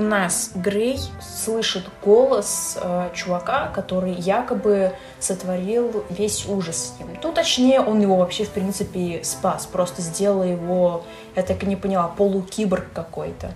Нас 0.07 0.52
Грей 0.54 0.98
слышит 1.20 1.84
голос 2.02 2.78
э, 2.80 3.11
чувака, 3.14 3.68
который 3.74 4.12
якобы 4.12 4.92
сотворил 5.18 6.04
весь 6.09 6.46
ужас 6.46 6.94
с 6.96 6.98
ним. 6.98 7.09
Ну, 7.22 7.32
точнее, 7.32 7.80
он 7.80 8.00
его 8.00 8.16
вообще, 8.16 8.44
в 8.44 8.50
принципе, 8.50 9.20
спас. 9.22 9.66
Просто 9.66 10.02
сделал 10.02 10.44
его, 10.44 11.04
я 11.34 11.42
так 11.42 11.62
и 11.62 11.66
не 11.66 11.76
поняла, 11.76 12.09
полукиборг 12.09 12.86
какой-то. 12.94 13.52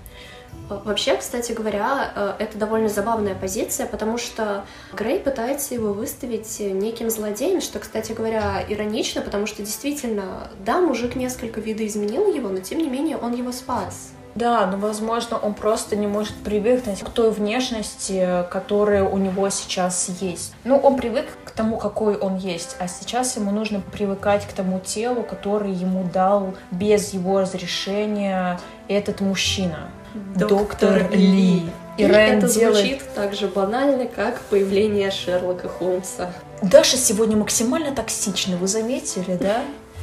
Вообще, 0.69 1.17
кстати 1.17 1.51
говоря, 1.53 2.13
э, 2.15 2.35
это 2.39 2.57
довольно 2.59 2.89
забавная 2.89 3.35
позиция, 3.35 3.87
потому 3.87 4.19
что 4.19 4.65
Грей 4.93 5.19
пытается 5.19 5.75
его 5.75 5.93
выставить 5.93 6.61
неким 6.61 7.11
злодеем, 7.11 7.61
что, 7.61 7.81
кстати 7.81 8.13
говоря, 8.13 8.65
иронично, 8.69 9.21
потому 9.21 9.47
что 9.47 9.63
действительно, 9.63 10.49
да, 10.65 10.81
мужик 10.81 11.17
несколько 11.17 11.61
видоизменил 11.61 12.33
его, 12.33 12.49
но 12.49 12.59
тем 12.61 12.79
не 12.79 12.89
менее 12.89 13.17
он 13.17 13.33
его 13.33 13.51
спас. 13.51 14.13
Да, 14.35 14.67
но, 14.67 14.77
возможно, 14.77 15.37
он 15.37 15.55
просто 15.55 15.97
не 15.97 16.07
может 16.07 16.35
привыкнуть 16.35 17.01
к 17.01 17.09
той 17.11 17.31
внешности, 17.31 18.45
которая 18.51 19.05
у 19.05 19.19
него 19.19 19.49
сейчас 19.51 20.09
есть. 20.21 20.55
Ну, 20.65 20.77
он 20.77 20.97
привык 20.97 21.27
к 21.45 21.51
тому, 21.51 21.77
какой 21.79 22.17
он 22.17 22.37
есть, 22.37 22.77
а 22.79 22.87
сейчас 22.89 23.37
ему 23.37 23.51
нужно 23.51 23.81
привыкать 23.81 24.47
к 24.47 24.53
тому 24.53 24.79
телу, 24.79 25.23
который 25.23 25.73
ему 25.73 26.09
дал 26.13 26.55
без 26.71 27.13
его 27.13 27.41
разрешения 27.41 28.61
этот 28.89 29.21
мужчина. 29.21 29.91
Доктор, 30.37 31.01
Доктор 31.01 31.19
Ли. 31.19 31.63
И, 31.97 32.03
и 32.03 32.03
это 32.03 32.49
делает... 32.49 32.77
звучит 32.77 33.03
так 33.15 33.35
же 33.35 33.47
банально, 33.49 34.07
как 34.07 34.41
появление 34.43 35.11
Шерлока 35.11 35.69
Холмса. 35.69 36.33
Даша 36.63 36.97
сегодня 36.97 37.37
максимально 37.37 37.95
токсична, 37.95 38.57
вы 38.57 38.67
заметили, 38.67 39.37
да? 39.37 39.63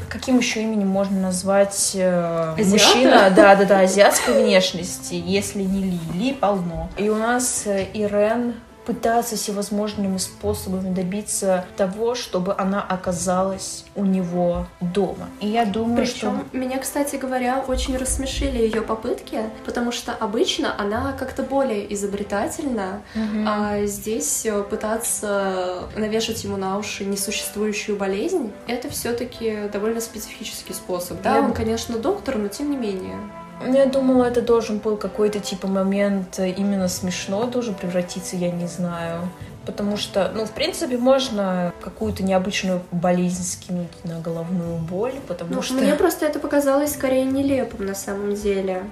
Каким 0.09 0.37
еще 0.37 0.63
именем 0.63 0.87
можно 0.87 1.19
назвать 1.19 1.91
э, 1.95 2.55
мужчина? 2.57 3.31
Да, 3.35 3.55
да, 3.55 3.65
да, 3.65 3.79
азиатской 3.81 4.43
внешности, 4.43 5.13
если 5.13 5.63
не 5.63 5.83
Лили, 5.83 6.33
полно. 6.33 6.89
И 6.97 7.09
у 7.09 7.15
нас 7.15 7.63
э, 7.65 7.87
Ирен 7.93 8.55
пытаться 8.87 9.35
всевозможными 9.35 10.17
способами 10.17 10.93
добиться 10.93 11.65
того, 11.75 12.15
чтобы 12.15 12.55
она 12.57 12.81
оказалась 12.81 13.83
у 13.95 14.05
него 14.05 14.65
дома. 14.79 15.27
И 15.41 15.47
я 15.49 15.65
думаю, 15.65 15.97
Причем 15.97 16.45
что... 16.47 16.57
меня, 16.57 16.79
кстати 16.79 17.17
говоря, 17.17 17.65
очень 17.67 17.97
рассмешили 17.97 18.59
ее 18.59 18.81
попытки, 18.81 19.41
потому 19.65 19.91
что 19.91 20.13
обычно 20.13 20.73
она 20.79 21.11
как-то 21.19 21.43
более 21.43 21.93
изобретательна, 21.93 23.01
угу. 23.13 23.43
а 23.45 23.85
здесь 23.85 24.45
э, 24.45 24.63
пытаться 24.63 25.89
навешать 25.97 26.41
ему 26.45 26.55
на 26.55 26.77
уши 26.77 27.03
несуществующую 27.03 27.97
болезнь, 27.97 28.53
это 28.67 28.89
все-таки 28.89 29.67
довольно 29.73 29.99
специфический 29.99 30.73
способ. 30.73 31.21
Да, 31.21 31.35
я... 31.35 31.41
он, 31.41 31.53
конечно, 31.53 31.97
доктор, 31.97 32.37
но 32.37 32.47
тем 32.47 32.71
не 32.71 32.77
менее. 32.77 33.17
Я 33.65 33.85
думала, 33.87 34.25
это 34.25 34.41
должен 34.41 34.77
был 34.77 34.97
какой-то 34.97 35.39
типа 35.39 35.67
момент 35.67 36.39
э, 36.39 36.49
именно 36.49 36.87
смешной 36.87 37.47
должен 37.47 37.73
превратиться, 37.73 38.35
я 38.35 38.51
не 38.51 38.67
знаю. 38.67 39.29
Потому 39.65 39.97
что, 39.97 40.31
ну, 40.33 40.45
в 40.45 40.51
принципе, 40.51 40.97
можно 40.97 41.73
какую-то 41.81 42.23
необычную 42.23 42.81
болезнь 42.91 43.43
скинуть 43.43 43.91
на 44.05 44.19
головную 44.21 44.77
боль, 44.77 45.15
потому 45.27 45.55
ну, 45.55 45.61
что... 45.61 45.73
Мне 45.73 45.95
просто 45.95 46.25
это 46.25 46.39
показалось 46.39 46.93
скорее 46.93 47.25
нелепым 47.25 47.85
на 47.85 47.95
самом 47.95 48.35
деле. 48.35 48.83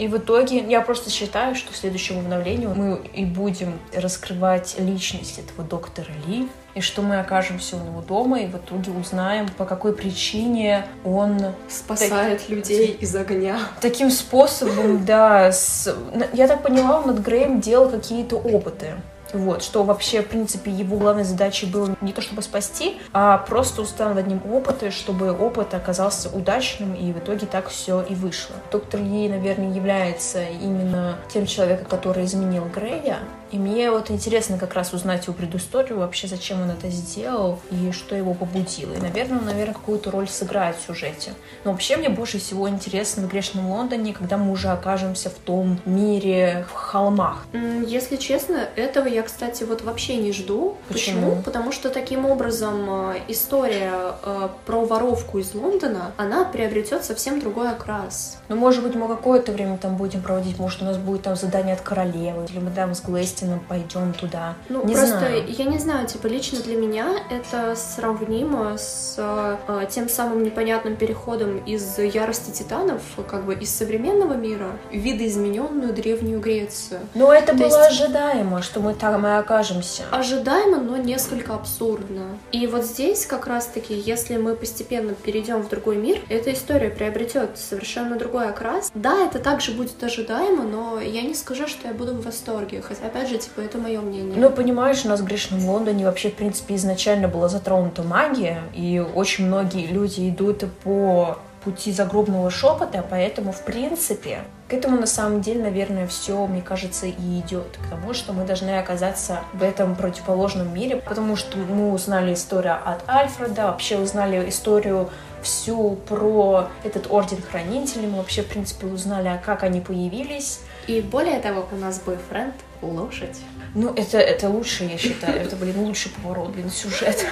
И 0.00 0.08
в 0.08 0.16
итоге 0.16 0.64
я 0.66 0.80
просто 0.80 1.10
считаю, 1.10 1.54
что 1.54 1.74
в 1.74 1.76
следующем 1.76 2.20
обновлении 2.20 2.66
мы 2.66 3.02
и 3.12 3.26
будем 3.26 3.78
раскрывать 3.94 4.76
личность 4.78 5.38
этого 5.38 5.68
доктора 5.68 6.08
Ли, 6.26 6.48
и 6.74 6.80
что 6.80 7.02
мы 7.02 7.20
окажемся 7.20 7.76
у 7.76 7.84
него 7.84 8.00
дома, 8.00 8.40
и 8.40 8.46
в 8.46 8.56
итоге 8.56 8.92
узнаем, 8.92 9.46
по 9.58 9.66
какой 9.66 9.92
причине 9.92 10.86
он 11.04 11.38
спасает 11.68 12.40
так... 12.40 12.48
людей 12.48 12.96
из 12.98 13.14
огня. 13.14 13.58
Таким 13.82 14.10
способом, 14.10 15.04
да. 15.04 15.52
С... 15.52 15.94
Я 16.32 16.48
так 16.48 16.62
поняла, 16.62 17.00
он 17.00 17.08
над 17.08 17.18
Греем 17.18 17.60
делал 17.60 17.90
какие-то 17.90 18.36
опыты. 18.36 18.94
Вот, 19.32 19.62
что 19.62 19.84
вообще, 19.84 20.22
в 20.22 20.28
принципе, 20.28 20.70
его 20.70 20.96
главной 20.96 21.24
задачей 21.24 21.66
было 21.66 21.96
не 22.00 22.12
то 22.12 22.20
чтобы 22.20 22.42
спасти, 22.42 22.98
а 23.12 23.38
просто 23.38 23.82
установить 23.82 24.26
над 24.26 24.26
ним 24.26 24.52
опыт, 24.52 24.92
чтобы 24.92 25.32
опыт 25.32 25.74
оказался 25.74 26.28
удачным, 26.28 26.94
и 26.94 27.12
в 27.12 27.18
итоге 27.18 27.46
так 27.46 27.68
все 27.68 28.02
и 28.02 28.14
вышло. 28.14 28.56
Доктор 28.72 29.00
Ли, 29.00 29.28
наверное, 29.28 29.72
является 29.72 30.42
именно 30.42 31.16
тем 31.32 31.46
человеком, 31.46 31.86
который 31.86 32.24
изменил 32.24 32.64
Грея, 32.74 33.18
и 33.50 33.58
мне 33.58 33.90
вот 33.90 34.10
интересно 34.10 34.58
как 34.58 34.74
раз 34.74 34.92
узнать 34.92 35.26
его 35.26 35.34
предысторию, 35.34 35.98
вообще 35.98 36.28
зачем 36.28 36.62
он 36.62 36.70
это 36.70 36.88
сделал 36.88 37.58
и 37.70 37.92
что 37.92 38.14
его 38.14 38.34
побудило. 38.34 38.94
И, 38.94 39.00
наверное, 39.00 39.38
он, 39.38 39.44
наверное, 39.44 39.74
какую-то 39.74 40.10
роль 40.10 40.28
сыграет 40.28 40.76
в 40.76 40.86
сюжете. 40.86 41.32
Но 41.64 41.72
вообще 41.72 41.96
мне 41.96 42.08
больше 42.08 42.38
всего 42.38 42.68
интересно 42.68 43.22
в 43.22 43.28
«Грешном 43.30 43.70
Лондоне», 43.70 44.12
когда 44.12 44.36
мы 44.36 44.52
уже 44.52 44.68
окажемся 44.68 45.30
в 45.30 45.34
том 45.34 45.80
мире 45.84 46.66
в 46.70 46.74
холмах. 46.74 47.44
Если 47.86 48.16
честно, 48.16 48.68
этого 48.76 49.06
я, 49.06 49.22
кстати, 49.22 49.64
вот 49.64 49.82
вообще 49.82 50.16
не 50.16 50.32
жду. 50.32 50.76
Почему? 50.88 51.10
Почему? 51.10 51.42
Потому 51.42 51.72
что 51.72 51.90
таким 51.90 52.26
образом 52.26 53.12
э, 53.12 53.20
история 53.28 54.14
э, 54.22 54.48
про 54.66 54.84
воровку 54.84 55.38
из 55.38 55.54
Лондона, 55.54 56.12
она 56.16 56.44
приобретет 56.44 57.04
совсем 57.04 57.40
другой 57.40 57.70
окрас. 57.70 58.38
Ну, 58.48 58.56
может 58.56 58.82
быть, 58.82 58.94
мы 58.94 59.08
какое-то 59.08 59.52
время 59.52 59.78
там 59.78 59.96
будем 59.96 60.22
проводить, 60.22 60.58
может, 60.58 60.82
у 60.82 60.84
нас 60.84 60.96
будет 60.96 61.22
там 61.22 61.36
задание 61.36 61.74
от 61.74 61.80
королевы, 61.80 62.46
или 62.50 62.58
мы 62.58 62.70
там 62.70 62.94
с 62.94 63.00
Глэсти 63.00 63.39
естественно, 63.40 63.60
пойдем 63.68 64.12
туда. 64.12 64.54
Ну, 64.68 64.84
не 64.84 64.94
просто 64.94 65.18
знаю. 65.18 65.44
я 65.48 65.64
не 65.64 65.78
знаю, 65.78 66.06
типа, 66.06 66.26
лично 66.26 66.60
для 66.60 66.76
меня 66.76 67.16
это 67.30 67.74
сравнимо 67.76 68.76
с 68.76 69.14
э, 69.18 69.86
тем 69.90 70.08
самым 70.08 70.42
непонятным 70.42 70.96
переходом 70.96 71.58
из 71.58 71.98
ярости 71.98 72.50
титанов, 72.50 73.02
как 73.28 73.44
бы 73.44 73.54
из 73.54 73.70
современного 73.74 74.34
мира, 74.34 74.68
в 74.90 74.96
видоизмененную 74.96 75.92
Древнюю 75.92 76.40
Грецию. 76.40 77.00
Но 77.14 77.32
это 77.32 77.52
То 77.52 77.58
было 77.58 77.84
есть... 77.88 78.00
ожидаемо, 78.00 78.62
что 78.62 78.80
мы 78.80 78.94
там 78.94 79.26
и 79.26 79.30
окажемся. 79.30 80.02
Ожидаемо, 80.10 80.78
но 80.78 80.96
несколько 80.96 81.54
абсурдно. 81.54 82.38
И 82.52 82.66
вот 82.66 82.84
здесь 82.84 83.26
как 83.26 83.46
раз-таки, 83.46 83.94
если 83.94 84.36
мы 84.36 84.54
постепенно 84.54 85.14
перейдем 85.14 85.62
в 85.62 85.68
другой 85.68 85.96
мир, 85.96 86.20
эта 86.28 86.52
история 86.52 86.90
приобретет 86.90 87.58
совершенно 87.58 88.16
другой 88.16 88.48
окрас. 88.48 88.90
Да, 88.94 89.26
это 89.26 89.38
также 89.38 89.72
будет 89.72 90.02
ожидаемо, 90.02 90.64
но 90.64 91.00
я 91.00 91.22
не 91.22 91.34
скажу, 91.34 91.66
что 91.66 91.88
я 91.88 91.94
буду 91.94 92.14
в 92.14 92.24
восторге. 92.24 92.82
Хотя, 92.82 93.06
опять 93.06 93.28
же, 93.28 93.29
типа, 93.38 93.60
это 93.60 93.78
мое 93.78 94.00
мнение. 94.00 94.34
Ну, 94.36 94.50
понимаешь, 94.50 95.04
у 95.04 95.08
нас 95.08 95.20
в 95.20 95.24
Грешном 95.24 95.64
Лондоне 95.68 96.04
вообще, 96.04 96.30
в 96.30 96.34
принципе, 96.34 96.76
изначально 96.76 97.28
была 97.28 97.48
затронута 97.48 98.02
магия, 98.02 98.62
и 98.74 98.98
очень 99.14 99.46
многие 99.46 99.86
люди 99.86 100.28
идут 100.28 100.64
по 100.82 101.38
пути 101.64 101.92
загробного 101.92 102.50
шепота, 102.50 103.04
поэтому, 103.08 103.52
в 103.52 103.62
принципе, 103.64 104.40
к 104.68 104.72
этому 104.72 104.98
на 104.98 105.06
самом 105.06 105.40
деле, 105.40 105.62
наверное, 105.62 106.06
все, 106.06 106.46
мне 106.46 106.62
кажется, 106.62 107.06
и 107.06 107.40
идет. 107.40 107.78
К 107.84 107.90
тому, 107.90 108.14
что 108.14 108.32
мы 108.32 108.44
должны 108.44 108.78
оказаться 108.78 109.40
в 109.52 109.62
этом 109.62 109.94
противоположном 109.94 110.72
мире, 110.72 110.96
потому 110.96 111.36
что 111.36 111.58
мы 111.58 111.92
узнали 111.92 112.34
историю 112.34 112.78
от 112.84 113.06
Альфреда, 113.08 113.64
вообще 113.64 113.98
узнали 113.98 114.48
историю 114.48 115.10
всю 115.42 115.96
про 116.08 116.68
этот 116.84 117.10
Орден 117.10 117.42
Хранителей, 117.42 118.06
мы 118.06 118.18
вообще, 118.18 118.42
в 118.42 118.46
принципе, 118.46 118.86
узнали, 118.86 119.40
как 119.44 119.62
они 119.62 119.80
появились. 119.80 120.60
И 120.86 121.00
более 121.00 121.40
того, 121.40 121.66
у 121.72 121.76
нас 121.76 122.00
бойфренд 122.00 122.54
лошадь. 122.82 123.40
Ну, 123.74 123.92
это, 123.94 124.18
это 124.18 124.48
лучше, 124.48 124.84
я 124.84 124.98
считаю. 124.98 125.40
Это, 125.40 125.56
блин, 125.56 125.78
лучший 125.78 126.10
поворот, 126.10 126.50
блин, 126.50 126.70
сюжета. 126.70 127.26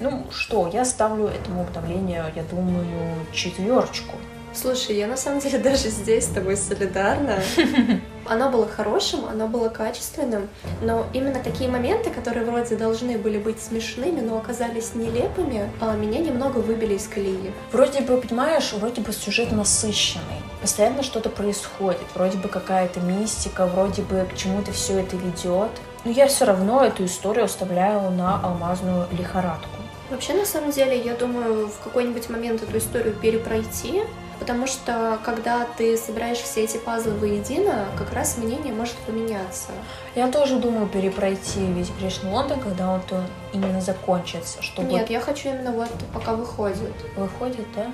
Ну 0.00 0.26
что, 0.30 0.70
я 0.72 0.84
ставлю 0.84 1.26
этому 1.26 1.62
обновлению, 1.62 2.24
я 2.34 2.42
думаю, 2.44 2.86
четверочку. 3.32 4.16
Слушай, 4.54 4.96
я 4.96 5.06
на 5.06 5.16
самом 5.16 5.40
деле 5.40 5.58
даже 5.60 5.88
здесь 5.88 6.24
с 6.24 6.28
тобой 6.28 6.56
солидарна. 6.56 7.40
Оно 8.28 8.50
было 8.50 8.68
хорошим, 8.68 9.24
оно 9.24 9.48
было 9.48 9.70
качественным, 9.70 10.48
но 10.82 11.06
именно 11.14 11.42
такие 11.42 11.70
моменты, 11.70 12.10
которые 12.10 12.44
вроде 12.44 12.76
должны 12.76 13.16
были 13.16 13.38
быть 13.38 13.60
смешными, 13.60 14.20
но 14.20 14.36
оказались 14.36 14.94
нелепыми, 14.94 15.70
а, 15.80 15.96
меня 15.96 16.20
немного 16.20 16.58
выбили 16.58 16.94
из 16.94 17.08
колеи. 17.08 17.52
Вроде 17.72 18.02
бы, 18.02 18.18
понимаешь, 18.18 18.72
вроде 18.74 19.00
бы 19.00 19.12
сюжет 19.12 19.50
насыщенный, 19.50 20.42
постоянно 20.60 21.02
что-то 21.02 21.30
происходит, 21.30 22.02
вроде 22.14 22.36
бы 22.36 22.48
какая-то 22.48 23.00
мистика, 23.00 23.66
вроде 23.66 24.02
бы 24.02 24.26
к 24.30 24.36
чему-то 24.36 24.72
все 24.72 25.00
это 25.00 25.16
ведет, 25.16 25.70
но 26.04 26.10
я 26.10 26.26
все 26.26 26.44
равно 26.44 26.84
эту 26.84 27.06
историю 27.06 27.46
оставляю 27.46 28.10
на 28.10 28.40
алмазную 28.42 29.06
лихорадку. 29.12 29.68
Вообще, 30.10 30.34
на 30.34 30.44
самом 30.44 30.70
деле, 30.70 30.98
я 30.98 31.14
думаю, 31.14 31.68
в 31.68 31.78
какой-нибудь 31.84 32.30
момент 32.30 32.62
эту 32.62 32.78
историю 32.78 33.14
перепройти, 33.14 34.02
потому 34.38 34.66
что 34.66 35.18
когда 35.24 35.66
ты 35.76 35.96
собираешь 35.96 36.38
все 36.38 36.64
эти 36.64 36.76
пазлы 36.78 37.12
воедино, 37.12 37.86
как 37.96 38.12
раз 38.12 38.38
мнение 38.38 38.72
может 38.72 38.94
поменяться. 39.06 39.70
Я 40.14 40.28
тоже 40.30 40.58
думаю 40.58 40.86
перепройти 40.86 41.60
весь 41.72 41.90
Грешный 42.00 42.30
Лондон, 42.30 42.60
когда 42.60 42.90
он 42.90 43.00
то 43.02 43.22
именно 43.52 43.80
закончится, 43.80 44.62
чтобы... 44.62 44.88
Нет, 44.88 45.10
я 45.10 45.20
хочу 45.20 45.48
именно 45.48 45.72
вот 45.72 45.90
пока 46.12 46.34
выходит. 46.34 46.94
Выходит, 47.16 47.66
да? 47.74 47.86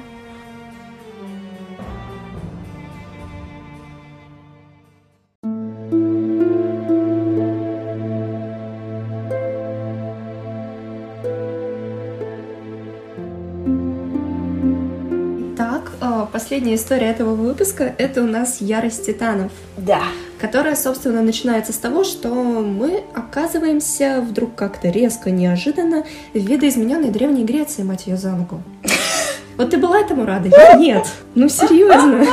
Последняя 16.45 16.75
история 16.75 17.07
этого 17.07 17.35
выпуска— 17.35 17.95
это 17.99 18.23
у 18.23 18.27
нас 18.27 18.61
«Ярость 18.61 19.07
титанов». 19.07 19.51
Да. 19.79 20.03
Которая, 20.39 20.77
собственно, 20.77 21.23
начинается 21.23 21.73
с 21.73 21.79
того, 21.79 22.05
что 22.05 22.29
мы 22.29 23.03
оказываемся 23.15 24.21
вдруг 24.21 24.55
как-то 24.55 24.91
резко, 24.91 25.31
неожиданно 25.31 26.05
в 26.35 26.39
видоизмененной 26.39 27.09
Древней 27.09 27.45
Греции, 27.45 27.83
мать 27.83 28.07
ее 28.07 28.19
за 28.19 28.33
ногу. 28.33 28.63
Вот 29.57 29.71
ты 29.71 29.79
была 29.79 30.01
этому 30.01 30.27
рада? 30.27 30.51
Я 30.51 30.75
нет. 30.75 31.07
Ну, 31.35 31.49
серьезно. 31.49 32.27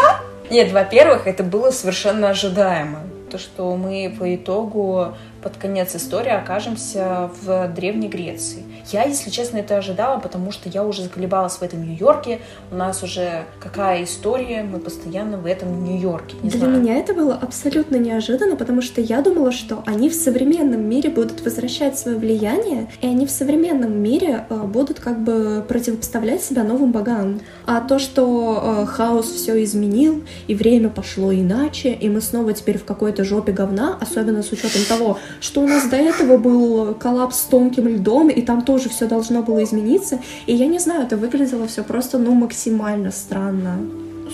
Нет, 0.49 0.73
во-первых, 0.73 1.25
это 1.25 1.43
было 1.43 1.71
совершенно 1.71 2.31
ожидаемо. 2.31 2.99
То, 3.29 3.37
что 3.37 3.77
мы 3.77 4.13
по 4.19 4.35
итогу 4.35 5.15
под 5.41 5.57
конец 5.57 5.95
истории 5.95 6.31
окажемся 6.31 7.31
в 7.41 7.67
Древней 7.69 8.07
Греции. 8.07 8.63
Я, 8.91 9.03
если 9.03 9.29
честно, 9.29 9.57
это 9.57 9.77
ожидала, 9.77 10.19
потому 10.19 10.51
что 10.51 10.69
я 10.69 10.83
уже 10.83 11.03
заколебалась 11.03 11.53
в 11.53 11.61
этом 11.61 11.83
Нью-Йорке. 11.83 12.39
У 12.71 12.75
нас 12.75 13.03
уже 13.03 13.45
какая 13.59 14.03
история, 14.03 14.63
мы 14.63 14.79
постоянно 14.79 15.37
в 15.37 15.45
этом 15.45 15.83
Нью-Йорке. 15.83 16.35
Для 16.43 16.59
знаю. 16.59 16.79
меня 16.79 16.97
это 16.97 17.13
было 17.13 17.35
абсолютно 17.35 17.95
неожиданно, 17.95 18.55
потому 18.55 18.81
что 18.81 19.01
я 19.01 19.21
думала, 19.21 19.51
что 19.51 19.83
они 19.85 20.09
в 20.09 20.13
современном 20.13 20.81
мире 20.81 21.09
будут 21.09 21.41
возвращать 21.43 21.97
свое 21.97 22.17
влияние, 22.17 22.91
и 23.01 23.07
они 23.07 23.25
в 23.25 23.31
современном 23.31 23.97
мире 23.97 24.45
э, 24.49 24.55
будут 24.55 24.99
как 24.99 25.23
бы 25.23 25.63
противопоставлять 25.67 26.43
себя 26.43 26.63
новым 26.63 26.91
богам. 26.91 27.41
А 27.65 27.81
то, 27.81 27.99
что 27.99 28.83
э, 28.83 28.85
хаос 28.85 29.31
все 29.31 29.63
изменил, 29.63 30.23
и 30.47 30.55
время 30.55 30.89
пошло 30.89 31.33
иначе, 31.33 31.93
и 31.93 32.09
мы 32.09 32.21
снова 32.21 32.53
теперь 32.53 32.77
в 32.77 32.85
какой-то 32.85 33.23
жопе 33.23 33.51
говна, 33.51 33.97
особенно 33.99 34.43
с 34.43 34.51
учетом 34.51 34.81
того, 34.87 35.17
что 35.39 35.61
у 35.61 35.67
нас 35.67 35.87
до 35.87 35.95
этого 35.95 36.37
был 36.37 36.93
коллапс 36.95 37.39
с 37.39 37.43
тонким 37.43 37.87
льдом, 37.87 38.29
и 38.29 38.41
там 38.41 38.63
тоже 38.63 38.89
все 38.89 39.07
должно 39.07 39.41
было 39.41 39.63
измениться. 39.63 40.19
И 40.45 40.53
я 40.53 40.67
не 40.67 40.79
знаю, 40.79 41.03
это 41.03 41.17
выглядело 41.17 41.67
все 41.67 41.83
просто, 41.83 42.17
ну, 42.17 42.33
максимально 42.33 43.11
странно. 43.11 43.77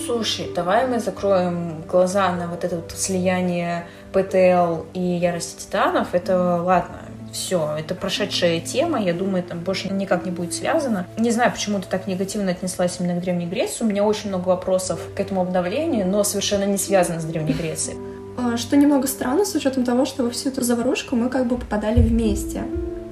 Слушай, 0.04 0.50
давай 0.54 0.86
мы 0.86 1.00
закроем 1.00 1.82
глаза 1.90 2.32
на 2.32 2.46
вот 2.46 2.64
это 2.64 2.76
вот 2.76 2.92
слияние 2.96 3.86
ПТЛ 4.12 4.84
и 4.94 5.00
ярости 5.00 5.64
титанов. 5.64 6.14
Это 6.14 6.62
ладно, 6.62 6.98
все, 7.32 7.76
это 7.78 7.94
прошедшая 7.94 8.60
тема, 8.60 9.00
я 9.00 9.12
думаю, 9.12 9.42
там 9.42 9.60
больше 9.60 9.88
никак 9.92 10.24
не 10.24 10.30
будет 10.30 10.54
связано. 10.54 11.06
Не 11.18 11.30
знаю, 11.30 11.52
почему 11.52 11.80
ты 11.80 11.86
так 11.88 12.06
негативно 12.06 12.52
отнеслась 12.52 12.98
именно 13.00 13.20
к 13.20 13.22
Древней 13.22 13.46
Греции. 13.46 13.84
У 13.84 13.86
меня 13.86 14.04
очень 14.04 14.28
много 14.28 14.48
вопросов 14.48 15.00
к 15.14 15.20
этому 15.20 15.42
обновлению, 15.42 16.06
но 16.06 16.24
совершенно 16.24 16.64
не 16.64 16.78
связано 16.78 17.20
с 17.20 17.24
Древней 17.24 17.54
Грецией. 17.54 17.98
А, 18.40 18.56
что 18.56 18.76
немного 18.76 19.08
странно, 19.08 19.44
с 19.44 19.52
учетом 19.56 19.82
того, 19.82 20.04
что 20.04 20.22
во 20.22 20.30
всю 20.30 20.50
эту 20.50 20.62
заварушку 20.62 21.16
мы 21.16 21.28
как 21.28 21.48
бы 21.48 21.58
попадали 21.58 22.00
вместе. 22.00 22.62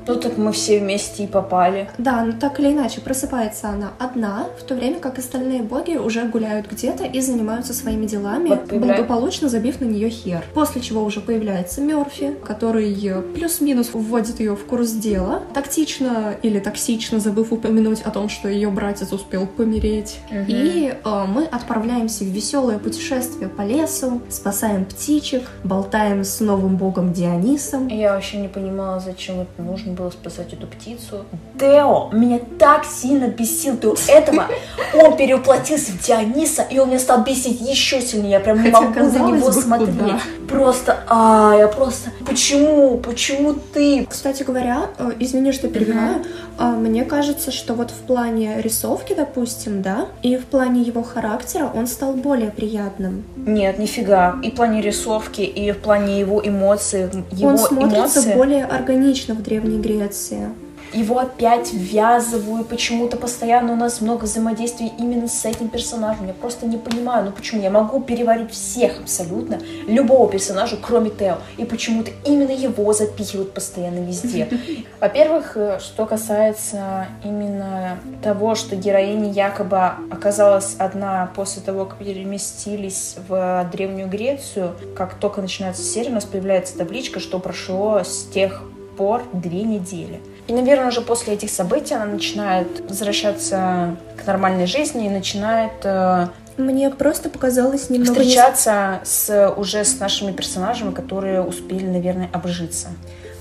Ну 0.06 0.16
так 0.16 0.38
мы 0.38 0.52
все 0.52 0.78
вместе 0.78 1.24
и 1.24 1.26
попали. 1.26 1.88
Да, 1.98 2.24
но 2.24 2.32
так 2.32 2.60
или 2.60 2.72
иначе, 2.72 3.00
просыпается 3.00 3.68
она 3.68 3.92
одна, 3.98 4.46
в 4.58 4.62
то 4.62 4.74
время 4.74 5.00
как 5.00 5.18
остальные 5.18 5.62
боги 5.62 5.96
уже 5.96 6.24
гуляют 6.24 6.70
где-то 6.70 7.04
и 7.04 7.20
занимаются 7.20 7.74
своими 7.74 8.06
делами, 8.06 8.48
вот 8.50 8.72
благополучно 8.72 9.48
забив 9.48 9.80
на 9.80 9.84
нее 9.84 10.08
хер. 10.08 10.44
После 10.54 10.80
чего 10.80 11.02
уже 11.02 11.20
появляется 11.20 11.80
Мерфи, 11.80 12.34
который 12.44 12.86
плюс-минус 13.34 13.90
вводит 13.92 14.40
ее 14.40 14.56
в 14.56 14.64
курс 14.64 14.90
дела, 14.92 15.42
тактично 15.54 16.34
или 16.42 16.58
токсично 16.60 17.20
забыв 17.20 17.52
упомянуть 17.52 18.02
о 18.02 18.10
том, 18.10 18.28
что 18.28 18.48
ее 18.48 18.70
братец 18.70 19.12
успел 19.12 19.46
помереть. 19.46 20.20
Угу. 20.30 20.44
И 20.48 20.94
э, 21.04 21.24
мы 21.26 21.44
отправляемся 21.44 22.24
в 22.24 22.28
веселое 22.28 22.78
путешествие 22.78 23.48
по 23.48 23.62
лесу, 23.62 24.22
спасаем 24.28 24.84
птичек, 24.84 25.42
болтаем 25.64 26.24
с 26.24 26.40
новым 26.40 26.76
богом 26.76 27.12
Дионисом. 27.12 27.88
Я 27.88 28.14
вообще 28.14 28.38
не 28.38 28.48
понимала, 28.48 29.00
зачем 29.00 29.40
это 29.40 29.62
нужно 29.62 29.92
было 29.96 30.10
спасать 30.10 30.52
эту 30.52 30.66
птицу. 30.66 31.24
Тео 31.58 32.10
меня 32.12 32.40
так 32.58 32.84
сильно 32.84 33.28
бесил 33.28 33.76
до 33.76 33.96
этого. 34.08 34.46
Он 34.94 35.16
переуплотился 35.16 35.92
в 35.92 36.02
Диониса, 36.06 36.62
и 36.62 36.78
он 36.78 36.88
меня 36.88 36.98
стал 36.98 37.22
бесить 37.22 37.60
еще 37.60 38.00
сильнее. 38.00 38.32
Я 38.32 38.40
прям 38.40 38.62
не 38.62 38.70
могу 38.70 39.08
за 39.08 39.18
него 39.20 39.52
смотреть. 39.52 39.96
Куда? 39.96 40.20
Просто, 40.48 40.98
а, 41.08 41.54
я 41.58 41.68
просто... 41.68 42.10
Почему? 42.24 42.98
Почему 42.98 43.54
ты? 43.74 44.06
Кстати 44.08 44.42
говоря, 44.42 44.86
э, 44.98 45.12
извини, 45.18 45.52
что 45.52 45.68
перебиваю, 45.68 46.24
uh-huh. 46.58 46.76
мне 46.76 47.04
кажется, 47.04 47.50
что 47.50 47.74
вот 47.74 47.90
в 47.90 48.00
плане 48.06 48.60
рисовки, 48.62 49.14
допустим, 49.14 49.82
да, 49.82 50.06
и 50.22 50.36
в 50.36 50.46
плане 50.46 50.82
его 50.82 51.02
характера 51.02 51.70
он 51.74 51.86
стал 51.86 52.12
более 52.12 52.50
приятным. 52.50 53.24
Нет, 53.36 53.78
нифига. 53.78 54.38
И 54.42 54.50
в 54.50 54.54
плане 54.54 54.80
рисовки, 54.80 55.40
и 55.40 55.72
в 55.72 55.78
плане 55.78 56.20
его 56.20 56.40
эмоций. 56.46 57.08
Его 57.32 57.50
он 57.50 57.58
смотрится 57.58 58.20
эмоции... 58.20 58.34
более 58.34 58.64
органично 58.64 59.34
в 59.34 59.42
Древней 59.42 59.78
Греции 59.86 60.50
его 60.92 61.18
опять 61.18 61.72
ввязывают, 61.72 62.68
почему-то 62.68 63.16
постоянно 63.16 63.72
у 63.72 63.76
нас 63.76 64.00
много 64.00 64.24
взаимодействий 64.24 64.92
именно 64.98 65.28
с 65.28 65.44
этим 65.44 65.68
персонажем. 65.68 66.26
Я 66.26 66.32
просто 66.32 66.66
не 66.66 66.78
понимаю, 66.78 67.26
ну 67.26 67.32
почему? 67.32 67.60
Я 67.60 67.70
могу 67.70 68.00
переварить 68.00 68.52
всех 68.52 69.00
абсолютно, 69.00 69.58
любого 69.86 70.30
персонажа, 70.30 70.78
кроме 70.80 71.10
Тео. 71.10 71.38
И 71.56 71.64
почему-то 71.64 72.10
именно 72.24 72.52
его 72.52 72.92
запихивают 72.92 73.52
постоянно 73.52 74.06
везде. 74.06 74.48
Во-первых, 75.00 75.56
э, 75.56 75.78
что 75.80 76.06
касается 76.06 77.06
именно 77.24 77.98
того, 78.22 78.54
что 78.54 78.76
героиня 78.76 79.30
якобы 79.32 79.92
оказалась 80.10 80.76
одна 80.78 81.30
после 81.34 81.62
того, 81.62 81.84
как 81.86 81.98
переместились 81.98 83.16
в 83.28 83.68
Древнюю 83.72 84.08
Грецию, 84.08 84.74
как 84.96 85.14
только 85.14 85.42
начинается 85.42 85.82
серия, 85.82 86.10
у 86.10 86.14
нас 86.14 86.24
появляется 86.24 86.78
табличка, 86.78 87.20
что 87.20 87.38
прошло 87.38 88.02
с 88.04 88.24
тех 88.32 88.62
пор 88.96 89.22
две 89.32 89.62
недели. 89.62 90.20
И, 90.46 90.52
наверное, 90.52 90.88
уже 90.88 91.00
после 91.00 91.34
этих 91.34 91.50
событий 91.50 91.94
она 91.94 92.06
начинает 92.06 92.88
возвращаться 92.88 93.96
к 94.16 94.26
нормальной 94.26 94.66
жизни 94.66 95.06
и 95.06 95.10
начинает 95.10 95.72
э, 95.84 96.28
мне 96.56 96.90
просто 96.90 97.28
показалось 97.28 97.90
немного... 97.90 98.14
Встречаться 98.14 99.00
не... 99.00 99.06
с, 99.06 99.54
уже 99.56 99.84
с 99.84 100.00
нашими 100.00 100.32
персонажами, 100.32 100.92
которые 100.92 101.42
успели, 101.42 101.86
наверное, 101.86 102.30
обжиться. 102.32 102.88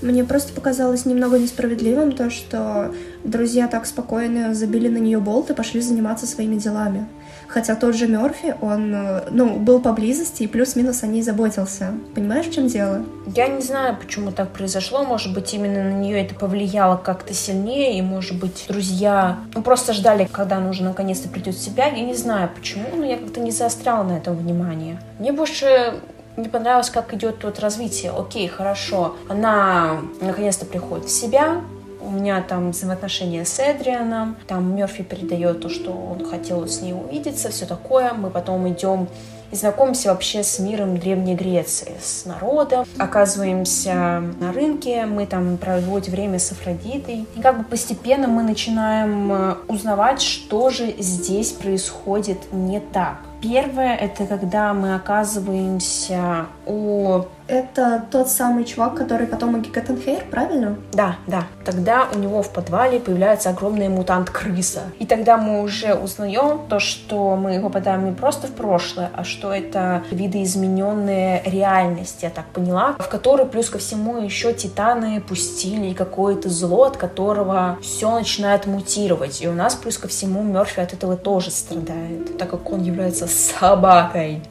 Мне 0.02 0.24
просто 0.24 0.52
показалось 0.52 1.06
немного 1.06 1.38
несправедливым 1.38 2.12
то, 2.12 2.28
что 2.28 2.94
друзья 3.24 3.66
так 3.66 3.86
спокойно 3.86 4.54
забили 4.54 4.88
на 4.88 4.98
нее 4.98 5.18
болт 5.18 5.50
и 5.50 5.54
пошли 5.54 5.80
заниматься 5.80 6.26
своими 6.26 6.56
делами. 6.56 7.06
Хотя 7.48 7.74
тот 7.74 7.94
же 7.94 8.08
Мерфи, 8.08 8.54
он, 8.60 8.94
э, 8.94 9.24
ну, 9.30 9.56
был 9.58 9.80
поблизости 9.80 10.42
и 10.42 10.46
плюс-минус 10.46 11.02
о 11.02 11.06
ней 11.06 11.22
заботился. 11.22 11.94
Понимаешь, 12.14 12.46
в 12.46 12.52
чем 12.52 12.66
дело? 12.66 13.04
Я 13.34 13.48
не 13.48 13.62
знаю, 13.62 13.96
почему 13.96 14.32
так 14.32 14.50
произошло. 14.50 15.04
Может 15.04 15.32
быть, 15.32 15.52
именно 15.54 15.84
на 15.84 15.94
нее 15.94 16.22
это 16.22 16.34
повлияло 16.34 16.96
как-то 16.96 17.34
сильнее, 17.34 17.98
и, 17.98 18.02
может 18.02 18.38
быть, 18.38 18.66
друзья 18.68 19.38
ну, 19.54 19.62
просто 19.62 19.92
ждали, 19.92 20.28
когда 20.30 20.56
она 20.56 20.70
уже 20.70 20.82
наконец-то 20.82 21.28
придет 21.28 21.54
в 21.54 21.62
себя. 21.62 21.86
Я 21.86 22.04
не 22.04 22.14
знаю, 22.14 22.50
почему, 22.54 22.88
но 22.96 23.04
я 23.04 23.16
как-то 23.16 23.40
не 23.40 23.50
заостряла 23.50 24.02
на 24.02 24.18
этом 24.18 24.36
внимание. 24.36 25.00
Мне 25.18 25.32
больше 25.32 25.94
не 26.36 26.48
понравилось, 26.48 26.90
как 26.90 27.14
идет 27.14 27.38
тут 27.38 27.60
развитие. 27.60 28.12
Окей, 28.16 28.46
хорошо. 28.48 29.16
Она 29.28 30.00
наконец-то 30.20 30.66
приходит 30.66 31.06
в 31.06 31.10
себя, 31.10 31.62
у 32.06 32.10
меня 32.10 32.40
там 32.40 32.70
взаимоотношения 32.70 33.44
с 33.44 33.58
Эдрианом, 33.58 34.36
там 34.46 34.74
Мерфи 34.74 35.02
передает 35.02 35.60
то, 35.60 35.68
что 35.68 35.90
он 35.90 36.24
хотел 36.24 36.66
с 36.66 36.80
ней 36.80 36.94
увидеться, 36.94 37.50
все 37.50 37.66
такое. 37.66 38.12
Мы 38.12 38.30
потом 38.30 38.68
идем 38.68 39.08
и 39.50 39.56
знакомимся 39.56 40.10
вообще 40.10 40.42
с 40.42 40.58
миром 40.58 40.98
Древней 40.98 41.34
Греции, 41.34 41.92
с 42.00 42.24
народом. 42.24 42.84
Оказываемся 42.98 44.22
на 44.40 44.52
рынке, 44.52 45.06
мы 45.06 45.26
там 45.26 45.56
проводим 45.56 46.12
время 46.12 46.38
с 46.38 46.52
Афродитой. 46.52 47.26
И 47.34 47.40
как 47.40 47.58
бы 47.58 47.64
постепенно 47.64 48.28
мы 48.28 48.42
начинаем 48.42 49.32
э, 49.32 49.54
узнавать, 49.68 50.20
что 50.20 50.70
же 50.70 50.94
здесь 50.98 51.52
происходит 51.52 52.52
не 52.52 52.80
так. 52.80 53.18
Первое— 53.40 53.94
это 53.96 54.26
когда 54.26 54.72
мы 54.74 54.94
оказываемся 54.94 56.46
у 56.66 57.24
это 57.48 58.04
тот 58.10 58.28
самый 58.28 58.64
чувак, 58.64 58.96
который 58.96 59.26
потом 59.26 59.54
у 59.54 59.58
Гигатенхейр, 59.58 60.24
правильно? 60.30 60.76
Да, 60.92 61.16
да. 61.26 61.44
Тогда 61.64 62.08
у 62.12 62.18
него 62.18 62.42
в 62.42 62.50
подвале 62.50 62.98
появляется 62.98 63.50
огромный 63.50 63.88
мутант-крыса. 63.88 64.82
И 64.98 65.06
тогда 65.06 65.36
мы 65.36 65.62
уже 65.62 65.94
узнаем 65.94 66.66
то, 66.68 66.80
что 66.80 67.36
мы 67.36 67.60
попадаем 67.60 68.04
не 68.04 68.12
просто 68.12 68.48
в 68.48 68.52
прошлое, 68.52 69.10
а 69.14 69.22
что 69.22 69.52
это 69.52 70.02
видоизмененная 70.10 71.42
реальность, 71.44 72.22
я 72.22 72.30
так 72.30 72.46
поняла, 72.46 72.96
в 72.98 73.08
которой 73.08 73.46
плюс 73.46 73.70
ко 73.70 73.78
всему 73.78 74.20
еще 74.20 74.52
титаны 74.52 75.20
пустили 75.20 75.92
какое-то 75.92 76.48
зло, 76.48 76.84
от 76.84 76.96
которого 76.96 77.78
все 77.80 78.10
начинает 78.10 78.66
мутировать. 78.66 79.40
И 79.40 79.48
у 79.48 79.52
нас 79.52 79.76
плюс 79.76 79.98
ко 79.98 80.08
всему 80.08 80.42
Мерфи 80.42 80.80
от 80.80 80.92
этого 80.92 81.16
тоже 81.16 81.50
страдает, 81.50 82.36
так 82.38 82.50
как 82.50 82.72
он 82.72 82.82
является 82.82 83.28
собакой. 83.28 84.42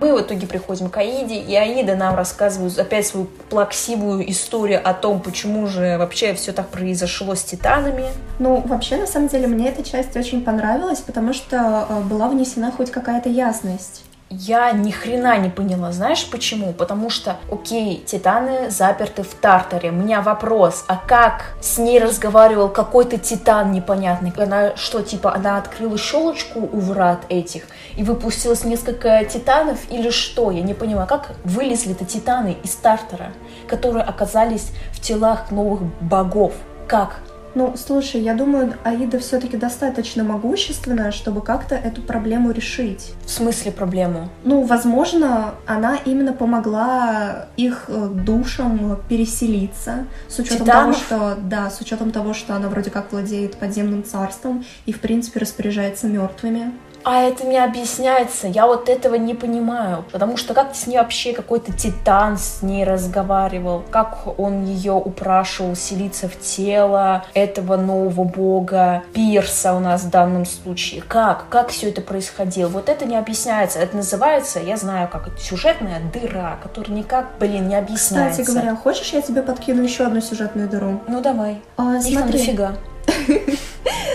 Мы 0.00 0.14
в 0.14 0.20
итоге 0.22 0.46
приходим 0.46 0.88
к 0.88 0.96
Аиде, 0.96 1.36
и 1.36 1.54
Аида 1.54 1.94
нам 1.94 2.14
рассказывает 2.14 2.78
опять 2.78 3.06
свою 3.06 3.26
плаксивую 3.50 4.28
историю 4.30 4.80
о 4.82 4.94
том, 4.94 5.20
почему 5.20 5.66
же 5.66 5.98
вообще 5.98 6.32
все 6.32 6.52
так 6.52 6.68
произошло 6.68 7.34
с 7.34 7.42
титанами. 7.42 8.06
Ну, 8.38 8.62
вообще, 8.66 8.96
на 8.96 9.06
самом 9.06 9.28
деле, 9.28 9.46
мне 9.46 9.68
эта 9.68 9.82
часть 9.82 10.16
очень 10.16 10.42
понравилась, 10.42 11.00
потому 11.00 11.34
что 11.34 11.86
э, 11.88 12.00
была 12.02 12.28
внесена 12.28 12.72
хоть 12.72 12.90
какая-то 12.90 13.28
ясность. 13.28 14.02
Я 14.30 14.70
ни 14.70 14.92
хрена 14.92 15.36
не 15.38 15.50
поняла. 15.50 15.90
Знаешь 15.90 16.28
почему? 16.30 16.72
Потому 16.72 17.10
что, 17.10 17.36
окей, 17.50 18.02
титаны 18.06 18.70
заперты 18.70 19.24
в 19.24 19.34
Тартаре. 19.34 19.90
У 19.90 19.94
меня 19.94 20.22
вопрос, 20.22 20.84
а 20.86 20.96
как 20.96 21.56
с 21.60 21.78
ней 21.78 21.98
разговаривал 21.98 22.68
какой-то 22.68 23.18
титан 23.18 23.72
непонятный? 23.72 24.32
Она 24.36 24.76
что, 24.76 25.02
типа, 25.02 25.34
она 25.34 25.58
открыла 25.58 25.98
щелочку 25.98 26.60
у 26.60 26.78
врат 26.78 27.24
этих 27.28 27.64
и 27.96 28.04
выпустилось 28.04 28.64
несколько 28.64 29.24
титанов 29.24 29.78
или 29.90 30.10
что? 30.10 30.52
Я 30.52 30.62
не 30.62 30.74
понимаю, 30.74 31.08
как 31.08 31.32
вылезли-то 31.44 32.04
титаны 32.04 32.56
из 32.62 32.74
Тартара, 32.76 33.32
которые 33.66 34.04
оказались 34.04 34.70
в 34.92 35.00
телах 35.00 35.50
новых 35.50 35.82
богов? 36.00 36.54
Как? 36.86 37.20
Ну, 37.54 37.74
слушай, 37.76 38.20
я 38.20 38.34
думаю, 38.34 38.74
Аида 38.84 39.18
все-таки 39.18 39.56
достаточно 39.56 40.22
могущественная, 40.24 41.10
чтобы 41.10 41.40
как-то 41.40 41.74
эту 41.74 42.02
проблему 42.02 42.52
решить. 42.52 43.12
В 43.24 43.30
смысле 43.30 43.72
проблему? 43.72 44.28
Ну, 44.44 44.62
возможно, 44.62 45.54
она 45.66 45.96
именно 46.04 46.32
помогла 46.32 47.46
их 47.56 47.84
э, 47.88 48.08
душам 48.08 48.98
переселиться, 49.08 50.06
с 50.28 50.38
учетом 50.38 50.66
Титанов? 50.66 51.08
того, 51.08 51.32
что 51.32 51.40
да, 51.42 51.70
с 51.70 51.80
учетом 51.80 52.10
того, 52.12 52.34
что 52.34 52.54
она 52.54 52.68
вроде 52.68 52.90
как 52.90 53.12
владеет 53.12 53.56
подземным 53.56 54.04
царством 54.04 54.64
и 54.86 54.92
в 54.92 55.00
принципе 55.00 55.40
распоряжается 55.40 56.06
мертвыми. 56.06 56.72
А 57.04 57.22
это 57.22 57.46
не 57.46 57.58
объясняется, 57.58 58.46
я 58.46 58.66
вот 58.66 58.88
этого 58.88 59.14
не 59.14 59.34
понимаю, 59.34 60.04
потому 60.12 60.36
что 60.36 60.54
как 60.54 60.74
с 60.74 60.86
ней 60.86 60.98
вообще 60.98 61.32
какой-то 61.32 61.72
титан 61.72 62.36
с 62.36 62.62
ней 62.62 62.84
разговаривал, 62.84 63.82
как 63.90 64.38
он 64.38 64.64
ее 64.64 64.92
упрашивал 64.92 65.74
селиться 65.76 66.28
в 66.28 66.38
тело 66.40 67.24
этого 67.34 67.76
нового 67.76 68.24
бога, 68.24 69.02
Пирса 69.14 69.74
у 69.74 69.80
нас 69.80 70.02
в 70.02 70.10
данном 70.10 70.44
случае, 70.44 71.02
как, 71.02 71.46
как 71.48 71.68
все 71.68 71.88
это 71.88 72.02
происходило, 72.02 72.68
вот 72.68 72.88
это 72.88 73.06
не 73.06 73.16
объясняется, 73.16 73.78
это 73.78 73.96
называется, 73.96 74.60
я 74.60 74.76
знаю, 74.76 75.08
как 75.08 75.28
это, 75.28 75.40
сюжетная 75.40 76.00
дыра, 76.12 76.58
которая 76.62 76.96
никак, 76.96 77.26
блин, 77.38 77.68
не 77.68 77.76
объясняется. 77.76 78.42
Кстати 78.42 78.56
говоря, 78.56 78.76
хочешь 78.76 79.12
я 79.12 79.22
тебе 79.22 79.42
подкину 79.42 79.82
еще 79.82 80.04
одну 80.04 80.20
сюжетную 80.20 80.68
дыру? 80.68 81.00
Ну 81.08 81.20
давай. 81.20 81.62
А, 81.76 81.96
Их 81.96 82.18
смотри. 82.18 82.38
дофига. 82.38 82.72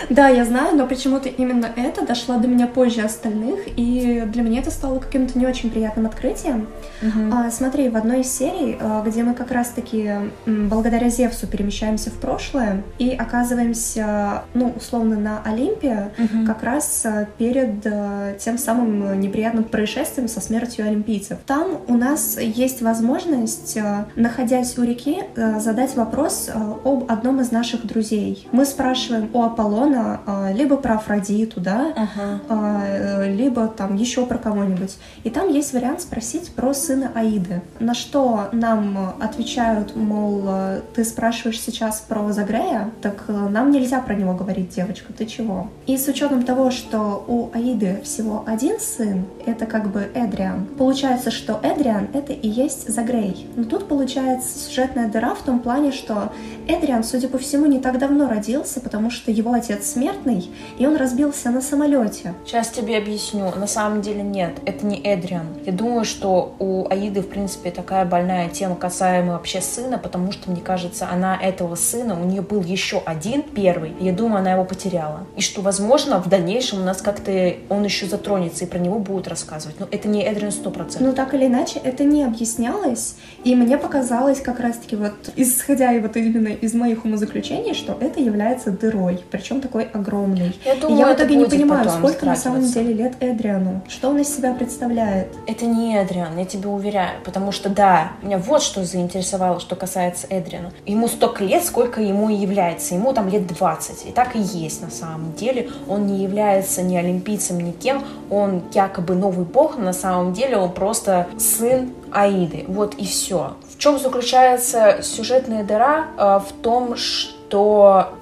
Да, 0.10 0.28
я 0.30 0.46
знаю, 0.46 0.76
но 0.76 0.86
почему-то 0.88 1.30
именно 1.30 1.68
это 1.76 2.06
дошло 2.06 2.38
до 2.38 2.48
меня 2.48 2.68
позже 2.68 3.02
остальных, 3.02 3.62
и 3.76 4.24
для 4.28 4.44
меня 4.44 4.62
это 4.62 4.70
стало 4.70 5.00
каким-то 5.00 5.38
не 5.38 5.48
очень 5.48 5.72
приятным 5.72 6.06
открытием. 6.06 6.68
Мгм. 7.02 7.34
А, 7.34 7.50
смотри, 7.50 7.90
в 7.90 7.98
одной 7.98 8.22
из 8.22 8.32
серий, 8.32 8.78
а, 8.80 9.04
где 9.04 9.24
мы 9.24 9.34
как 9.34 9.52
раз-таки 9.52 10.12
благодаря 10.46 11.10
Зевсу 11.10 11.48
перемещаемся 11.48 12.12
в 12.12 12.14
прошлое 12.14 12.84
и 13.00 13.10
оказываемся, 13.12 14.44
ну, 14.54 14.74
условно, 14.76 15.18
на 15.18 15.42
Олимпе, 15.44 16.12
Мгм. 16.18 16.46
как 16.46 16.62
раз 16.64 17.02
а, 17.06 17.28
перед 17.38 17.86
а, 17.86 18.36
тем 18.38 18.58
самым 18.60 19.20
неприятным 19.20 19.64
происшествием 19.64 20.28
со 20.28 20.40
смертью 20.40 20.86
олимпийцев. 20.86 21.40
Там 21.48 21.80
у 21.88 21.96
нас 21.98 22.38
есть 22.40 22.82
возможность, 22.82 23.78
находясь 24.16 24.78
у 24.78 24.84
реки, 24.84 25.24
задать 25.60 25.96
вопрос 25.96 26.50
об 26.84 27.12
одном 27.12 27.42
из 27.42 27.52
наших 27.52 27.86
друзей. 27.86 28.48
Мы 28.52 28.66
спрашиваем 28.76 29.30
у 29.34 29.42
Аполлона 29.42 30.20
а, 30.26 30.52
либо 30.52 30.76
про 30.76 30.96
Афродиту, 30.96 31.62
да, 31.62 31.94
Ага. 31.96 32.42
а, 32.50 32.84
э, 32.86 33.34
либо 33.34 33.68
там 33.68 33.96
еще 33.96 34.26
про 34.26 34.38
кого-нибудь. 34.38 34.98
И 35.24 35.30
там 35.30 35.50
есть 35.50 35.72
вариант 35.74 36.02
спросить 36.02 36.52
про 36.52 36.74
сына 36.74 37.12
Аиды. 37.16 37.62
На 37.80 37.94
что 37.94 38.50
нам 38.52 39.14
отвечают, 39.22 39.96
мол, 39.96 40.44
э, 40.48 40.82
ты 40.94 41.06
спрашиваешь 41.06 41.62
сейчас 41.62 42.02
про 42.02 42.34
Загрея, 42.34 42.92
так 43.02 43.24
э, 43.30 43.32
нам 43.32 43.72
нельзя 43.72 44.02
про 44.02 44.14
него 44.14 44.34
говорить, 44.34 44.76
девочка, 44.76 45.14
ты 45.14 45.26
чего? 45.26 45.70
И 45.88 45.98
с 45.98 46.06
учетом 46.10 46.44
того, 46.44 46.70
что 46.70 47.24
у 47.28 47.50
Аиды 47.54 48.02
всего 48.04 48.44
один 48.46 48.78
сын, 48.80 49.26
это 49.46 49.66
как 49.68 49.88
бы 49.90 50.10
Эдриан, 50.14 50.66
получается, 50.78 51.32
что 51.32 51.60
Эдриан 51.64 52.10
это 52.14 52.34
и 52.34 52.50
есть 52.50 52.90
Загрей. 52.94 53.48
Но 53.56 53.64
тут 53.64 53.88
получается 53.88 54.60
сюжетная 54.60 55.08
дыра 55.08 55.34
в 55.34 55.44
том 55.44 55.60
плане, 55.60 55.94
что 55.94 56.34
Эдриан, 56.68 57.04
судя 57.06 57.30
по 57.30 57.38
всему, 57.38 57.68
не 57.68 57.80
так 57.80 57.98
давно 58.00 58.28
родился, 58.28 58.65
потому 58.82 59.10
что 59.12 59.32
его 59.32 59.54
отец 59.54 59.88
смертный, 59.88 60.50
и 60.78 60.86
он 60.86 60.96
разбился 60.96 61.50
на 61.52 61.62
самолете. 61.62 62.34
Сейчас 62.46 62.70
тебе 62.70 62.98
объясню. 62.98 63.52
На 63.56 63.68
самом 63.68 64.02
деле 64.02 64.24
нет, 64.24 64.58
это 64.66 64.86
не 64.86 65.00
Эдриан. 65.02 65.48
Я 65.66 65.72
думаю, 65.72 66.06
что 66.06 66.56
у 66.60 66.88
Аиды, 66.90 67.22
в 67.22 67.30
принципе, 67.30 67.72
такая 67.72 68.06
больная 68.06 68.50
тема 68.50 68.76
касаемо 68.76 69.34
вообще 69.34 69.62
сына, 69.62 69.98
потому 69.98 70.32
что, 70.32 70.50
мне 70.52 70.62
кажется, 70.62 71.08
она 71.12 71.38
этого 71.38 71.76
сына, 71.76 72.20
у 72.20 72.26
нее 72.26 72.42
был 72.42 72.62
еще 72.62 73.02
один 73.06 73.44
первый, 73.44 73.94
и 74.00 74.06
я 74.06 74.12
думаю, 74.12 74.40
она 74.40 74.54
его 74.54 74.66
потеряла. 74.66 75.28
И 75.36 75.42
что, 75.42 75.62
возможно, 75.62 76.22
в 76.22 76.30
дальнейшем 76.30 76.82
у 76.82 76.84
нас 76.84 77.02
как-то 77.02 77.56
он 77.70 77.84
еще 77.84 78.06
затронется, 78.06 78.66
и 78.66 78.68
про 78.68 78.80
него 78.80 79.00
будут 79.00 79.28
рассказывать. 79.28 79.80
Но 79.80 79.88
это 79.92 80.08
не 80.08 80.24
Эдриан 80.24 80.52
100%. 80.52 80.98
Но 81.00 81.12
так 81.12 81.34
или 81.34 81.46
иначе, 81.46 81.80
это 81.84 82.04
не 82.04 82.24
объяснялось, 82.24 83.16
и 83.44 83.56
мне 83.56 83.78
показалось 83.78 84.42
как 84.42 84.60
раз-таки 84.60 84.96
вот, 84.96 85.14
исходя 85.36 85.94
и 85.94 86.00
вот 86.00 86.16
именно 86.18 86.48
из 86.48 86.74
моих 86.74 87.06
умозаключений, 87.06 87.74
что 87.74 87.98
это 88.00 88.20
является 88.20 88.55
дырой, 88.64 89.24
причем 89.32 89.62
такой 89.62 89.84
огромной. 89.84 90.56
я 90.66 90.74
И 90.74 90.80
думаю, 90.80 91.00
я 91.00 91.08
в 91.08 91.16
итоге 91.16 91.36
не 91.36 91.46
понимаю, 91.46 91.90
сколько 91.90 92.26
на 92.26 92.36
самом 92.36 92.66
деле 92.66 92.94
лет 92.94 93.14
Эдриану, 93.20 93.82
что 93.88 94.10
он 94.10 94.20
из 94.20 94.36
себя 94.36 94.54
представляет. 94.54 95.28
Это 95.48 95.66
не 95.66 95.96
Эдриан, 95.98 96.38
я 96.38 96.46
тебе 96.46 96.70
уверяю, 96.70 97.22
потому 97.24 97.52
что 97.52 97.70
да, 97.70 98.12
меня 98.22 98.38
вот 98.38 98.62
что 98.62 98.84
заинтересовало, 98.84 99.60
что 99.60 99.76
касается 99.76 100.28
Эдриана. 100.30 100.72
Ему 100.86 101.08
столько 101.08 101.44
лет, 101.44 101.64
сколько 101.64 102.02
ему 102.02 102.30
и 102.30 102.36
является, 102.36 102.96
ему 102.96 103.14
там 103.14 103.30
лет 103.30 103.48
20, 103.48 104.08
и 104.08 104.12
так 104.12 104.36
и 104.36 104.40
есть 104.40 104.82
на 104.82 104.90
самом 104.90 105.34
деле. 105.34 105.70
Он 105.88 106.06
не 106.08 106.24
является 106.24 106.82
ни 106.82 106.96
олимпийцем, 106.96 107.60
ни 107.60 107.72
кем, 107.72 108.04
он 108.30 108.64
якобы 108.74 109.16
новый 109.16 109.46
бог, 109.46 109.78
но 109.78 109.86
на 109.86 109.94
самом 109.94 110.34
деле 110.34 110.58
он 110.58 110.72
просто 110.72 111.28
сын 111.38 111.92
Аиды, 112.12 112.66
вот 112.68 112.96
и 112.96 113.06
все. 113.06 113.56
В 113.74 113.78
чем 113.78 114.00
заключается 114.00 115.00
сюжетная 115.02 115.64
дыра? 115.64 116.08
Э, 116.18 116.40
В 116.40 116.52
том, 116.62 116.96
что 116.96 117.35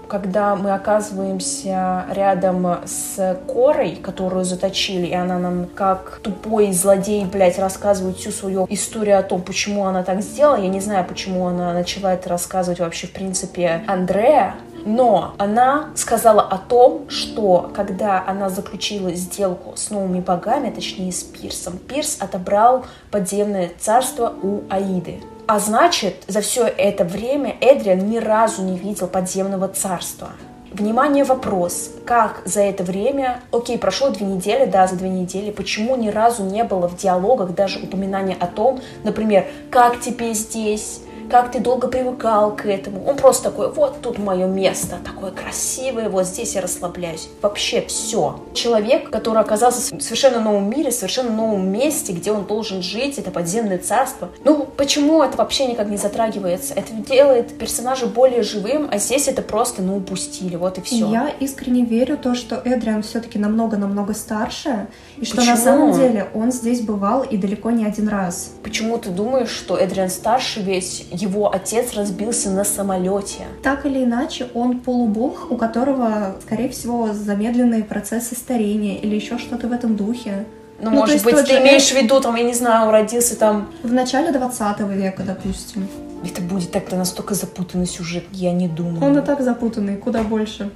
когда 0.07 0.55
мы 0.55 0.73
оказываемся 0.73 2.05
рядом 2.11 2.79
с 2.85 3.37
Корой, 3.47 3.95
которую 3.95 4.45
заточили, 4.45 5.07
и 5.07 5.13
она 5.13 5.39
нам 5.39 5.65
как 5.65 6.19
тупой 6.21 6.71
злодей, 6.71 7.25
блядь, 7.25 7.57
рассказывает 7.57 8.17
всю 8.17 8.31
свою 8.31 8.67
историю 8.69 9.19
о 9.19 9.23
том, 9.23 9.41
почему 9.41 9.85
она 9.85 10.03
так 10.03 10.21
сделала. 10.21 10.57
Я 10.57 10.69
не 10.69 10.79
знаю, 10.79 11.05
почему 11.05 11.47
она 11.47 11.73
начала 11.73 12.13
это 12.13 12.29
рассказывать 12.29 12.79
вообще, 12.79 13.07
в 13.07 13.11
принципе, 13.13 13.83
Андрея. 13.87 14.55
Но 14.85 15.33
она 15.37 15.89
сказала 15.95 16.41
о 16.41 16.57
том, 16.57 17.09
что 17.09 17.71
когда 17.73 18.23
она 18.25 18.49
заключила 18.49 19.13
сделку 19.13 19.73
с 19.75 19.89
новыми 19.89 20.19
богами, 20.19 20.69
точнее 20.69 21.11
с 21.11 21.23
Пирсом, 21.23 21.77
Пирс 21.77 22.17
отобрал 22.19 22.85
подземное 23.11 23.71
царство 23.79 24.33
у 24.41 24.63
Аиды. 24.69 25.21
А 25.47 25.59
значит, 25.59 26.23
за 26.27 26.41
все 26.41 26.65
это 26.65 27.03
время 27.03 27.55
Эдриан 27.59 28.09
ни 28.09 28.17
разу 28.17 28.61
не 28.61 28.77
видел 28.77 29.07
подземного 29.07 29.67
царства. 29.67 30.29
Внимание, 30.71 31.23
вопрос. 31.23 31.91
Как 32.03 32.41
за 32.45 32.61
это 32.61 32.83
время, 32.83 33.41
окей, 33.51 33.77
прошло 33.77 34.09
две 34.09 34.25
недели, 34.25 34.65
да, 34.65 34.87
за 34.87 34.95
две 34.95 35.09
недели, 35.09 35.51
почему 35.51 35.95
ни 35.95 36.09
разу 36.09 36.43
не 36.43 36.63
было 36.63 36.87
в 36.87 36.97
диалогах 36.97 37.53
даже 37.53 37.79
упоминания 37.79 38.35
о 38.39 38.47
том, 38.47 38.81
например, 39.03 39.45
как 39.69 39.99
тебе 39.99 40.33
здесь, 40.33 41.01
как 41.33 41.51
ты 41.51 41.59
долго 41.59 41.87
привыкал 41.87 42.55
к 42.55 42.67
этому. 42.67 43.03
Он 43.07 43.17
просто 43.17 43.45
такой, 43.45 43.73
вот 43.73 44.01
тут 44.03 44.19
мое 44.19 44.45
место, 44.45 44.99
такое 45.03 45.31
красивое, 45.31 46.07
вот 46.07 46.27
здесь 46.27 46.53
я 46.53 46.61
расслабляюсь. 46.61 47.27
Вообще 47.41 47.81
все. 47.87 48.39
Человек, 48.53 49.09
который 49.09 49.41
оказался 49.41 49.97
в 49.97 49.99
совершенно 49.99 50.39
новом 50.39 50.69
мире, 50.69 50.91
в 50.91 50.93
совершенно 50.93 51.31
новом 51.31 51.67
месте, 51.71 52.13
где 52.13 52.31
он 52.31 52.45
должен 52.45 52.83
жить, 52.83 53.17
это 53.17 53.31
подземное 53.31 53.79
царство. 53.79 54.29
Ну, 54.43 54.67
почему 54.77 55.23
это 55.23 55.35
вообще 55.35 55.65
никак 55.65 55.89
не 55.89 55.97
затрагивается? 55.97 56.75
Это 56.75 56.93
делает 56.93 57.57
персонажа 57.57 58.05
более 58.05 58.43
живым, 58.43 58.87
а 58.91 58.99
здесь 58.99 59.27
это 59.27 59.41
просто, 59.41 59.81
ну, 59.81 59.97
упустили, 59.97 60.55
вот 60.55 60.77
и 60.77 60.81
все. 60.81 61.09
Я 61.09 61.31
искренне 61.39 61.83
верю 61.83 62.15
то, 62.15 62.35
что 62.35 62.61
Эдриан 62.63 63.01
все-таки 63.01 63.39
намного-намного 63.39 64.13
старше, 64.13 64.85
и 65.17 65.25
что 65.25 65.43
на 65.43 65.57
самом 65.57 65.93
деле 65.93 66.27
он 66.35 66.51
здесь 66.51 66.81
бывал 66.81 67.23
и 67.23 67.37
далеко 67.37 67.71
не 67.71 67.87
один 67.87 68.07
раз. 68.07 68.51
Почему 68.61 68.99
ты 68.99 69.09
думаешь, 69.09 69.49
что 69.49 69.75
Эдриан 69.75 70.11
старше, 70.11 70.61
ведь 70.61 71.07
его 71.23 71.53
отец 71.53 71.93
разбился 71.93 72.49
на 72.51 72.63
самолете? 72.63 73.43
Так 73.61 73.85
или 73.85 74.03
иначе, 74.03 74.47
он 74.53 74.79
полубог, 74.79 75.51
у 75.51 75.57
которого, 75.57 76.35
скорее 76.41 76.69
всего, 76.69 77.13
замедленные 77.13 77.83
процессы 77.83 78.35
старения 78.35 78.97
или 78.97 79.15
еще 79.15 79.37
что-то 79.37 79.67
в 79.67 79.71
этом 79.71 79.95
духе. 79.95 80.45
Ну, 80.81 80.89
Ну, 80.89 80.97
может 80.97 81.23
быть, 81.23 81.35
ты 81.35 81.45
же 81.45 81.61
имеешь 81.61 81.89
в 81.89 81.95
виду, 81.95 82.19
там, 82.19 82.35
я 82.35 82.43
не 82.43 82.53
знаю, 82.53 82.91
родился 82.91 83.37
там... 83.37 83.69
В 83.83 83.93
начале 83.93 84.31
20 84.31 84.79
века, 84.81 85.23
допустим. 85.23 85.87
Это 86.25 86.41
будет 86.41 86.71
так-то 86.71 86.95
настолько 86.95 87.33
запутанный 87.35 87.85
сюжет, 87.85 88.23
я 88.31 88.51
не 88.51 88.67
думаю. 88.67 89.03
Он 89.03 89.17
и 89.17 89.21
так 89.21 89.41
запутанный, 89.41 89.97
куда 89.97 90.23
больше. 90.23 90.71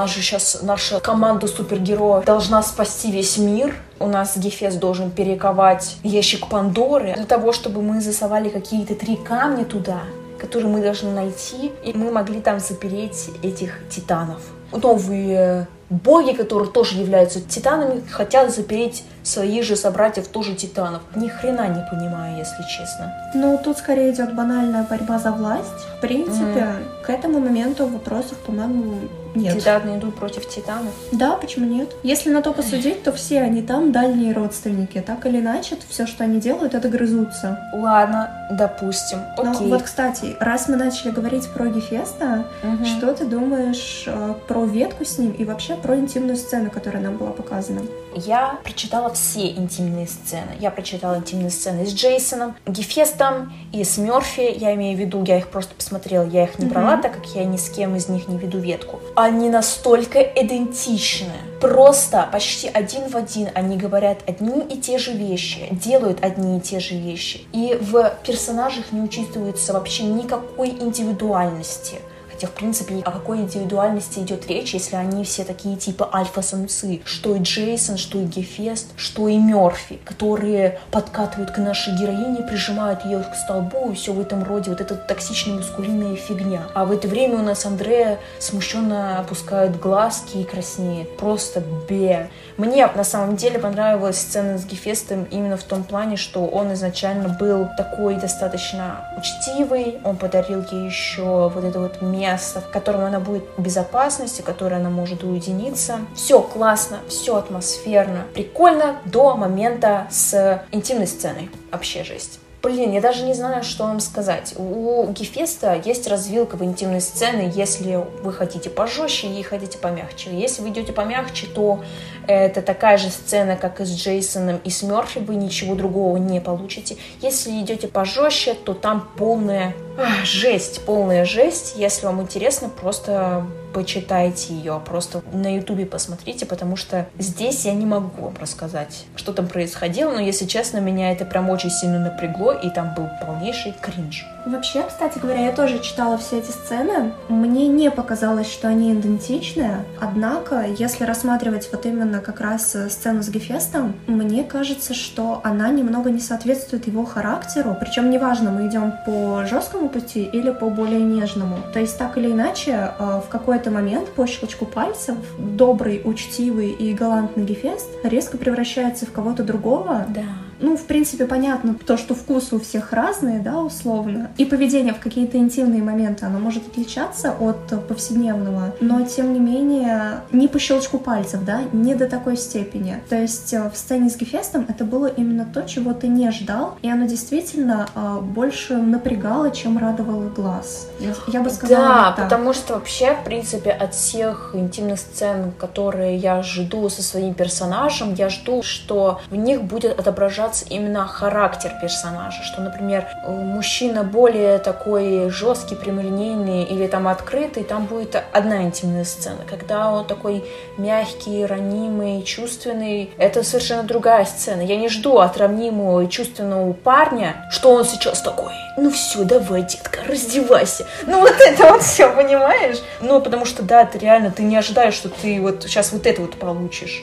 Нас 0.00 0.14
же 0.14 0.22
сейчас 0.22 0.60
наша 0.62 0.98
команда 1.00 1.46
супергероев 1.46 2.24
должна 2.24 2.62
спасти 2.62 3.10
весь 3.10 3.36
мир. 3.36 3.74
у 3.98 4.06
нас 4.06 4.36
Гефест 4.36 4.78
должен 4.78 5.10
перековать 5.10 5.96
ящик 6.02 6.48
Пандоры 6.48 7.12
для 7.14 7.26
того, 7.26 7.52
чтобы 7.52 7.82
мы 7.82 8.00
засовали 8.00 8.48
какие-то 8.48 8.94
три 8.94 9.16
камня 9.16 9.66
туда, 9.66 10.00
которые 10.38 10.72
мы 10.72 10.80
должны 10.80 11.10
найти, 11.10 11.70
и 11.84 11.92
мы 11.92 12.10
могли 12.10 12.40
там 12.40 12.60
запереть 12.60 13.28
этих 13.42 13.78
титанов. 13.90 14.40
Новые 14.72 15.68
боги, 15.90 16.32
которые 16.32 16.70
тоже 16.70 16.96
являются 16.96 17.42
титанами, 17.42 18.00
хотят 18.08 18.54
запереть 18.54 19.04
своих 19.22 19.64
же 19.64 19.76
собратьев 19.76 20.28
тоже 20.28 20.54
титанов. 20.54 21.02
Ни 21.14 21.28
хрена 21.28 21.68
не 21.68 21.84
понимаю, 21.90 22.38
если 22.38 22.62
честно. 22.62 23.12
Ну, 23.34 23.60
тут 23.62 23.76
скорее 23.76 24.12
идет 24.12 24.34
банальная 24.34 24.86
борьба 24.88 25.18
за 25.18 25.32
власть. 25.32 25.80
В 25.98 26.00
принципе, 26.00 26.60
mm. 26.60 27.04
к 27.04 27.10
этому 27.10 27.40
моменту 27.40 27.86
вопросов, 27.86 28.38
по-моему, 28.46 28.94
нет. 29.34 29.58
Титаны 29.58 29.98
идут 29.98 30.16
против 30.16 30.48
титанов? 30.48 30.92
Да, 31.12 31.32
почему 31.36 31.66
нет? 31.66 31.94
Если 32.02 32.30
на 32.30 32.42
то 32.42 32.52
посудить, 32.52 33.02
то 33.02 33.12
все 33.12 33.40
они 33.40 33.62
там 33.62 33.92
дальние 33.92 34.32
родственники. 34.32 35.00
Так 35.00 35.26
или 35.26 35.40
иначе, 35.40 35.76
все, 35.88 36.06
что 36.06 36.24
они 36.24 36.40
делают, 36.40 36.74
это 36.74 36.88
грызутся. 36.88 37.58
Ладно, 37.72 38.48
допустим. 38.50 39.18
Окей. 39.36 39.44
Но 39.44 39.68
вот, 39.68 39.82
кстати, 39.82 40.36
раз 40.40 40.68
мы 40.68 40.76
начали 40.76 41.10
говорить 41.10 41.48
про 41.50 41.66
Гефеста, 41.66 42.46
угу. 42.62 42.84
что 42.84 43.14
ты 43.14 43.26
думаешь 43.26 44.04
э, 44.06 44.34
про 44.48 44.64
ветку 44.64 45.04
с 45.04 45.18
ним 45.18 45.32
и 45.32 45.44
вообще 45.44 45.74
про 45.76 45.96
интимную 45.96 46.36
сцену, 46.36 46.70
которая 46.70 47.02
нам 47.02 47.16
была 47.16 47.30
показана? 47.30 47.82
Я 48.14 48.58
прочитала 48.64 49.12
все 49.12 49.50
интимные 49.50 50.06
сцены. 50.06 50.50
Я 50.58 50.70
прочитала 50.70 51.16
интимные 51.16 51.50
сцены 51.50 51.86
с 51.86 51.94
Джейсоном, 51.94 52.56
Гефестом 52.66 53.52
и 53.72 53.84
с 53.84 53.98
Мерфи. 53.98 54.52
Я 54.56 54.74
имею 54.74 54.96
в 54.96 55.00
виду, 55.00 55.24
я 55.24 55.38
их 55.38 55.48
просто 55.48 55.74
посмотрела, 55.74 56.24
я 56.24 56.44
их 56.44 56.58
не 56.58 56.66
брала, 56.66 56.96
mm-hmm. 56.96 57.02
так 57.02 57.14
как 57.14 57.26
я 57.34 57.44
ни 57.44 57.56
с 57.56 57.68
кем 57.70 57.94
из 57.94 58.08
них 58.08 58.28
не 58.28 58.36
веду 58.38 58.58
ветку. 58.58 59.00
Они 59.22 59.50
настолько 59.50 60.18
идентичны. 60.22 61.34
Просто 61.60 62.26
почти 62.32 62.68
один 62.68 63.06
в 63.06 63.16
один 63.16 63.50
они 63.54 63.76
говорят 63.76 64.20
одни 64.26 64.62
и 64.62 64.80
те 64.80 64.96
же 64.96 65.12
вещи, 65.12 65.68
делают 65.72 66.24
одни 66.24 66.56
и 66.56 66.60
те 66.62 66.80
же 66.80 66.94
вещи. 66.94 67.42
И 67.52 67.76
в 67.78 68.14
персонажах 68.26 68.92
не 68.92 69.02
учитывается 69.02 69.74
вообще 69.74 70.04
никакой 70.04 70.70
индивидуальности. 70.70 71.98
Хотя, 72.40 72.52
в 72.52 72.56
принципе, 72.56 73.02
о 73.04 73.10
какой 73.10 73.40
индивидуальности 73.40 74.20
идет 74.20 74.46
речь, 74.46 74.72
если 74.72 74.96
они 74.96 75.24
все 75.24 75.44
такие 75.44 75.76
типа 75.76 76.08
альфа-самцы, 76.10 77.02
что 77.04 77.34
и 77.36 77.38
Джейсон, 77.40 77.98
что 77.98 78.18
и 78.18 78.24
Гефест, 78.24 78.92
что 78.96 79.28
и 79.28 79.36
Мерфи, 79.36 79.98
которые 80.06 80.78
подкатывают 80.90 81.50
к 81.50 81.58
нашей 81.58 81.94
героине, 81.98 82.42
прижимают 82.42 83.04
ее 83.04 83.18
к 83.18 83.34
столбу 83.34 83.90
и 83.90 83.94
все 83.94 84.14
в 84.14 84.20
этом 84.20 84.42
роде, 84.42 84.70
вот 84.70 84.80
эта 84.80 84.94
токсичная 84.94 85.56
мускулинная 85.56 86.16
фигня. 86.16 86.62
А 86.72 86.86
в 86.86 86.92
это 86.92 87.08
время 87.08 87.40
у 87.40 87.42
нас 87.42 87.66
Андрея 87.66 88.18
смущенно 88.38 89.20
опускает 89.20 89.78
глазки 89.78 90.38
и 90.38 90.44
краснеет. 90.44 91.18
Просто 91.18 91.62
бе. 91.90 92.30
Мне 92.56 92.86
на 92.86 93.04
самом 93.04 93.36
деле 93.36 93.58
понравилась 93.58 94.16
сцена 94.16 94.56
с 94.56 94.64
Гефестом 94.64 95.24
именно 95.24 95.58
в 95.58 95.64
том 95.64 95.84
плане, 95.84 96.16
что 96.16 96.46
он 96.46 96.72
изначально 96.72 97.28
был 97.28 97.68
такой 97.76 98.14
достаточно 98.14 99.04
учтивый, 99.18 99.98
он 100.04 100.16
подарил 100.16 100.64
ей 100.72 100.86
еще 100.86 101.50
вот 101.54 101.64
это 101.64 101.80
вот 101.80 102.00
место 102.00 102.29
место, 102.32 102.60
в 102.60 102.70
котором 102.70 103.04
она 103.04 103.20
будет 103.20 103.44
в 103.56 103.62
безопасности, 103.62 104.42
в 104.42 104.44
котором 104.44 104.78
она 104.78 104.90
может 104.90 105.22
уединиться. 105.22 106.00
Все 106.14 106.40
классно, 106.40 106.98
все 107.08 107.36
атмосферно, 107.36 108.24
прикольно 108.34 108.96
до 109.04 109.36
момента 109.36 110.06
с 110.10 110.62
интимной 110.72 111.06
сценой. 111.06 111.50
Вообще 111.70 112.04
жесть. 112.04 112.40
Блин, 112.62 112.92
я 112.92 113.00
даже 113.00 113.24
не 113.24 113.32
знаю, 113.32 113.62
что 113.62 113.84
вам 113.84 114.00
сказать. 114.00 114.52
У 114.56 115.06
Гефеста 115.12 115.80
есть 115.82 116.06
развилка 116.06 116.56
в 116.56 116.64
интимной 116.64 117.00
сцены, 117.00 117.50
если 117.54 118.04
вы 118.22 118.32
хотите 118.34 118.68
пожестче 118.68 119.28
и 119.28 119.42
хотите 119.42 119.78
помягче. 119.78 120.30
Если 120.30 120.60
вы 120.60 120.68
идете 120.68 120.92
помягче, 120.92 121.46
то 121.46 121.82
это 122.26 122.60
такая 122.60 122.98
же 122.98 123.08
сцена, 123.08 123.56
как 123.56 123.80
и 123.80 123.86
с 123.86 123.96
Джейсоном 123.96 124.60
и 124.62 124.68
с 124.68 124.82
Мерфи, 124.82 125.20
вы 125.20 125.36
ничего 125.36 125.74
другого 125.74 126.18
не 126.18 126.40
получите. 126.40 126.98
Если 127.22 127.50
идете 127.60 127.88
пожестче, 127.88 128.52
то 128.52 128.74
там 128.74 129.08
полная 129.16 129.74
ах, 129.98 130.26
жесть, 130.26 130.82
полная 130.84 131.24
жесть. 131.24 131.74
Если 131.76 132.04
вам 132.04 132.20
интересно, 132.20 132.68
просто 132.68 133.46
почитайте 133.72 134.54
ее, 134.54 134.80
просто 134.84 135.22
на 135.32 135.56
ютубе 135.56 135.86
посмотрите, 135.86 136.46
потому 136.46 136.76
что 136.76 137.06
здесь 137.18 137.64
я 137.64 137.74
не 137.74 137.86
могу 137.86 138.22
вам 138.22 138.34
рассказать, 138.40 139.04
что 139.16 139.32
там 139.32 139.48
происходило, 139.48 140.12
но, 140.12 140.20
если 140.20 140.46
честно, 140.46 140.78
меня 140.78 141.12
это 141.12 141.24
прям 141.24 141.50
очень 141.50 141.70
сильно 141.70 141.98
напрягло, 141.98 142.52
и 142.52 142.70
там 142.70 142.94
был 142.94 143.08
полнейший 143.20 143.74
кринж. 143.80 144.24
Вообще, 144.46 144.82
кстати 144.82 145.18
говоря, 145.18 145.46
я 145.46 145.52
тоже 145.52 145.80
читала 145.80 146.16
все 146.16 146.38
эти 146.38 146.50
сцены. 146.50 147.12
Мне 147.28 147.68
не 147.68 147.90
показалось, 147.90 148.50
что 148.50 148.68
они 148.68 148.94
идентичны. 148.94 149.84
Однако, 150.00 150.64
если 150.64 151.04
рассматривать 151.04 151.68
вот 151.70 151.84
именно 151.84 152.20
как 152.20 152.40
раз 152.40 152.74
э, 152.74 152.88
сцену 152.88 153.22
с 153.22 153.28
Гефестом, 153.28 153.94
мне 154.06 154.42
кажется, 154.42 154.94
что 154.94 155.42
она 155.44 155.68
немного 155.68 156.10
не 156.10 156.20
соответствует 156.20 156.86
его 156.86 157.04
характеру. 157.04 157.76
Причем 157.78 158.10
неважно, 158.10 158.50
мы 158.50 158.66
идем 158.66 158.94
по 159.04 159.44
жесткому 159.44 159.90
пути 159.90 160.24
или 160.24 160.50
по 160.50 160.70
более 160.70 161.02
нежному. 161.02 161.58
То 161.74 161.80
есть, 161.80 161.98
так 161.98 162.16
или 162.16 162.32
иначе, 162.32 162.92
э, 162.98 163.20
в 163.24 163.28
какой-то 163.60 163.78
момент 163.78 164.08
по 164.12 164.26
щелчку 164.26 164.64
пальцев 164.64 165.16
добрый, 165.38 166.00
учтивый 166.02 166.70
и 166.70 166.94
галантный 166.94 167.44
Гефест 167.44 167.90
резко 168.04 168.38
превращается 168.38 169.04
в 169.04 169.12
кого-то 169.12 169.44
другого. 169.44 170.06
Да 170.08 170.24
ну, 170.60 170.76
в 170.76 170.84
принципе, 170.84 171.26
понятно 171.26 171.74
то, 171.74 171.96
что 171.96 172.14
вкусы 172.14 172.56
у 172.56 172.60
всех 172.60 172.92
разные, 172.92 173.40
да, 173.40 173.58
условно. 173.58 174.30
И 174.36 174.44
поведение 174.44 174.94
в 174.94 175.00
какие-то 175.00 175.38
интимные 175.38 175.82
моменты, 175.82 176.26
оно 176.26 176.38
может 176.38 176.66
отличаться 176.66 177.34
от 177.38 177.86
повседневного, 177.88 178.74
но, 178.80 179.02
тем 179.02 179.32
не 179.32 179.40
менее, 179.40 180.20
не 180.32 180.48
по 180.48 180.58
щелчку 180.58 180.98
пальцев, 180.98 181.44
да, 181.44 181.62
не 181.72 181.94
до 181.94 182.06
такой 182.08 182.36
степени. 182.36 183.00
То 183.08 183.16
есть 183.16 183.52
э, 183.52 183.70
в 183.70 183.76
сцене 183.76 184.10
с 184.10 184.16
Гефестом 184.16 184.66
это 184.68 184.84
было 184.84 185.06
именно 185.06 185.44
то, 185.44 185.62
чего 185.62 185.92
ты 185.92 186.08
не 186.08 186.30
ждал, 186.30 186.76
и 186.82 186.90
оно 186.90 187.06
действительно 187.06 187.88
э, 187.94 188.18
больше 188.20 188.76
напрягало, 188.76 189.50
чем 189.50 189.78
радовало 189.78 190.28
глаз. 190.28 190.88
Я, 191.28 191.40
бы 191.40 191.50
сказала 191.50 191.84
Да, 191.84 192.24
потому 192.24 192.52
что 192.52 192.74
вообще, 192.74 193.14
в 193.14 193.24
принципе, 193.24 193.70
от 193.70 193.94
всех 193.94 194.50
интимных 194.54 194.98
сцен, 194.98 195.52
которые 195.58 196.16
я 196.16 196.42
жду 196.42 196.88
со 196.88 197.02
своим 197.02 197.34
персонажем, 197.34 198.14
я 198.14 198.28
жду, 198.28 198.62
что 198.62 199.20
в 199.30 199.36
них 199.36 199.62
будет 199.62 199.98
отображаться 199.98 200.49
отображаться 200.50 200.64
именно 200.68 201.06
характер 201.06 201.72
персонажа, 201.80 202.42
что, 202.42 202.60
например, 202.60 203.06
мужчина 203.26 204.02
более 204.02 204.58
такой 204.58 205.30
жесткий, 205.30 205.74
прямолинейный 205.74 206.64
или 206.64 206.86
там 206.86 207.08
открытый, 207.08 207.64
там 207.64 207.86
будет 207.86 208.22
одна 208.32 208.62
интимная 208.62 209.04
сцена. 209.04 209.38
Когда 209.48 209.90
он 209.90 210.06
такой 210.06 210.44
мягкий, 210.78 211.46
ранимый, 211.46 212.22
чувственный, 212.22 213.10
это 213.18 213.42
совершенно 213.42 213.82
другая 213.82 214.24
сцена. 214.24 214.62
Я 214.62 214.76
не 214.76 214.88
жду 214.88 215.18
от 215.18 215.36
ранимого 215.36 216.02
и 216.02 216.08
чувственного 216.08 216.72
парня, 216.72 217.48
что 217.50 217.72
он 217.72 217.84
сейчас 217.84 218.22
такой, 218.22 218.52
ну 218.76 218.90
все, 218.90 219.24
давай, 219.24 219.62
детка, 219.62 220.00
раздевайся. 220.08 220.86
Ну 221.06 221.20
вот 221.20 221.34
это 221.46 221.72
вот 221.72 221.82
все, 221.82 222.10
понимаешь? 222.14 222.78
Ну, 223.00 223.20
потому 223.20 223.44
что, 223.44 223.62
да, 223.62 223.84
ты 223.84 223.98
реально, 223.98 224.30
ты 224.30 224.42
не 224.42 224.56
ожидаешь, 224.56 224.94
что 224.94 225.08
ты 225.08 225.40
вот 225.40 225.62
сейчас 225.62 225.92
вот 225.92 226.06
это 226.06 226.22
вот 226.22 226.34
получишь. 226.34 227.02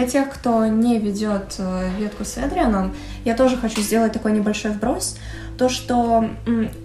Для 0.00 0.08
тех, 0.08 0.30
кто 0.30 0.66
не 0.66 0.98
ведет 0.98 1.56
э, 1.58 1.90
ветку 1.98 2.24
с 2.24 2.38
Эдрианом, 2.38 2.94
я 3.24 3.36
тоже 3.36 3.56
хочу 3.56 3.82
сделать 3.82 4.12
такой 4.12 4.32
небольшой 4.32 4.70
вброс. 4.70 5.18
То, 5.58 5.68
что 5.68 6.24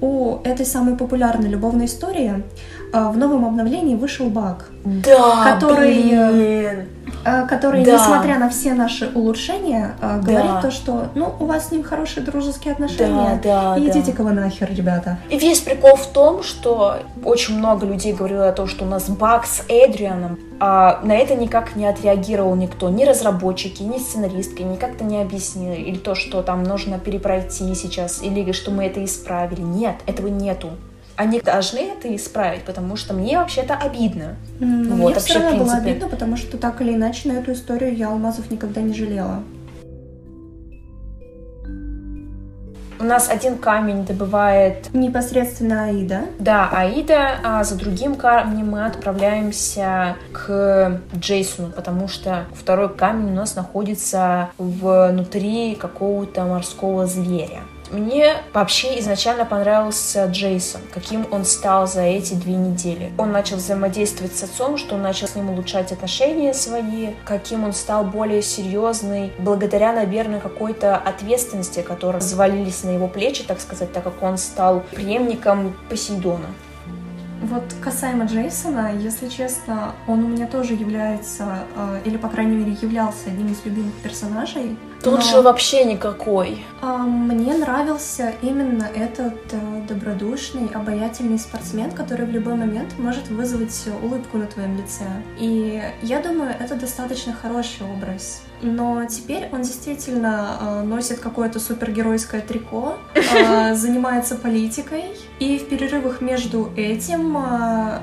у 0.01 0.39
этой 0.43 0.65
самой 0.65 0.97
популярной 0.97 1.47
любовной 1.47 1.85
истории 1.85 2.43
а, 2.91 3.09
в 3.09 3.17
новом 3.17 3.45
обновлении 3.45 3.95
вышел 3.95 4.29
баг, 4.29 4.65
да, 4.83 5.53
который 5.53 6.09
э, 6.11 6.31
блин. 6.75 6.87
Э, 7.23 7.45
который, 7.47 7.83
да. 7.83 7.93
несмотря 7.93 8.39
на 8.39 8.49
все 8.49 8.73
наши 8.73 9.09
улучшения, 9.13 9.95
э, 10.01 10.19
говорит 10.21 10.51
да. 10.51 10.61
то, 10.61 10.71
что 10.71 11.07
ну 11.15 11.33
у 11.39 11.45
вас 11.45 11.69
с 11.69 11.71
ним 11.71 11.83
хорошие 11.83 12.23
дружеские 12.23 12.73
отношения. 12.73 13.39
Да, 13.43 13.75
да, 13.75 13.79
Идите-ка 13.79 14.21
вы 14.21 14.31
нахер, 14.31 14.69
ребята. 14.71 15.17
И 15.29 15.37
весь 15.37 15.59
прикол 15.59 15.95
в 15.95 16.07
том, 16.07 16.43
что 16.43 16.97
очень 17.23 17.57
много 17.57 17.85
людей 17.85 18.13
говорило 18.13 18.47
о 18.47 18.51
том, 18.51 18.67
что 18.67 18.85
у 18.85 18.87
нас 18.87 19.09
баг 19.09 19.45
с 19.45 19.63
Эдрианом, 19.67 20.39
а 20.59 21.01
на 21.03 21.15
это 21.15 21.35
никак 21.35 21.75
не 21.75 21.85
отреагировал 21.87 22.55
никто. 22.55 22.89
Ни 22.89 23.03
разработчики, 23.03 23.83
ни 23.83 23.97
сценаристки 23.97 24.61
никак-то 24.61 25.03
не 25.03 25.21
объяснили. 25.21 25.81
Или 25.81 25.97
то, 25.97 26.15
что 26.15 26.41
там 26.43 26.63
нужно 26.63 26.99
перепройти 26.99 27.73
сейчас, 27.75 28.21
или 28.21 28.51
что 28.51 28.71
мы 28.71 28.85
это 28.85 29.03
исправили. 29.03 29.61
Нет, 29.61 29.95
этого 30.05 30.27
нету 30.27 30.69
они 31.15 31.39
должны 31.39 31.79
это 31.79 32.13
исправить, 32.15 32.63
потому 32.63 32.95
что 32.95 33.13
мне 33.13 33.37
вообще-то 33.37 33.75
обидно. 33.75 34.35
Mm, 34.59 34.95
вот, 34.95 35.11
мне 35.11 35.19
все 35.19 35.39
равно 35.39 35.63
было 35.63 35.73
обидно, 35.73 36.09
потому 36.09 36.37
что 36.37 36.57
так 36.57 36.81
или 36.81 36.93
иначе 36.93 37.29
на 37.29 37.33
эту 37.33 37.53
историю 37.53 37.95
я 37.95 38.09
алмазов 38.09 38.51
никогда 38.51 38.81
не 38.81 38.93
жалела. 38.93 39.43
нас 43.05 43.29
один 43.29 43.57
камень 43.57 44.05
добывает... 44.05 44.93
Непосредственно 44.93 45.85
Аида. 45.85 46.21
Да, 46.39 46.69
Аида, 46.71 47.39
а 47.43 47.63
за 47.63 47.75
другим 47.75 48.15
камнем 48.15 48.71
мы 48.71 48.85
отправляемся 48.85 50.17
к 50.33 51.01
Джейсону, 51.15 51.71
потому 51.71 52.07
что 52.07 52.45
второй 52.53 52.93
камень 52.93 53.31
у 53.31 53.35
нас 53.35 53.55
находится 53.55 54.49
внутри 54.57 55.75
какого-то 55.75 56.43
морского 56.45 57.05
зверя. 57.05 57.61
Мне 57.95 58.33
вообще 58.53 58.99
изначально 58.99 59.45
понравился 59.45 60.25
Джейсон, 60.25 60.81
каким 60.93 61.25
он 61.31 61.45
стал 61.45 61.87
за 61.87 62.01
эти 62.01 62.33
две 62.33 62.53
недели. 62.53 63.13
Он 63.17 63.31
начал 63.31 63.55
взаимодействовать 63.55 64.35
с 64.35 64.43
отцом, 64.43 64.77
что 64.77 64.95
он 64.95 65.01
начал 65.01 65.29
с 65.29 65.35
ним 65.35 65.49
улучшать 65.49 65.93
отношения 65.93 66.53
свои, 66.53 67.11
каким 67.23 67.63
он 67.63 67.71
стал 67.71 68.03
более 68.03 68.41
серьезный, 68.41 69.31
благодаря, 69.39 69.93
наверное, 69.93 70.41
какой-то 70.41 70.97
ответственности, 70.97 71.83
которые 71.83 72.19
завалились 72.19 72.83
на 72.83 72.89
его 72.89 73.07
плечи, 73.07 73.45
так 73.45 73.61
сказать, 73.61 73.93
так 73.93 74.03
как 74.03 74.21
он 74.21 74.37
стал 74.37 74.83
преемником 74.91 75.73
Посейдона. 75.89 76.47
Вот 77.43 77.63
касаемо 77.81 78.25
Джейсона, 78.25 78.91
если 78.97 79.29
честно, 79.29 79.93
он 80.07 80.23
у 80.23 80.27
меня 80.27 80.47
тоже 80.47 80.73
является, 80.73 81.59
э, 81.75 82.01
или, 82.03 82.17
по 82.17 82.27
крайней 82.27 82.55
мере, 82.55 82.75
являлся 82.81 83.27
одним 83.27 83.53
из 83.53 83.63
любимых 83.63 83.93
персонажей. 84.03 84.77
Тут 85.05 85.19
но... 85.19 85.21
же 85.21 85.41
вообще 85.41 85.85
никакой. 85.85 86.65
А, 86.81 86.97
мне 86.97 87.53
нравился 87.53 88.33
именно 88.41 88.89
этот 88.95 89.35
э, 89.51 89.81
добродушный, 89.87 90.67
обаятельный 90.73 91.37
спортсмен, 91.37 91.91
который 91.91 92.25
в 92.25 92.31
любой 92.31 92.55
момент 92.55 92.97
может 92.97 93.29
вызвать 93.29 93.87
улыбку 94.01 94.39
на 94.39 94.47
твоем 94.47 94.75
лице. 94.75 95.03
И 95.37 95.79
я 96.01 96.21
думаю, 96.21 96.55
это 96.59 96.73
достаточно 96.73 97.33
хороший 97.33 97.85
образ. 97.85 98.41
Но 98.63 99.05
теперь 99.05 99.47
он 99.51 99.61
действительно 99.61 100.57
э, 100.59 100.81
носит 100.81 101.19
какое-то 101.19 101.59
супергеройское 101.59 102.41
трико, 102.41 102.97
э, 103.13 103.75
занимается 103.75 104.35
политикой, 104.35 105.03
и 105.37 105.59
в 105.59 105.69
перерывах 105.69 106.21
между 106.21 106.71
этим 106.75 107.37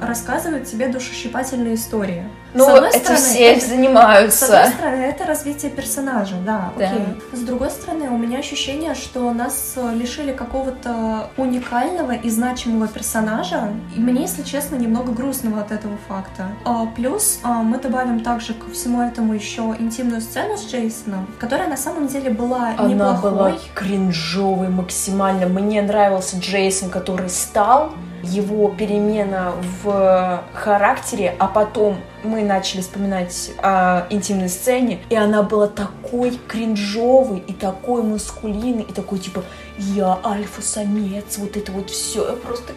рассказывает 0.01 0.67
тебе 0.67 0.87
душещипательные 0.87 1.75
истории. 1.75 2.29
Ну, 2.55 2.69
это 2.69 2.99
стороны, 2.99 3.17
все 3.19 3.55
это, 3.55 3.67
занимаются. 3.67 4.47
С 4.47 4.51
одной 4.51 4.73
стороны, 4.73 5.03
это 5.03 5.25
развитие 5.25 5.71
персонажа, 5.71 6.37
да, 6.45 6.73
да, 6.77 6.92
окей. 6.93 7.07
С 7.33 7.41
другой 7.41 7.71
стороны, 7.71 8.11
у 8.11 8.19
меня 8.19 8.39
ощущение, 8.39 8.95
что 8.95 9.33
нас 9.33 9.79
лишили 9.95 10.33
какого-то 10.33 11.31
уникального 11.37 12.13
и 12.13 12.31
значимого 12.31 12.89
персонажа, 12.89 13.71
и 13.97 14.01
мне, 14.01 14.23
если 14.23 14.43
честно, 14.43 14.77
немного 14.77 15.13
грустного 15.13 15.61
от 15.61 15.73
этого 15.73 15.97
факта. 16.09 16.49
А, 16.65 16.87
плюс 16.87 17.41
а, 17.43 17.63
мы 17.63 17.79
добавим 17.79 18.21
также 18.21 18.55
ко 18.55 18.71
всему 18.71 19.03
этому 19.03 19.35
еще 19.35 19.75
интимную 19.79 20.21
сцену 20.21 20.57
с 20.57 20.67
Джейсоном, 20.71 21.27
которая 21.39 21.69
на 21.69 21.77
самом 21.77 22.07
деле 22.09 22.31
была 22.31 22.75
Она 22.77 22.89
неплохой. 22.89 23.31
была 23.31 23.53
кринжовой 23.75 24.69
максимально. 24.69 25.47
Мне 25.47 25.83
нравился 25.83 26.39
Джейсон, 26.39 26.91
который 26.91 27.29
стал 27.29 27.93
его 28.23 28.69
перемена 28.69 29.53
в 29.83 30.43
характере, 30.55 31.35
а 31.39 31.47
потом 31.47 31.99
мы 32.23 32.43
начали 32.43 32.81
вспоминать 32.81 33.51
о 33.59 34.07
интимной 34.11 34.49
сцене, 34.49 35.01
и 35.11 35.17
она 35.17 35.43
была 35.43 35.67
такой 35.67 36.39
кринжовой 36.49 37.39
и 37.39 37.53
такой 37.53 38.03
мускулинной, 38.03 38.85
и 38.85 38.93
такой 38.93 39.19
типа 39.19 39.43
я 39.79 40.19
альфа-самец, 40.25 41.39
вот 41.39 41.57
это 41.57 41.73
вот 41.73 41.91
все, 41.91 42.29
я 42.29 42.37
просто 42.37 42.73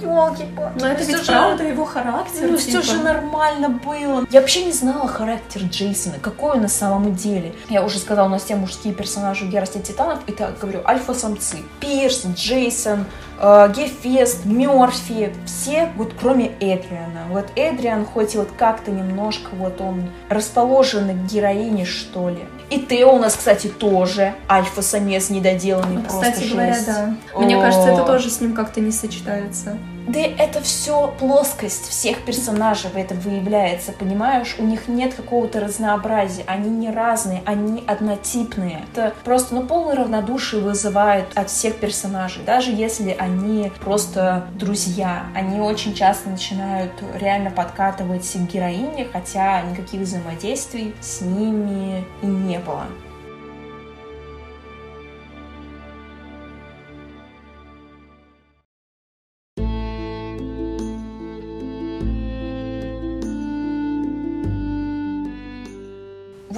елки 0.00 0.46
Но 0.78 0.86
это 0.86 1.02
ведь 1.04 1.26
правда 1.26 1.64
его 1.64 1.84
характер. 1.84 2.48
Ну 2.50 2.56
типа. 2.56 2.58
все 2.58 2.82
же 2.82 3.02
нормально 3.02 3.68
было. 3.68 4.26
Я 4.30 4.40
вообще 4.40 4.64
не 4.64 4.72
знала 4.72 5.08
характер 5.08 5.62
Джейсона, 5.62 6.16
какой 6.20 6.52
он 6.52 6.62
на 6.62 6.68
самом 6.68 7.14
деле. 7.14 7.54
Я 7.68 7.84
уже 7.84 7.98
сказала, 7.98 8.26
у 8.26 8.30
нас 8.30 8.44
все 8.44 8.56
мужские 8.56 8.94
персонажи 8.94 9.44
в 9.44 9.50
Ярости 9.50 9.78
Титанов, 9.78 10.20
и 10.26 10.32
так 10.32 10.58
говорю, 10.58 10.80
альфа-самцы. 10.84 11.58
Пирс, 11.80 12.24
Джейсон, 12.34 13.06
Гефест, 13.40 14.44
Мерфи, 14.44 15.32
все 15.46 15.88
вот 15.96 16.12
кроме 16.20 16.48
Эдриана. 16.60 17.22
Вот 17.30 17.46
Эдриан 17.56 18.04
хоть 18.04 18.34
и 18.34 18.38
вот 18.38 18.48
как-то 18.58 18.90
немножко 18.90 19.50
вот 19.52 19.80
он 19.80 20.10
расположен 20.28 21.08
к 21.08 21.30
героине, 21.30 21.86
что 21.86 22.28
ли. 22.28 22.40
И 22.68 22.78
Тео 22.78 23.16
у 23.16 23.18
нас, 23.18 23.34
кстати, 23.34 23.66
тоже 23.68 24.34
альфа-самец 24.48 25.30
недоделанный, 25.30 26.02
кстати 26.06 26.34
просто 26.34 26.54
говоря, 26.54 26.74
жесть. 26.74 26.86
да. 26.86 27.14
Мне 27.36 27.56
О. 27.56 27.60
кажется, 27.60 27.88
это 27.88 28.04
тоже 28.04 28.30
с 28.30 28.40
ним 28.40 28.52
как-то 28.52 28.80
не 28.80 28.92
сочетается. 28.92 29.78
Да 30.06 30.20
это 30.20 30.60
все 30.60 31.14
плоскость 31.18 31.88
всех 31.88 32.24
персонажей 32.24 32.90
в 32.90 32.96
этом 32.96 33.20
выявляется, 33.20 33.92
понимаешь? 33.92 34.56
У 34.58 34.64
них 34.64 34.88
нет 34.88 35.14
какого-то 35.14 35.60
разнообразия, 35.60 36.44
они 36.46 36.70
не 36.70 36.90
разные, 36.90 37.42
они 37.46 37.84
однотипные. 37.86 38.84
Это 38.92 39.14
просто, 39.24 39.54
ну, 39.54 39.66
полное 39.66 39.96
равнодушие 39.96 40.62
вызывает 40.62 41.26
от 41.36 41.50
всех 41.50 41.76
персонажей, 41.76 42.42
даже 42.44 42.70
если 42.72 43.14
они 43.18 43.70
просто 43.80 44.46
друзья. 44.54 45.26
Они 45.34 45.60
очень 45.60 45.94
часто 45.94 46.30
начинают 46.30 46.92
реально 47.14 47.50
подкатывать 47.50 48.28
к 48.30 48.52
героине, 48.52 49.06
хотя 49.12 49.62
никаких 49.62 50.00
взаимодействий 50.00 50.94
с 51.00 51.20
ними 51.20 52.04
и 52.22 52.26
не 52.26 52.58
было. 52.58 52.86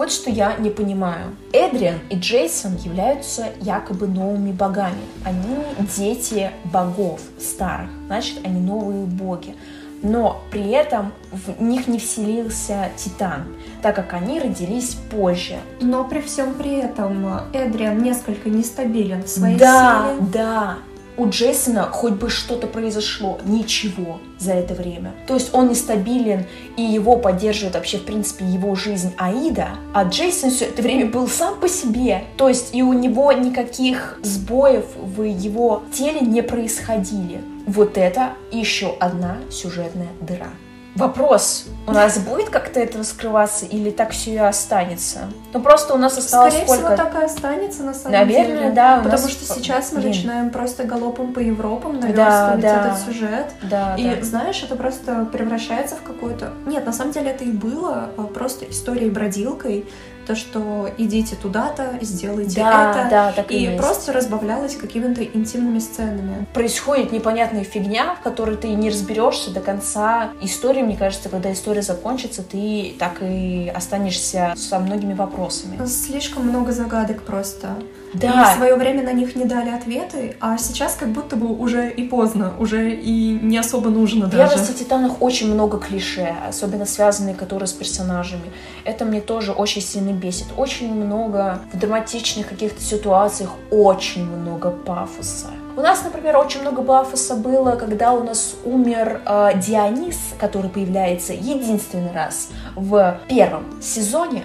Вот 0.03 0.11
что 0.11 0.31
я 0.31 0.57
не 0.57 0.69
понимаю. 0.69 1.37
Эдриан 1.53 2.01
и 2.11 2.17
Джейсон 2.17 2.75
являются 2.75 3.51
якобы 3.61 4.09
новыми 4.09 4.51
богами. 4.51 4.99
Они 5.25 5.59
дети 5.97 6.51
богов 6.65 7.21
старых, 7.39 7.89
значит, 8.09 8.41
они 8.45 8.61
новые 8.61 9.05
боги. 9.05 9.55
Но 10.03 10.43
при 10.51 10.71
этом 10.71 11.13
в 11.31 11.63
них 11.63 11.87
не 11.87 12.01
вселился 12.01 12.91
Титан, 12.97 13.45
так 13.81 13.95
как 13.95 14.13
они 14.15 14.41
родились 14.41 14.97
позже. 15.09 15.59
Но 15.81 16.03
при 16.03 16.21
всем 16.21 16.55
при 16.55 16.79
этом 16.79 17.39
Эдриан 17.53 18.03
несколько 18.03 18.51
нестабилен 18.51 19.23
в 19.23 19.29
своей 19.29 19.57
да, 19.57 20.17
силе. 20.17 20.27
Да, 20.33 20.33
да 20.33 20.79
у 21.17 21.29
Джейсона 21.29 21.85
хоть 21.85 22.15
бы 22.15 22.31
что-то 22.31 22.67
произошло, 22.67 23.39
ничего 23.45 24.19
за 24.39 24.53
это 24.53 24.75
время. 24.75 25.13
То 25.27 25.35
есть 25.35 25.55
он 25.55 25.69
нестабилен, 25.69 26.47
и 26.77 26.83
его 26.83 27.17
поддерживает 27.17 27.75
вообще, 27.75 27.99
в 27.99 28.05
принципе, 28.05 28.45
его 28.45 28.75
жизнь 28.75 29.13
Аида, 29.19 29.69
а 29.93 30.05
Джейсон 30.05 30.51
все 30.51 30.67
это 30.67 30.83
время 30.83 31.07
был 31.07 31.29
сам 31.29 31.61
по 31.61 31.69
себе. 31.69 32.25
То 32.37 32.49
есть 32.49 32.75
и 32.75 32.83
у 32.83 32.93
него 32.93 33.33
никаких 33.33 34.19
сбоев 34.23 34.85
в 34.97 35.23
его 35.23 35.83
теле 35.93 36.21
не 36.21 36.43
происходили. 36.43 37.41
Вот 37.67 37.97
это 37.97 38.33
еще 38.51 38.97
одна 38.99 39.37
сюжетная 39.51 40.09
дыра. 40.21 40.49
Вопрос, 40.95 41.67
у 41.87 41.93
нас 41.93 42.19
будет 42.19 42.51
как-то 42.51 42.79
это 42.79 42.99
раскрываться 42.99 43.65
или 43.65 43.91
так 43.91 44.11
все 44.11 44.35
и 44.35 44.37
останется? 44.37 45.21
Ну 45.55 45.61
просто 45.61 45.95
у 45.95 45.97
нас 45.97 46.19
осталось 46.19 46.53
Скорее 46.53 46.67
сколько? 46.67 46.95
всего, 46.95 46.97
так 46.97 47.15
и 47.21 47.25
останется 47.25 47.83
на 47.83 47.95
самом 47.95 48.13
Наверное, 48.13 48.45
деле. 48.45 48.55
Наверное, 48.55 48.75
да. 48.75 48.97
Потому 48.99 49.23
нас... 49.23 49.31
что 49.31 49.55
сейчас 49.55 49.93
мы 49.93 50.01
Блин. 50.01 50.11
начинаем 50.11 50.51
просто 50.51 50.85
галопом 50.85 51.33
по 51.33 51.39
Европам 51.39 51.99
наверстывать 51.99 52.61
да, 52.61 52.83
да. 52.83 52.87
этот 52.89 53.01
сюжет. 53.07 53.47
Да, 53.63 53.95
и 53.97 54.17
да. 54.17 54.23
знаешь, 54.23 54.63
это 54.63 54.77
просто 54.77 55.27
превращается 55.33 55.97
в 55.97 56.03
какую-то... 56.03 56.53
Нет, 56.67 56.85
на 56.85 56.93
самом 56.93 57.13
деле 57.13 57.31
это 57.31 57.45
и 57.45 57.53
было 57.53 58.11
а 58.19 58.23
просто 58.25 58.69
историей 58.69 59.11
бродилкой, 59.11 59.87
то, 60.33 60.37
что 60.37 60.89
идите 60.97 61.37
туда-то, 61.37 61.99
сделайте 62.01 62.57
да, 62.57 62.91
это. 62.91 63.11
Да, 63.11 63.33
так 63.33 63.51
и 63.51 63.75
и 63.75 63.77
просто 63.77 64.13
разбавлялось 64.13 64.77
какими-то 64.77 65.23
интимными 65.23 65.79
сценами. 65.79 66.47
Происходит 66.55 67.13
непонятная 67.13 67.65
фигня, 67.65 68.15
в 68.15 68.21
которой 68.23 68.57
ты 68.57 68.69
не 68.69 68.89
разберешься 68.89 69.51
до 69.53 69.61
конца 69.61 70.31
истории. 70.41 70.83
Мне 70.83 70.97
кажется, 70.97 71.29
когда 71.29 71.53
история 71.53 71.83
закончится, 71.83 72.43
ты 72.43 72.95
так 72.99 73.19
и 73.21 73.71
останешься 73.75 74.55
со 74.57 74.79
многими 74.79 75.13
вопросами. 75.13 75.85
Слишком 75.87 76.49
много 76.49 76.73
загадок 76.73 77.23
просто. 77.23 77.77
Да. 78.15 78.29
И 78.29 78.55
в 78.55 78.57
свое 78.57 78.77
время 78.77 79.03
на 79.03 79.13
них 79.13 79.37
не 79.37 79.45
дали 79.45 79.71
ответы, 79.71 80.37
а 80.41 80.59
сейчас 80.59 80.95
как 80.95 81.09
будто 81.09 81.37
бы 81.37 81.49
уже 81.49 81.91
и 81.91 82.07
поздно, 82.07 82.53
уже 82.59 82.95
и 82.95 83.39
не 83.43 83.59
особо 83.59 83.91
нужно 83.91 84.27
даже. 84.27 84.37
В 84.37 84.53
«Ярости 84.53 84.73
Титанах» 84.73 85.21
очень 85.21 85.53
много 85.53 85.79
клише, 85.79 86.35
особенно 86.49 86.85
связанные, 86.85 87.35
которые 87.35 87.67
с 87.67 87.73
персонажами. 87.73 88.53
Это 88.85 89.05
мне 89.05 89.21
тоже 89.21 89.53
очень 89.53 89.83
сильно 89.83 90.13
бесит. 90.13 90.47
Очень 90.57 90.95
много 90.95 91.61
в 91.73 91.79
драматичных 91.79 92.49
каких-то 92.49 92.83
ситуациях, 92.83 93.51
очень 93.71 94.25
много 94.25 94.71
пафоса. 94.71 95.49
У 95.75 95.81
нас, 95.81 96.05
например, 96.05 96.37
очень 96.37 96.61
много 96.61 96.83
пафоса 96.83 97.35
было, 97.35 97.77
когда 97.77 98.13
у 98.13 98.23
нас 98.23 98.55
умер 98.65 99.23
э, 99.25 99.53
Дионис, 99.57 100.19
который 100.39 100.69
появляется 100.69 101.33
единственный 101.33 102.13
раз 102.13 102.51
в 102.77 103.19
первом 103.27 103.81
сезоне, 103.81 104.43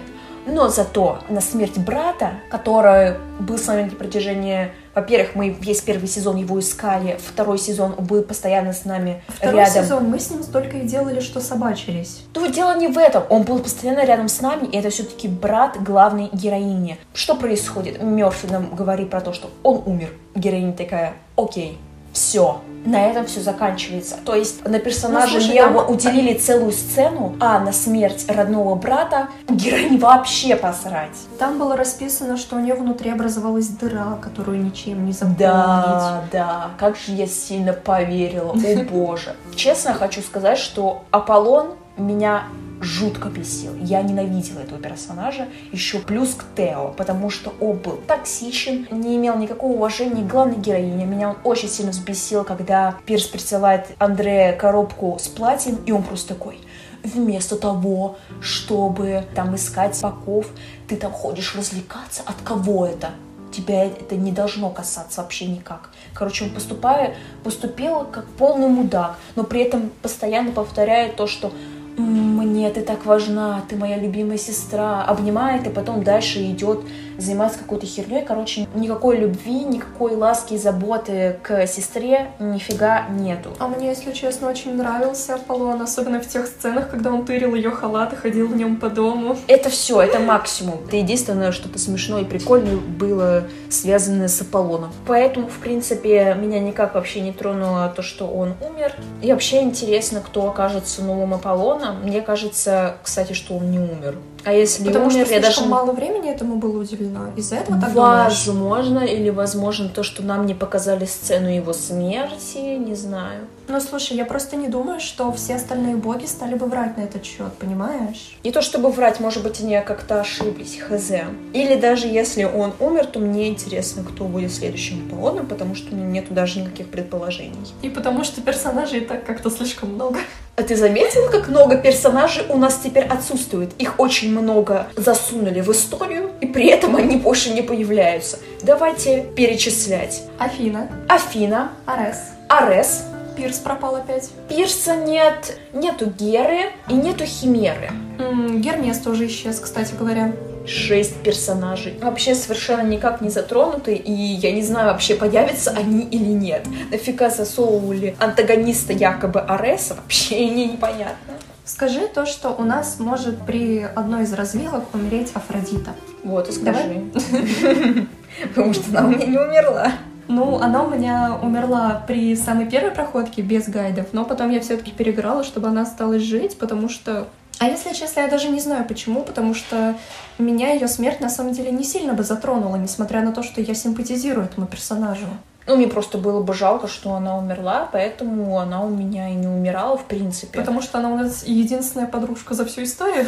но 0.48 0.68
зато 0.68 1.18
на 1.28 1.40
смерть 1.40 1.78
брата, 1.78 2.32
который 2.50 3.14
был 3.40 3.58
с 3.58 3.66
нами 3.66 3.84
на 3.84 3.96
протяжении 3.96 4.70
Во-первых, 4.94 5.36
мы 5.36 5.50
весь 5.50 5.80
первый 5.80 6.08
сезон 6.08 6.36
его 6.36 6.58
искали, 6.58 7.18
второй 7.24 7.58
сезон 7.58 7.94
был 7.98 8.22
постоянно 8.22 8.72
с 8.72 8.84
нами 8.84 9.22
Второй 9.28 9.60
рядом. 9.60 9.84
сезон 9.84 10.04
мы 10.10 10.18
с 10.18 10.30
ним 10.30 10.42
столько 10.42 10.78
и 10.78 10.88
делали, 10.88 11.20
что 11.20 11.40
собачились. 11.40 12.24
То 12.32 12.46
дело 12.46 12.76
не 12.76 12.88
в 12.88 12.98
этом, 12.98 13.22
он 13.28 13.42
был 13.42 13.60
постоянно 13.60 14.04
рядом 14.04 14.28
с 14.28 14.40
нами, 14.40 14.66
и 14.66 14.76
это 14.76 14.90
все-таки 14.90 15.28
брат 15.28 15.80
главной 15.82 16.30
героини. 16.32 16.98
Что 17.14 17.36
происходит? 17.36 18.02
Мерфи 18.02 18.46
нам 18.46 18.74
говорит 18.74 19.10
про 19.10 19.20
то, 19.20 19.32
что 19.32 19.50
он 19.62 19.82
умер. 19.86 20.10
Героиня 20.34 20.72
такая, 20.72 21.14
окей, 21.36 21.78
все, 22.18 22.60
на 22.84 23.04
этом 23.06 23.26
все 23.26 23.40
заканчивается. 23.40 24.16
То 24.24 24.34
есть 24.34 24.66
на 24.66 24.78
персонажа 24.78 25.34
Ну, 25.34 25.40
слушай, 25.40 25.52
Лео 25.54 25.64
там- 25.82 25.90
уделили 25.90 26.34
целую 26.34 26.72
сцену, 26.72 27.36
а 27.38 27.58
на 27.60 27.72
смерть 27.72 28.24
родного 28.28 28.74
брата 28.74 29.28
героине 29.48 29.98
вообще 29.98 30.56
посрать. 30.56 31.16
Там 31.38 31.58
было 31.58 31.76
расписано, 31.76 32.36
что 32.36 32.56
у 32.56 32.60
нее 32.60 32.74
внутри 32.74 33.10
образовалась 33.10 33.68
дыра, 33.68 34.18
которую 34.20 34.62
ничем 34.64 35.06
не 35.06 35.12
заполнить. 35.12 35.38
Да, 35.38 36.24
да, 36.32 36.70
как 36.78 36.96
же 36.96 37.12
я 37.12 37.26
сильно 37.26 37.72
поверила, 37.72 38.52
о 38.52 38.82
боже. 38.90 39.34
Честно 39.54 39.94
хочу 39.94 40.20
сказать, 40.22 40.58
что 40.58 41.04
Аполлон 41.10 41.68
меня 41.96 42.44
жутко 42.80 43.28
бесил. 43.28 43.74
Я 43.76 44.02
ненавидела 44.02 44.60
этого 44.60 44.80
персонажа, 44.80 45.48
еще 45.72 45.98
плюс 45.98 46.34
к 46.34 46.44
Тео, 46.56 46.94
потому 46.96 47.30
что 47.30 47.52
он 47.60 47.78
был 47.78 47.98
токсичен, 48.06 48.86
не 48.90 49.16
имел 49.16 49.36
никакого 49.36 49.72
уважения 49.72 50.22
к 50.22 50.28
главной 50.28 50.56
героине. 50.56 51.04
Меня 51.04 51.30
он 51.30 51.36
очень 51.44 51.68
сильно 51.68 51.90
взбесил, 51.92 52.44
когда 52.44 52.96
Пирс 53.06 53.26
присылает 53.26 53.86
Андрея 53.98 54.56
коробку 54.56 55.18
с 55.20 55.28
платьем, 55.28 55.78
и 55.86 55.92
он 55.92 56.02
просто 56.02 56.34
такой, 56.34 56.60
вместо 57.02 57.56
того, 57.56 58.16
чтобы 58.40 59.24
там 59.34 59.54
искать 59.54 59.98
боков, 60.00 60.46
ты 60.88 60.96
там 60.96 61.12
ходишь 61.12 61.54
развлекаться. 61.54 62.22
От 62.24 62.36
кого 62.44 62.86
это? 62.86 63.10
Тебя 63.52 63.84
это 63.84 64.14
не 64.14 64.30
должно 64.30 64.70
касаться 64.70 65.22
вообще 65.22 65.46
никак. 65.46 65.90
Короче, 66.12 66.44
он 66.44 66.50
поступая, 66.50 67.16
поступил 67.42 68.04
как 68.04 68.26
полный 68.26 68.68
мудак, 68.68 69.16
но 69.36 69.44
при 69.44 69.62
этом 69.62 69.90
постоянно 70.02 70.52
повторяет 70.52 71.16
то, 71.16 71.26
что 71.26 71.48
«М, 71.48 71.54
мне 71.98 72.70
ты 72.70 72.82
так 72.82 73.04
важна, 73.04 73.62
ты 73.68 73.76
моя 73.76 73.98
любимая 73.98 74.38
сестра, 74.38 75.04
обнимает 75.04 75.66
и 75.66 75.70
потом 75.70 76.02
дальше 76.02 76.42
идет 76.50 76.80
заниматься 77.18 77.58
какой-то 77.58 77.86
херней. 77.86 78.24
Короче, 78.24 78.66
никакой 78.74 79.18
любви, 79.18 79.64
никакой 79.64 80.14
ласки 80.16 80.54
и 80.54 80.58
заботы 80.58 81.38
к 81.42 81.66
сестре 81.66 82.30
нифига 82.38 83.08
нету. 83.08 83.50
А 83.58 83.68
мне, 83.68 83.88
если 83.88 84.12
честно, 84.12 84.48
очень 84.48 84.74
нравился 84.74 85.34
Аполлон, 85.34 85.82
особенно 85.82 86.20
в 86.20 86.28
тех 86.28 86.46
сценах, 86.46 86.90
когда 86.90 87.12
он 87.12 87.24
тырил 87.24 87.54
ее 87.54 87.70
халат 87.70 88.12
и 88.12 88.16
ходил 88.16 88.48
в 88.48 88.56
нем 88.56 88.76
по 88.76 88.88
дому. 88.88 89.36
Это 89.48 89.68
все, 89.68 90.00
это 90.00 90.18
максимум. 90.20 90.80
Это 90.86 90.96
единственное, 90.96 91.52
что-то 91.52 91.78
смешное 91.78 92.22
и 92.22 92.24
прикольное 92.24 92.76
было 92.76 93.44
связано 93.70 94.28
с 94.28 94.40
Аполлоном. 94.40 94.92
Поэтому, 95.06 95.48
в 95.48 95.58
принципе, 95.58 96.34
меня 96.38 96.60
никак 96.60 96.94
вообще 96.94 97.20
не 97.20 97.32
тронуло 97.32 97.92
то, 97.94 98.02
что 98.02 98.26
он 98.26 98.54
умер. 98.60 98.94
И 99.22 99.32
вообще 99.32 99.62
интересно, 99.62 100.20
кто 100.20 100.48
окажется 100.48 101.02
новым 101.02 101.34
Аполлоном. 101.34 102.02
Мне 102.02 102.20
кажется, 102.20 102.96
кстати, 103.02 103.32
что 103.32 103.56
он 103.56 103.70
не 103.70 103.78
умер. 103.78 104.16
А 104.48 104.52
если 104.52 104.82
Потому 104.82 105.08
умер, 105.08 105.26
что 105.26 105.34
я 105.34 105.40
даже... 105.42 105.66
мало 105.66 105.92
времени 105.92 106.30
этому 106.30 106.56
было 106.56 106.80
уделено. 106.80 107.26
Из-за 107.36 107.56
этого 107.56 107.78
так 107.78 107.92
думаешь? 107.92 108.46
Возможно, 108.46 109.00
или 109.00 109.28
возможно 109.28 109.90
то, 109.90 110.02
что 110.02 110.22
нам 110.22 110.46
не 110.46 110.54
показали 110.54 111.04
сцену 111.04 111.48
его 111.48 111.74
смерти, 111.74 112.78
не 112.78 112.94
знаю. 112.94 113.42
Ну, 113.70 113.82
слушай, 113.82 114.16
я 114.16 114.24
просто 114.24 114.56
не 114.56 114.68
думаю, 114.68 114.98
что 114.98 115.30
все 115.32 115.56
остальные 115.56 115.96
боги 115.96 116.24
стали 116.24 116.54
бы 116.54 116.64
врать 116.64 116.96
на 116.96 117.02
этот 117.02 117.22
счет, 117.22 117.52
понимаешь? 117.58 118.38
Не 118.42 118.50
то 118.50 118.62
чтобы 118.62 118.90
врать, 118.90 119.20
может 119.20 119.42
быть, 119.42 119.60
они 119.60 119.78
как-то 119.86 120.20
ошиблись, 120.20 120.78
хз. 120.78 121.10
Или 121.52 121.74
даже 121.74 122.06
если 122.06 122.44
он 122.44 122.72
умер, 122.80 123.06
то 123.06 123.18
мне 123.18 123.48
интересно, 123.48 124.02
кто 124.04 124.24
будет 124.24 124.54
следующим 124.54 125.06
Аполлоном, 125.06 125.46
потому 125.46 125.74
что 125.74 125.94
нету 125.94 126.32
даже 126.32 126.60
никаких 126.60 126.88
предположений. 126.88 127.58
И 127.82 127.90
потому 127.90 128.24
что 128.24 128.40
персонажей 128.40 129.00
и 129.00 129.04
так 129.04 129.26
как-то 129.26 129.50
слишком 129.50 129.90
много. 129.90 130.18
А 130.56 130.62
ты 130.62 130.74
заметил, 130.74 131.30
как 131.30 131.48
много 131.48 131.76
персонажей 131.76 132.46
у 132.48 132.56
нас 132.56 132.80
теперь 132.82 133.04
отсутствует? 133.04 133.70
Их 133.78 134.00
очень 134.00 134.30
много 134.30 134.86
засунули 134.96 135.60
в 135.60 135.70
историю, 135.70 136.30
и 136.40 136.46
при 136.46 136.68
этом 136.68 136.96
они 136.96 137.16
больше 137.16 137.50
не 137.50 137.60
появляются. 137.60 138.38
Давайте 138.62 139.26
перечислять. 139.36 140.22
Афина, 140.38 140.88
Афина, 141.06 141.70
Арес, 141.84 142.18
Арес, 142.48 143.04
Пирс 143.38 143.58
пропал 143.58 143.94
опять. 143.94 144.30
Пирса 144.48 144.96
нет, 144.96 145.56
нету 145.72 146.06
Геры 146.06 146.72
и 146.88 146.94
нету 146.94 147.24
Химеры. 147.24 147.88
М, 148.18 148.60
Гермес 148.60 148.98
тоже 148.98 149.28
исчез, 149.28 149.60
кстати 149.60 149.94
говоря. 149.96 150.32
Шесть 150.66 151.14
персонажей. 151.22 151.96
Вообще 152.02 152.34
совершенно 152.34 152.82
никак 152.82 153.20
не 153.20 153.30
затронуты, 153.30 153.94
и 153.94 154.12
я 154.12 154.50
не 154.50 154.62
знаю, 154.62 154.88
вообще 154.88 155.14
появятся 155.14 155.70
они 155.70 156.02
или 156.02 156.32
нет. 156.32 156.66
Нафига 156.90 157.30
засовывали 157.30 158.16
антагониста 158.18 158.92
якобы 158.92 159.38
Ареса, 159.38 159.94
вообще 159.94 160.34
мне 160.50 160.66
непонятно. 160.66 161.34
Скажи 161.64 162.08
то, 162.08 162.26
что 162.26 162.50
у 162.50 162.64
нас 162.64 162.98
может 162.98 163.46
при 163.46 163.82
одной 163.94 164.24
из 164.24 164.32
развилок 164.32 164.82
умереть 164.92 165.30
Афродита. 165.34 165.92
Вот, 166.24 166.48
и 166.48 166.52
скажи. 166.52 167.04
Потому 168.48 168.74
что 168.74 168.90
она 168.90 169.06
у 169.06 169.10
меня 169.10 169.26
не 169.26 169.38
умерла. 169.38 169.92
Ну, 170.28 170.58
она 170.58 170.84
у 170.84 170.90
меня 170.90 171.38
умерла 171.42 172.02
при 172.06 172.36
самой 172.36 172.66
первой 172.66 172.90
проходке 172.90 173.42
без 173.42 173.68
гайдов, 173.68 174.08
но 174.12 174.24
потом 174.24 174.50
я 174.50 174.60
все-таки 174.60 174.92
переиграла, 174.92 175.42
чтобы 175.42 175.68
она 175.68 175.82
осталась 175.82 176.22
жить, 176.22 176.58
потому 176.58 176.88
что... 176.88 177.26
А 177.60 177.64
если 177.64 177.92
честно, 177.92 178.20
я 178.20 178.28
даже 178.28 178.50
не 178.50 178.60
знаю 178.60 178.84
почему, 178.84 179.22
потому 179.22 179.54
что 179.54 179.96
меня 180.38 180.72
ее 180.74 180.86
смерть 180.86 181.20
на 181.20 181.30
самом 181.30 181.52
деле 181.52 181.72
не 181.72 181.82
сильно 181.82 182.12
бы 182.12 182.22
затронула, 182.22 182.76
несмотря 182.76 183.22
на 183.22 183.32
то, 183.32 183.42
что 183.42 183.60
я 183.60 183.74
симпатизирую 183.74 184.46
этому 184.46 184.66
персонажу. 184.66 185.26
Ну, 185.66 185.76
мне 185.76 185.86
просто 185.86 186.18
было 186.18 186.42
бы 186.42 186.54
жалко, 186.54 186.88
что 186.88 187.14
она 187.14 187.36
умерла, 187.36 187.88
поэтому 187.90 188.58
она 188.58 188.82
у 188.82 188.88
меня 188.88 189.28
и 189.28 189.34
не 189.34 189.48
умирала, 189.48 189.98
в 189.98 190.04
принципе. 190.04 190.58
Потому 190.58 190.80
что 190.80 190.98
она 190.98 191.10
у 191.10 191.16
нас 191.16 191.44
единственная 191.44 192.06
подружка 192.06 192.54
за 192.54 192.64
всю 192.64 192.84
историю. 192.84 193.26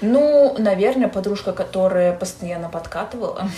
Ну, 0.00 0.54
наверное, 0.58 1.08
подружка, 1.08 1.52
которая 1.52 2.12
постоянно 2.12 2.68
подкатывала. 2.68 3.48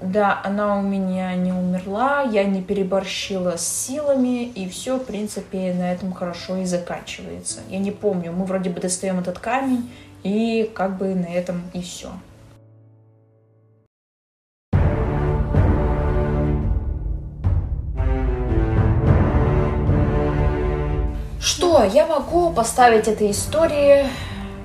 Да, 0.00 0.40
она 0.44 0.78
у 0.78 0.82
меня 0.82 1.34
не 1.34 1.52
умерла, 1.52 2.22
я 2.22 2.44
не 2.44 2.62
переборщила 2.62 3.56
с 3.56 3.66
силами, 3.66 4.44
и 4.44 4.68
все, 4.68 4.96
в 4.96 5.04
принципе, 5.04 5.74
на 5.74 5.92
этом 5.92 6.12
хорошо 6.12 6.56
и 6.56 6.64
заканчивается. 6.64 7.60
Я 7.68 7.80
не 7.80 7.90
помню, 7.90 8.32
мы 8.32 8.44
вроде 8.44 8.70
бы 8.70 8.80
достаем 8.80 9.18
этот 9.18 9.40
камень, 9.40 9.90
и 10.22 10.70
как 10.72 10.98
бы 10.98 11.14
на 11.16 11.26
этом 11.26 11.62
и 11.72 11.82
все. 11.82 12.10
Что 21.40 21.82
я 21.82 22.06
могу 22.06 22.52
поставить 22.52 23.08
этой 23.08 23.32
истории? 23.32 24.06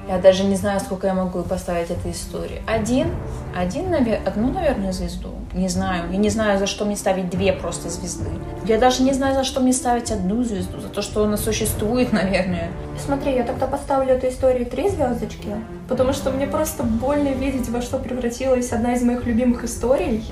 Я 0.07 0.17
даже 0.17 0.43
не 0.43 0.55
знаю, 0.55 0.79
сколько 0.81 1.07
я 1.07 1.13
могу 1.13 1.43
поставить 1.43 1.89
этой 1.89 2.11
истории. 2.11 2.61
Один, 2.67 3.07
один, 3.55 3.93
одну, 4.25 4.51
наверное, 4.51 4.91
звезду. 4.91 5.29
Не 5.53 5.69
знаю. 5.69 6.11
Я 6.11 6.17
не 6.17 6.29
знаю, 6.29 6.59
за 6.59 6.67
что 6.67 6.83
мне 6.83 6.95
ставить 6.95 7.29
две 7.29 7.53
просто 7.53 7.89
звезды. 7.89 8.29
Я 8.65 8.77
даже 8.79 9.03
не 9.03 9.13
знаю, 9.13 9.35
за 9.35 9.43
что 9.43 9.61
мне 9.61 9.71
ставить 9.71 10.11
одну 10.11 10.43
звезду. 10.43 10.81
За 10.81 10.89
то, 10.89 11.01
что 11.01 11.23
она 11.23 11.37
существует, 11.37 12.11
наверное. 12.13 12.69
Смотри, 12.97 13.33
я 13.33 13.43
тогда 13.43 13.67
поставлю 13.67 14.13
этой 14.13 14.29
истории 14.29 14.65
три 14.65 14.89
звездочки, 14.89 15.55
потому 15.87 16.11
что 16.13 16.31
мне 16.31 16.47
просто 16.47 16.83
больно 16.83 17.29
видеть, 17.29 17.69
во 17.69 17.81
что 17.81 17.97
превратилась 17.97 18.71
одна 18.71 18.93
из 18.93 19.03
моих 19.03 19.25
любимых 19.25 19.63
историй. 19.63 20.23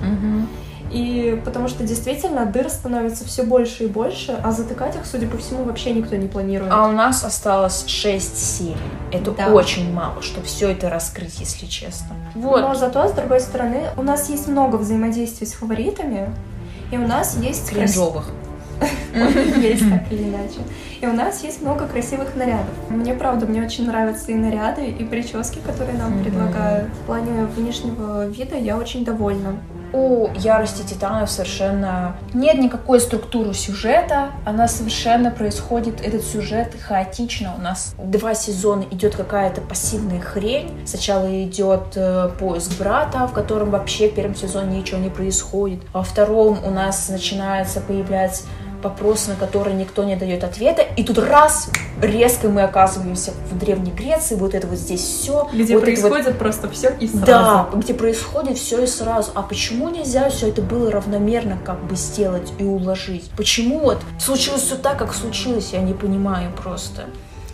И 0.91 1.41
потому 1.45 1.67
что 1.69 1.85
действительно 1.85 2.45
дыр 2.45 2.69
становится 2.69 3.25
все 3.25 3.43
больше 3.43 3.85
и 3.85 3.87
больше, 3.87 4.37
а 4.43 4.51
затыкать 4.51 4.95
их, 4.95 5.05
судя 5.05 5.27
по 5.27 5.37
всему, 5.37 5.63
вообще 5.63 5.91
никто 5.93 6.15
не 6.17 6.27
планирует. 6.27 6.71
А 6.73 6.87
у 6.87 6.91
нас 6.91 7.23
осталось 7.23 7.85
6 7.87 8.37
серий. 8.37 8.75
Это 9.11 9.31
Да. 9.31 9.47
очень 9.47 9.93
мало, 9.93 10.21
чтобы 10.21 10.47
все 10.47 10.69
это 10.69 10.89
раскрыть, 10.89 11.39
если 11.39 11.65
честно. 11.65 12.15
Вот. 12.35 12.61
Но 12.61 12.75
зато, 12.75 13.07
с 13.07 13.11
другой 13.13 13.39
стороны, 13.39 13.83
у 13.95 14.03
нас 14.03 14.29
есть 14.29 14.47
много 14.47 14.75
взаимодействий 14.75 15.47
с 15.47 15.53
фаворитами, 15.53 16.29
и 16.91 16.97
у 16.97 17.07
нас 17.07 17.37
есть... 17.37 17.69
Кринжовых. 17.69 18.25
Есть 19.57 19.87
так 19.89 20.11
или 20.11 20.23
иначе. 20.23 20.57
И 21.01 21.05
у 21.05 21.13
нас 21.13 21.43
есть 21.43 21.61
много 21.61 21.85
красивых 21.87 22.35
нарядов. 22.35 22.73
Мне, 22.89 23.13
правда, 23.13 23.45
мне 23.45 23.61
очень 23.63 23.85
нравятся 23.85 24.31
и 24.31 24.35
наряды, 24.35 24.85
и 24.87 25.03
прически, 25.03 25.59
которые 25.59 25.99
нам 25.99 26.23
предлагают. 26.23 26.89
В 26.89 27.05
плане 27.05 27.45
внешнего 27.45 28.25
вида 28.25 28.55
я 28.55 28.77
очень 28.77 29.05
довольна. 29.05 29.57
У 29.93 30.29
ярости 30.35 30.83
титанов 30.83 31.29
совершенно 31.29 32.15
нет 32.33 32.57
никакой 32.57 32.99
структуры 32.99 33.53
сюжета. 33.53 34.31
Она 34.45 34.67
совершенно 34.67 35.31
происходит, 35.31 36.01
этот 36.01 36.23
сюжет 36.23 36.75
хаотично. 36.81 37.53
У 37.57 37.61
нас 37.61 37.93
два 38.01 38.33
сезона 38.33 38.85
идет 38.91 39.15
какая-то 39.15 39.61
пассивная 39.61 40.21
хрень. 40.21 40.71
Сначала 40.85 41.43
идет 41.43 41.93
э, 41.95 42.29
поиск 42.39 42.77
брата, 42.79 43.27
в 43.27 43.33
котором 43.33 43.71
вообще 43.71 44.09
в 44.09 44.15
первом 44.15 44.35
сезоне 44.35 44.79
ничего 44.79 44.99
не 44.99 45.09
происходит. 45.09 45.81
Во 45.93 46.03
втором 46.03 46.59
у 46.63 46.69
нас 46.69 47.09
начинается 47.09 47.81
появляться 47.81 48.43
вопросы, 48.83 49.31
на 49.31 49.35
которые 49.35 49.75
никто 49.75 50.03
не 50.03 50.15
дает 50.15 50.43
ответа, 50.43 50.81
и 50.81 51.03
тут 51.03 51.17
раз, 51.19 51.69
резко 52.01 52.49
мы 52.49 52.61
оказываемся 52.61 53.31
в 53.49 53.57
Древней 53.57 53.91
Греции, 53.91 54.35
вот 54.35 54.53
это 54.53 54.67
вот 54.67 54.77
здесь 54.77 55.01
все. 55.01 55.49
Где 55.53 55.75
вот 55.75 55.83
происходит 55.83 56.27
вот... 56.27 56.37
просто 56.37 56.69
все 56.69 56.89
и 56.99 57.07
сразу. 57.07 57.25
Да, 57.25 57.69
где 57.73 57.93
происходит 57.93 58.57
все 58.57 58.83
и 58.83 58.87
сразу. 58.87 59.31
А 59.35 59.41
почему 59.41 59.89
нельзя 59.89 60.29
все 60.29 60.49
это 60.49 60.61
было 60.61 60.91
равномерно 60.91 61.57
как 61.63 61.83
бы 61.85 61.95
сделать 61.95 62.51
и 62.57 62.63
уложить? 62.63 63.29
Почему 63.37 63.79
вот 63.79 63.99
случилось 64.19 64.63
все 64.63 64.75
так, 64.75 64.97
как 64.97 65.13
случилось, 65.13 65.69
я 65.73 65.81
не 65.81 65.93
понимаю 65.93 66.51
просто. 66.51 67.05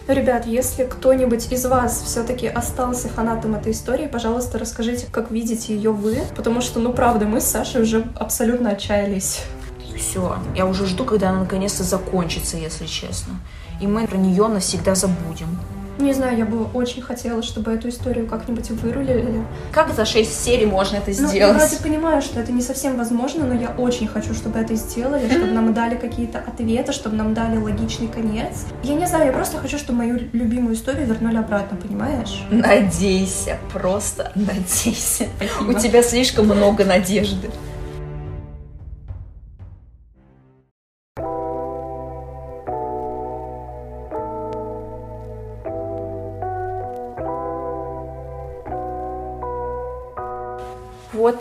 Ребят, 0.08 0.46
если 0.46 0.86
кто-нибудь 0.86 1.52
из 1.52 1.66
вас 1.66 2.02
все-таки 2.06 2.48
остался 2.48 3.10
фанатом 3.10 3.56
этой 3.56 3.74
истории, 3.74 4.08
пожалуйста, 4.08 4.58
расскажите, 4.58 5.06
как 5.12 5.32
видите 5.32 5.76
ее 5.76 5.92
вы, 5.92 6.20
потому 6.34 6.62
что, 6.62 6.80
ну, 6.80 6.94
правда, 6.94 7.26
мы 7.26 7.42
с 7.42 7.46
Сашей 7.46 7.82
уже 7.82 8.06
абсолютно 8.16 8.70
отчаялись. 8.70 9.42
Все, 10.10 10.38
я 10.56 10.66
уже 10.66 10.86
жду, 10.86 11.04
когда 11.04 11.30
она 11.30 11.40
наконец-то 11.40 11.84
закончится, 11.84 12.58
если 12.58 12.86
честно. 12.86 13.34
И 13.82 13.88
мы 13.88 14.08
про 14.08 14.18
нее 14.18 14.48
навсегда 14.48 14.96
забудем. 14.96 15.60
Не 16.00 16.14
знаю, 16.14 16.38
я 16.38 16.46
бы 16.46 16.66
очень 16.74 17.02
хотела, 17.02 17.42
чтобы 17.42 17.72
эту 17.72 17.90
историю 17.90 18.28
как-нибудь 18.28 18.70
вырулили. 18.70 19.44
Как 19.72 19.94
за 19.94 20.06
6 20.06 20.44
серий 20.44 20.68
можно 20.68 20.98
это 20.98 21.12
сделать? 21.12 21.34
Ну, 21.34 21.40
я 21.40 21.54
вроде 21.54 21.78
понимаю, 21.78 22.22
что 22.22 22.40
это 22.40 22.52
не 22.52 22.62
совсем 22.62 22.98
возможно, 22.98 23.46
но 23.46 23.54
я 23.56 23.70
очень 23.70 24.08
хочу, 24.08 24.36
чтобы 24.36 24.60
это 24.60 24.76
сделали, 24.76 25.28
чтобы 25.28 25.52
нам 25.52 25.74
дали 25.74 25.96
какие-то 25.96 26.38
ответы, 26.38 26.94
чтобы 26.94 27.16
нам 27.16 27.34
дали 27.34 27.58
логичный 27.58 28.08
конец. 28.08 28.66
Я 28.84 28.94
не 28.94 29.08
знаю, 29.08 29.26
я 29.26 29.32
просто 29.34 29.58
хочу, 29.58 29.80
чтобы 29.80 29.98
мою 29.98 30.20
любимую 30.34 30.76
историю 30.76 31.08
вернули 31.08 31.38
обратно, 31.38 31.78
понимаешь? 31.78 32.46
Надейся, 32.52 33.58
просто 33.74 34.32
надейся. 34.36 35.26
Спасибо. 35.38 35.72
У 35.72 35.74
тебя 35.74 36.04
слишком 36.04 36.46
много 36.46 36.86
надежды. 36.86 37.50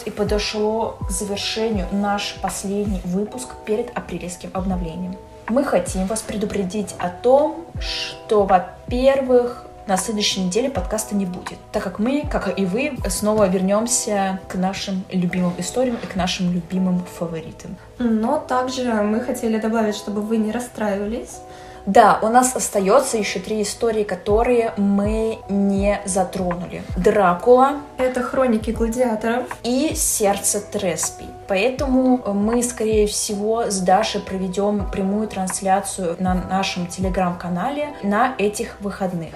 И 0.06 0.10
подошло 0.10 0.96
к 1.06 1.10
завершению 1.10 1.86
наш 1.92 2.36
последний 2.40 3.02
выпуск 3.04 3.50
перед 3.66 3.96
апрельским 3.96 4.50
обновлением. 4.54 5.16
Мы 5.48 5.62
хотим 5.62 6.06
вас 6.06 6.22
предупредить 6.22 6.94
о 6.98 7.10
том, 7.10 7.66
что, 7.78 8.44
во-первых, 8.44 9.66
на 9.86 9.96
следующей 9.96 10.40
неделе 10.40 10.68
подкаста 10.68 11.14
не 11.14 11.26
будет, 11.26 11.58
так 11.70 11.84
как 11.84 12.00
мы, 12.00 12.26
как 12.28 12.58
и 12.58 12.64
вы, 12.64 12.96
снова 13.08 13.48
вернемся 13.48 14.40
к 14.48 14.56
нашим 14.56 15.04
любимым 15.10 15.52
историям 15.58 15.96
и 16.02 16.06
к 16.06 16.16
нашим 16.16 16.52
любимым 16.52 17.04
фаворитам. 17.04 17.76
Но 17.98 18.38
также 18.38 18.92
мы 18.92 19.20
хотели 19.20 19.58
добавить, 19.58 19.94
чтобы 19.94 20.22
вы 20.22 20.38
не 20.38 20.50
расстраивались, 20.50 21.38
да, 21.86 22.18
у 22.20 22.28
нас 22.28 22.54
остается 22.56 23.16
еще 23.16 23.38
три 23.38 23.62
истории, 23.62 24.02
которые 24.02 24.74
мы 24.76 25.38
не 25.48 26.00
затронули. 26.04 26.82
Дракула. 26.96 27.76
Это 27.96 28.22
хроники 28.22 28.72
гладиаторов. 28.72 29.44
И 29.62 29.94
сердце 29.94 30.60
Треспи. 30.60 31.26
Поэтому 31.46 32.18
мы, 32.34 32.62
скорее 32.64 33.06
всего, 33.06 33.70
с 33.70 33.78
Дашей 33.78 34.20
проведем 34.20 34.90
прямую 34.90 35.28
трансляцию 35.28 36.16
на 36.18 36.34
нашем 36.34 36.88
телеграм-канале 36.88 37.94
на 38.02 38.34
этих 38.36 38.80
выходных. 38.80 39.34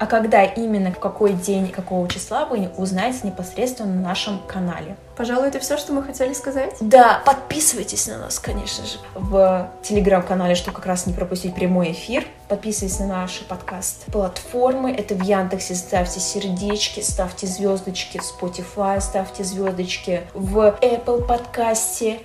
А 0.00 0.06
когда 0.06 0.44
именно, 0.44 0.90
в 0.92 0.98
какой 0.98 1.34
день, 1.34 1.68
какого 1.68 2.08
числа, 2.08 2.46
вы 2.46 2.70
узнаете 2.78 3.18
непосредственно 3.24 3.92
на 3.92 4.00
нашем 4.00 4.40
канале. 4.46 4.96
Пожалуй, 5.14 5.48
это 5.48 5.58
все, 5.58 5.76
что 5.76 5.92
мы 5.92 6.02
хотели 6.02 6.32
сказать. 6.32 6.74
Да, 6.80 7.20
подписывайтесь 7.26 8.06
на 8.06 8.16
нас, 8.16 8.38
конечно 8.38 8.86
же, 8.86 8.96
в 9.14 9.70
телеграм-канале, 9.82 10.54
чтобы 10.54 10.76
как 10.76 10.86
раз 10.86 11.04
не 11.06 11.12
пропустить 11.12 11.54
прямой 11.54 11.92
эфир. 11.92 12.26
Подписывайтесь 12.48 12.98
на 12.98 13.08
наши 13.08 13.44
подкаст-платформы. 13.44 14.90
Это 14.90 15.14
в 15.14 15.22
Яндексе 15.22 15.74
ставьте 15.74 16.18
сердечки, 16.18 17.00
ставьте 17.00 17.46
звездочки 17.46 18.18
в 18.18 18.22
Spotify, 18.22 19.02
ставьте 19.02 19.44
звездочки 19.44 20.22
в 20.32 20.78
Apple 20.80 21.26
подкасте. 21.26 22.20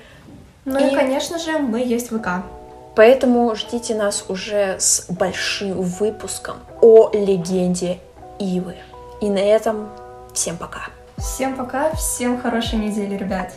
Ну 0.64 0.80
и, 0.80 0.94
и 0.94 0.96
конечно 0.96 1.40
же, 1.40 1.60
мы 1.60 1.84
есть 1.84 2.10
в 2.10 2.20
ВК. 2.20 2.46
Поэтому 2.96 3.54
ждите 3.56 3.94
нас 3.94 4.24
уже 4.30 4.78
с 4.80 5.08
большим 5.10 5.82
выпуском 5.82 6.56
о 6.86 7.10
легенде 7.14 7.98
Ивы. 8.38 8.76
И 9.20 9.28
на 9.28 9.40
этом 9.40 9.90
всем 10.36 10.56
пока. 10.56 10.90
Всем 11.18 11.56
пока, 11.56 11.92
всем 11.96 12.40
хорошей 12.40 12.78
недели, 12.78 13.16
ребят. 13.16 13.56